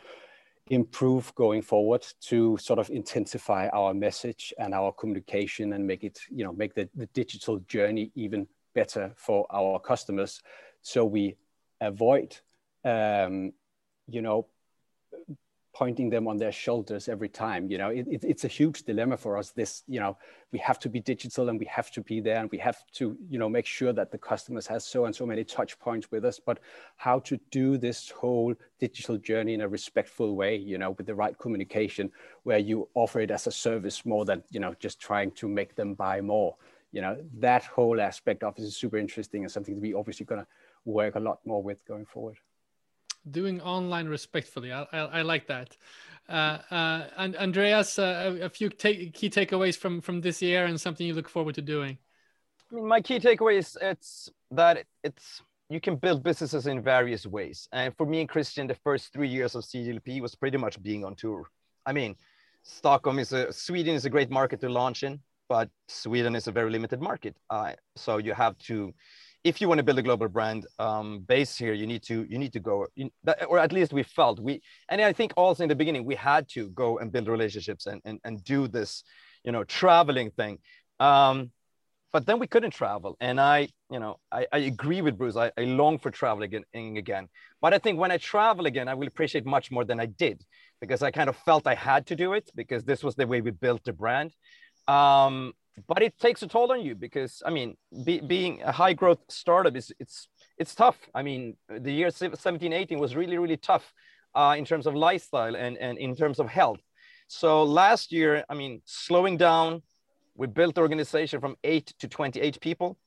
improve 0.69 1.35
going 1.35 1.63
forward 1.63 2.05
to 2.21 2.57
sort 2.59 2.79
of 2.79 2.91
intensify 2.91 3.69
our 3.69 3.95
message 3.95 4.53
and 4.59 4.75
our 4.75 4.93
communication 4.93 5.73
and 5.73 5.87
make 5.87 6.03
it, 6.03 6.19
you 6.29 6.45
know, 6.45 6.53
make 6.53 6.75
the, 6.75 6.89
the 6.95 7.07
digital 7.07 7.59
journey 7.69 8.11
even 8.15 8.47
better 8.75 9.13
for 9.17 9.47
our 9.51 9.79
customers. 9.79 10.43
So 10.83 11.05
we 11.05 11.37
avoid, 11.81 12.37
um, 12.85 13.53
you 14.09 14.23
know, 14.23 14.47
pointing 15.77 16.09
them 16.09 16.27
on 16.27 16.39
their 16.39 16.53
shoulders 16.53 17.07
every 17.07 17.29
time. 17.29 17.71
You 17.71 17.77
know, 17.77 17.91
it, 17.91 18.07
it, 18.09 18.25
it's 18.25 18.45
a 18.45 18.49
huge 18.49 18.85
dilemma 18.85 19.19
for 19.19 19.37
us. 19.37 19.51
This, 19.51 19.83
you 19.87 20.01
know, 20.01 20.17
we 20.51 20.59
have 20.61 20.79
to 20.79 20.89
be 20.89 21.01
digital 21.01 21.51
and 21.51 21.59
we 21.59 21.67
have 21.67 21.91
to 21.91 22.01
be 22.01 22.19
there 22.19 22.39
and 22.39 22.51
we 22.51 22.57
have 22.57 22.79
to, 22.95 23.15
you 23.29 23.39
know, 23.39 23.51
make 23.51 23.67
sure 23.67 23.93
that 23.93 24.11
the 24.11 24.17
customers 24.17 24.67
has 24.69 24.87
so 24.87 25.05
and 25.05 25.15
so 25.15 25.27
many 25.27 25.45
touch 25.45 25.79
points 25.79 26.11
with 26.11 26.25
us. 26.25 26.41
But 26.41 26.61
how 26.97 27.19
to 27.29 27.39
do 27.51 27.77
this 27.77 28.09
whole 28.09 28.55
digital 28.81 29.19
journey 29.19 29.53
in 29.53 29.61
a 29.61 29.69
respectful 29.69 30.35
way, 30.35 30.57
you 30.57 30.79
know, 30.79 30.93
with 30.93 31.07
the 31.07 31.15
right 31.15 31.39
communication, 31.39 32.11
where 32.45 32.59
you 32.59 32.89
offer 32.95 33.21
it 33.21 33.31
as 33.31 33.47
a 33.47 33.53
service 33.53 34.07
more 34.07 34.25
than, 34.25 34.43
you 34.51 34.61
know, 34.61 34.75
just 34.81 34.99
trying 34.99 35.31
to 35.33 35.47
make 35.47 35.75
them 35.75 35.93
buy 35.93 36.23
more. 36.23 36.57
You 36.93 37.03
know, 37.03 37.19
that 37.35 37.65
whole 37.65 38.01
aspect 38.01 38.43
of 38.45 38.57
it 38.57 38.63
is 38.63 38.79
super 38.79 38.97
interesting 38.97 39.43
and 39.43 39.53
something 39.53 39.75
that 39.75 39.83
we 39.83 39.93
obviously 39.93 40.25
going 40.25 40.41
to 40.41 40.47
work 40.87 41.17
a 41.17 41.21
lot 41.21 41.41
more 41.45 41.63
with 41.63 41.85
going 41.85 42.07
forward 42.07 42.39
doing 43.31 43.61
online 43.61 44.09
respectfully. 44.09 44.73
I, 44.73 44.87
I, 44.93 44.99
I 44.99 45.23
like 45.23 45.47
that. 45.49 45.77
Uh, 46.29 46.59
uh, 46.71 47.07
and 47.17 47.37
Andreas, 47.37 47.99
uh, 47.99 48.39
a, 48.43 48.49
few 48.49 48.69
take, 48.69 49.15
key 49.15 49.31
takeaways 49.31 49.77
from 49.77 50.01
from 50.01 50.21
this 50.21 50.43
year 50.43 50.65
and 50.67 50.81
something 50.81 51.07
you 51.07 51.15
look 51.15 51.29
forward 51.29 51.55
to 51.55 51.63
doing. 51.63 51.99
I 52.71 52.75
mean, 52.75 52.87
my 52.87 53.01
key 53.01 53.21
takeaway 53.21 53.59
is 53.59 53.79
it's 53.81 54.29
that 54.51 54.85
it's 55.05 55.43
you 55.71 55.81
can 55.81 55.97
build 55.97 56.23
businesses 56.23 56.67
in 56.67 56.83
various 56.83 57.27
ways. 57.27 57.69
And 57.73 57.97
for 57.97 58.07
me 58.07 58.21
and 58.21 58.29
Christian, 58.29 58.67
the 58.67 58.75
first 58.75 59.13
three 59.13 59.29
years 59.29 59.55
of 59.55 59.65
CDLP 59.65 60.21
was 60.21 60.35
pretty 60.35 60.59
much 60.59 60.83
being 60.83 61.05
on 61.05 61.15
tour. 61.15 61.45
I 61.85 61.93
mean, 61.93 62.17
Stockholm 62.63 63.21
is 63.21 63.33
a 63.33 63.53
Sweden 63.53 63.95
is 63.95 64.05
a 64.05 64.11
great 64.11 64.31
market 64.31 64.61
to 64.61 64.69
launch 64.69 65.05
in, 65.05 65.21
but 65.49 65.71
Sweden 65.87 66.35
is 66.35 66.49
a 66.49 66.53
very 66.53 66.71
limited 66.71 67.01
market. 67.01 67.37
So 67.95 68.19
you 68.19 68.35
have 68.35 68.59
to 68.67 68.93
if 69.45 69.61
you 69.61 69.69
want 69.69 69.79
to 69.79 69.85
build 69.85 69.99
a 69.99 70.03
global 70.03 70.29
brand 70.29 70.67
um, 70.79 71.21
base 71.21 71.57
here, 71.57 71.73
you 71.73 71.87
need 71.87 72.03
to 72.05 72.27
you 72.29 72.39
need 72.39 72.53
to 72.53 72.61
go, 72.61 72.87
or 73.49 73.59
at 73.59 73.73
least 73.73 73.93
we 73.93 74.03
felt 74.03 74.41
we. 74.41 74.61
And 74.89 75.01
I 75.01 75.13
think 75.13 75.33
also 75.37 75.63
in 75.63 75.69
the 75.69 75.77
beginning 75.77 76.05
we 76.05 76.15
had 76.15 76.49
to 76.51 76.69
go 76.71 76.99
and 76.99 77.13
build 77.13 77.29
relationships 77.29 77.87
and 77.87 78.01
and, 78.05 78.21
and 78.25 78.43
do 78.45 78.69
this, 78.69 79.05
you 79.45 79.53
know, 79.53 79.65
traveling 79.65 80.31
thing. 80.31 80.59
Um, 81.01 81.53
but 82.13 82.25
then 82.25 82.39
we 82.39 82.47
couldn't 82.47 82.71
travel, 82.71 83.17
and 83.21 83.39
I, 83.39 83.69
you 83.91 84.01
know, 84.01 84.19
I, 84.33 84.47
I 84.51 84.59
agree 84.59 85.03
with 85.03 85.19
Bruce. 85.19 85.37
I, 85.37 85.53
I 85.59 85.65
long 85.65 85.99
for 85.99 86.11
traveling 86.11 86.55
again, 86.55 86.97
again. 86.97 87.29
But 87.61 87.75
I 87.75 87.79
think 87.79 87.99
when 87.99 88.11
I 88.11 88.17
travel 88.17 88.65
again, 88.65 88.89
I 88.89 88.95
will 88.95 89.07
appreciate 89.07 89.45
much 89.45 89.71
more 89.71 89.85
than 89.85 90.01
I 90.01 90.07
did 90.07 90.43
because 90.81 91.03
I 91.03 91.11
kind 91.11 91.29
of 91.29 91.37
felt 91.37 91.67
I 91.67 91.75
had 91.75 92.07
to 92.07 92.17
do 92.17 92.33
it 92.33 92.51
because 92.55 92.85
this 92.85 93.05
was 93.05 93.17
the 93.17 93.27
way 93.27 93.43
we 93.43 93.51
built 93.51 93.85
the 93.85 93.93
brand. 93.93 94.33
Um, 94.89 95.53
but 95.87 96.03
it 96.03 96.19
takes 96.19 96.43
a 96.43 96.47
toll 96.47 96.73
on 96.73 96.81
you 96.81 96.95
because 96.95 97.43
I 97.45 97.51
mean, 97.51 97.77
be, 98.05 98.21
being 98.21 98.63
a 98.63 98.73
high 98.73 98.95
growth 98.95 99.21
startup 99.29 99.77
is 99.77 99.93
it's 99.99 100.29
it's 100.59 100.75
tough. 100.75 100.99
I 101.15 101.23
mean, 101.23 101.57
the 101.69 101.93
year 101.93 102.11
17, 102.11 102.73
18 102.73 102.99
was 102.99 103.15
really 103.15 103.39
really 103.39 103.57
tough 103.57 103.93
uh, 104.35 104.55
in 104.57 104.65
terms 104.65 104.87
of 104.87 104.95
lifestyle 104.95 105.55
and 105.55 105.77
and 105.79 105.99
in 105.99 106.17
terms 106.17 106.39
of 106.39 106.49
health. 106.49 106.81
So 107.29 107.65
last 107.65 108.13
year, 108.13 108.45
I 108.49 108.55
mean, 108.55 108.83
slowing 108.85 109.37
down, 109.37 109.83
we 110.35 110.47
built 110.47 110.77
the 110.77 110.81
organization 110.81 111.41
from 111.41 111.57
eight 111.65 111.93
to 111.99 112.09
28 112.09 112.61
people 112.61 112.99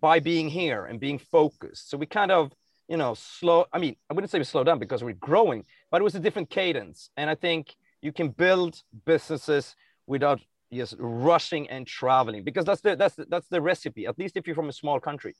by 0.00 0.20
being 0.20 0.48
here 0.48 0.84
and 0.84 0.98
being 1.00 1.18
focused. 1.18 1.90
So 1.90 1.96
we 1.96 2.06
kind 2.06 2.30
of 2.30 2.52
you 2.88 2.96
know 2.96 3.14
slow. 3.14 3.64
I 3.72 3.78
mean, 3.78 3.96
I 4.10 4.14
wouldn't 4.14 4.30
say 4.30 4.38
we 4.38 4.44
slowed 4.44 4.66
down 4.66 4.78
because 4.78 5.02
we're 5.02 5.14
growing, 5.14 5.64
but 5.90 6.00
it 6.00 6.04
was 6.04 6.14
a 6.14 6.20
different 6.20 6.50
cadence. 6.50 7.10
And 7.16 7.30
I 7.30 7.34
think 7.34 7.74
you 8.02 8.12
can 8.12 8.28
build 8.28 8.82
businesses 9.04 9.74
without 10.06 10.40
yes 10.70 10.94
rushing 10.98 11.68
and 11.68 11.86
traveling 11.86 12.44
because 12.44 12.64
that's 12.64 12.80
the 12.80 12.96
that's 12.96 13.14
the, 13.16 13.26
that's 13.28 13.48
the 13.48 13.60
recipe 13.60 14.06
at 14.06 14.18
least 14.18 14.36
if 14.36 14.46
you're 14.46 14.56
from 14.56 14.68
a 14.68 14.72
small 14.72 15.00
country. 15.00 15.34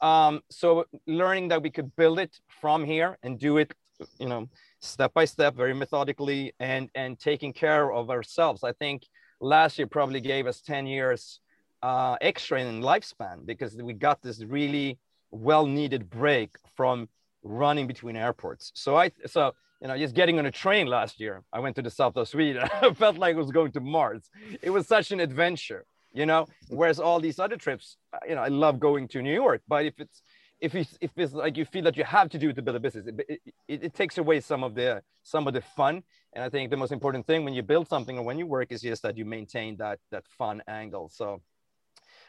Um, 0.00 0.40
so 0.50 0.84
learning 1.06 1.48
that 1.48 1.62
we 1.62 1.70
could 1.70 1.94
build 1.96 2.18
it 2.18 2.36
from 2.60 2.84
here 2.84 3.18
and 3.22 3.38
do 3.38 3.58
it 3.58 3.72
you 4.18 4.28
know 4.28 4.48
step 4.80 5.14
by 5.14 5.24
step 5.24 5.54
very 5.54 5.74
methodically 5.74 6.52
and 6.58 6.90
and 6.94 7.18
taking 7.18 7.52
care 7.52 7.92
of 7.92 8.10
ourselves 8.10 8.64
i 8.64 8.72
think 8.72 9.06
last 9.40 9.78
year 9.78 9.86
probably 9.86 10.20
gave 10.20 10.48
us 10.48 10.60
10 10.60 10.86
years 10.86 11.40
uh, 11.82 12.16
extra 12.22 12.60
in 12.60 12.80
lifespan 12.80 13.44
because 13.44 13.76
we 13.76 13.92
got 13.92 14.22
this 14.22 14.42
really 14.42 14.98
well 15.30 15.66
needed 15.66 16.08
break 16.08 16.50
from 16.74 17.08
running 17.42 17.86
between 17.86 18.16
airports. 18.16 18.72
So 18.74 18.96
i 18.96 19.10
so 19.26 19.52
you 19.84 19.88
know, 19.88 19.98
just 19.98 20.14
getting 20.14 20.38
on 20.38 20.46
a 20.46 20.50
train 20.50 20.86
last 20.86 21.20
year, 21.20 21.42
I 21.52 21.60
went 21.60 21.76
to 21.76 21.82
the 21.82 21.90
south 21.90 22.16
of 22.16 22.26
Sweden. 22.26 22.66
I 22.82 22.94
felt 22.94 23.18
like 23.18 23.36
I 23.36 23.38
was 23.38 23.50
going 23.50 23.70
to 23.72 23.80
Mars. 23.80 24.30
It 24.62 24.70
was 24.70 24.88
such 24.88 25.12
an 25.12 25.20
adventure, 25.20 25.84
you 26.10 26.24
know. 26.24 26.46
Whereas 26.68 26.98
all 26.98 27.20
these 27.20 27.38
other 27.38 27.58
trips, 27.58 27.98
uh, 28.14 28.20
you 28.26 28.34
know, 28.34 28.40
I 28.40 28.48
love 28.48 28.80
going 28.80 29.08
to 29.08 29.20
New 29.20 29.34
York, 29.34 29.60
but 29.68 29.84
if 29.84 30.00
it's 30.00 30.22
if 30.62 30.74
it's 30.74 30.96
if 31.02 31.10
it's 31.18 31.34
like 31.34 31.58
you 31.58 31.66
feel 31.66 31.84
that 31.84 31.98
you 31.98 32.04
have 32.04 32.30
to 32.30 32.38
do 32.38 32.48
it 32.48 32.56
to 32.56 32.62
build 32.62 32.76
a 32.76 32.80
business, 32.80 33.06
it, 33.06 33.40
it, 33.68 33.84
it 33.84 33.94
takes 33.94 34.16
away 34.16 34.40
some 34.40 34.64
of 34.64 34.74
the 34.74 35.02
some 35.22 35.46
of 35.46 35.52
the 35.52 35.60
fun. 35.60 36.02
And 36.32 36.42
I 36.42 36.48
think 36.48 36.70
the 36.70 36.78
most 36.78 36.92
important 36.92 37.26
thing 37.26 37.44
when 37.44 37.52
you 37.52 37.62
build 37.62 37.86
something 37.86 38.16
or 38.16 38.24
when 38.24 38.38
you 38.38 38.46
work 38.46 38.72
is 38.72 38.80
just 38.80 39.02
that 39.02 39.18
you 39.18 39.26
maintain 39.26 39.76
that 39.76 39.98
that 40.10 40.24
fun 40.26 40.62
angle. 40.66 41.10
So 41.10 41.42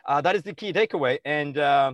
uh, 0.05 0.19
that 0.19 0.35
is 0.35 0.43
the 0.43 0.53
key 0.53 0.73
takeaway. 0.73 1.19
And 1.23 1.57
uh, 1.57 1.93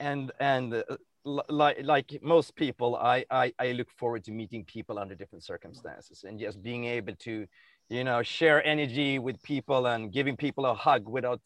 and 0.00 0.32
and 0.40 0.74
uh, 0.74 0.82
like 1.26 1.78
like 1.82 2.18
most 2.22 2.54
people 2.54 2.96
I, 2.96 3.24
I 3.30 3.52
i 3.58 3.72
look 3.72 3.90
forward 3.90 4.22
to 4.24 4.30
meeting 4.30 4.64
people 4.64 4.98
under 4.98 5.14
different 5.14 5.44
circumstances. 5.44 6.24
And 6.26 6.38
just 6.38 6.62
being 6.62 6.84
able 6.84 7.14
to 7.16 7.46
you 7.88 8.04
know 8.04 8.22
share 8.22 8.64
energy 8.64 9.18
with 9.18 9.42
people 9.42 9.86
and 9.86 10.12
giving 10.12 10.36
people 10.36 10.66
a 10.66 10.74
hug 10.74 11.08
without 11.08 11.40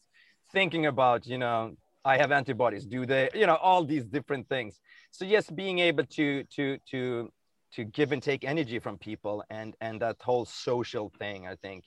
thinking 0.53 0.87
about 0.87 1.26
you 1.26 1.39
know 1.39 1.72
i 2.05 2.16
have 2.16 2.31
antibodies 2.33 2.85
do 2.87 3.07
they 3.07 3.31
you 3.35 3.47
know 3.47 3.57
all 3.57 3.85
these 3.85 4.05
different 4.05 4.49
things. 4.49 4.81
So 5.11 5.24
yes 5.24 5.49
being 5.51 5.78
able 5.78 6.05
to 6.05 6.45
to 6.57 6.78
to 6.91 7.31
to 7.74 7.85
give 7.85 8.12
and 8.12 8.22
take 8.22 8.45
energy 8.45 8.78
from 8.78 8.99
people 8.99 9.43
and 9.49 9.74
and 9.81 10.01
that 10.03 10.16
whole 10.20 10.45
social 10.45 11.11
thing 11.18 11.47
i 11.47 11.55
think 11.57 11.85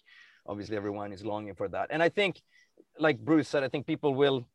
obviously 0.47 0.75
everyone 0.75 1.13
is 1.13 1.23
longing 1.23 1.55
for 1.55 1.67
that. 1.69 1.87
And 1.91 2.01
i 2.01 2.09
think 2.09 2.41
like 2.97 3.19
bruce 3.19 3.49
said 3.49 3.63
i 3.63 3.69
think 3.69 3.85
people 3.85 4.15
will 4.15 4.47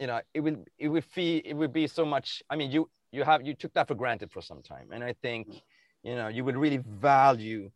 you 0.00 0.06
know 0.06 0.20
it 0.34 0.40
will 0.40 0.64
it 0.78 0.88
would 0.88 1.04
feel 1.04 1.40
it 1.44 1.54
would 1.54 1.72
be 1.72 1.86
so 1.86 2.04
much 2.04 2.42
i 2.50 2.56
mean 2.56 2.70
you 2.70 2.88
you 3.12 3.24
have 3.24 3.46
you 3.46 3.54
took 3.54 3.72
that 3.74 3.88
for 3.88 3.94
granted 3.94 4.30
for 4.30 4.42
some 4.42 4.62
time 4.62 4.88
and 4.92 5.02
i 5.02 5.12
think 5.22 5.46
you 6.02 6.14
know 6.14 6.28
you 6.28 6.44
would 6.44 6.56
really 6.56 6.78
value 6.78 7.70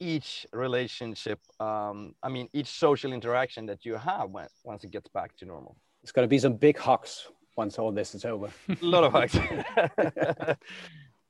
each 0.00 0.46
relationship, 0.52 1.40
um, 1.60 2.14
I 2.22 2.28
mean, 2.28 2.48
each 2.52 2.66
social 2.66 3.12
interaction 3.12 3.66
that 3.66 3.84
you 3.84 3.94
have 3.94 4.30
when, 4.30 4.46
once 4.64 4.84
it 4.84 4.90
gets 4.90 5.08
back 5.08 5.36
to 5.36 5.44
normal. 5.44 5.76
It's 6.02 6.12
going 6.12 6.24
to 6.24 6.28
be 6.28 6.38
some 6.38 6.54
big 6.54 6.78
hugs 6.78 7.26
once 7.56 7.78
all 7.78 7.92
this 7.92 8.14
is 8.14 8.24
over. 8.24 8.50
A 8.68 8.84
lot 8.84 9.04
of 9.04 9.12
hugs. 9.12 9.36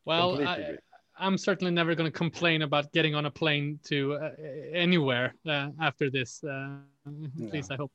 well, 0.05 0.47
I, 0.47 0.77
am 1.19 1.39
certainly 1.39 1.73
never 1.73 1.95
going 1.95 2.11
to 2.11 2.17
complain 2.17 2.63
about 2.63 2.93
getting 2.93 3.15
on 3.15 3.27
a 3.27 3.31
plane 3.31 3.79
to 3.85 4.15
uh, 4.15 4.31
anywhere 4.73 5.35
uh, 5.47 5.69
after 5.81 6.11
this. 6.11 6.43
Uh, 6.43 6.79
at 7.07 7.53
least 7.53 7.71
I 7.71 7.77
hope. 7.77 7.93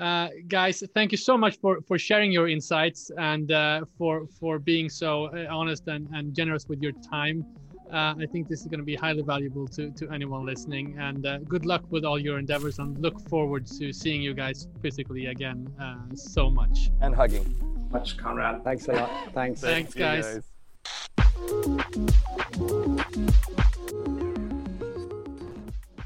Uh, 0.00 0.28
guys, 0.48 0.82
thank 0.94 1.12
you 1.12 1.18
so 1.18 1.36
much 1.36 1.58
for 1.60 1.80
for 1.82 1.98
sharing 1.98 2.32
your 2.32 2.48
insights 2.48 3.10
and 3.18 3.52
uh, 3.52 3.84
for 3.98 4.26
for 4.40 4.58
being 4.58 4.88
so 4.88 5.26
uh, 5.26 5.46
honest 5.50 5.86
and, 5.88 6.08
and 6.12 6.34
generous 6.34 6.68
with 6.68 6.80
your 6.82 6.92
time. 7.10 7.44
Uh, 7.92 8.14
I 8.18 8.26
think 8.32 8.48
this 8.48 8.62
is 8.62 8.68
going 8.68 8.80
to 8.80 8.86
be 8.86 8.96
highly 8.96 9.20
valuable 9.20 9.68
to, 9.68 9.90
to 9.90 10.10
anyone 10.10 10.46
listening. 10.46 10.96
And 10.98 11.26
uh, 11.26 11.38
good 11.40 11.66
luck 11.66 11.84
with 11.90 12.06
all 12.06 12.18
your 12.18 12.38
endeavors 12.38 12.78
and 12.78 12.98
look 12.98 13.20
forward 13.28 13.66
to 13.78 13.92
seeing 13.92 14.22
you 14.22 14.32
guys 14.32 14.66
physically 14.80 15.26
again 15.26 15.68
uh, 15.78 15.96
so 16.14 16.48
much. 16.48 16.90
And 17.02 17.14
hugging. 17.14 17.54
Much, 17.90 18.16
Konrad. 18.16 18.64
Thanks 18.64 18.88
a 18.88 18.92
lot. 18.92 19.10
Thanks. 19.34 19.60
Thanks, 19.60 19.92
guys. 19.92 20.40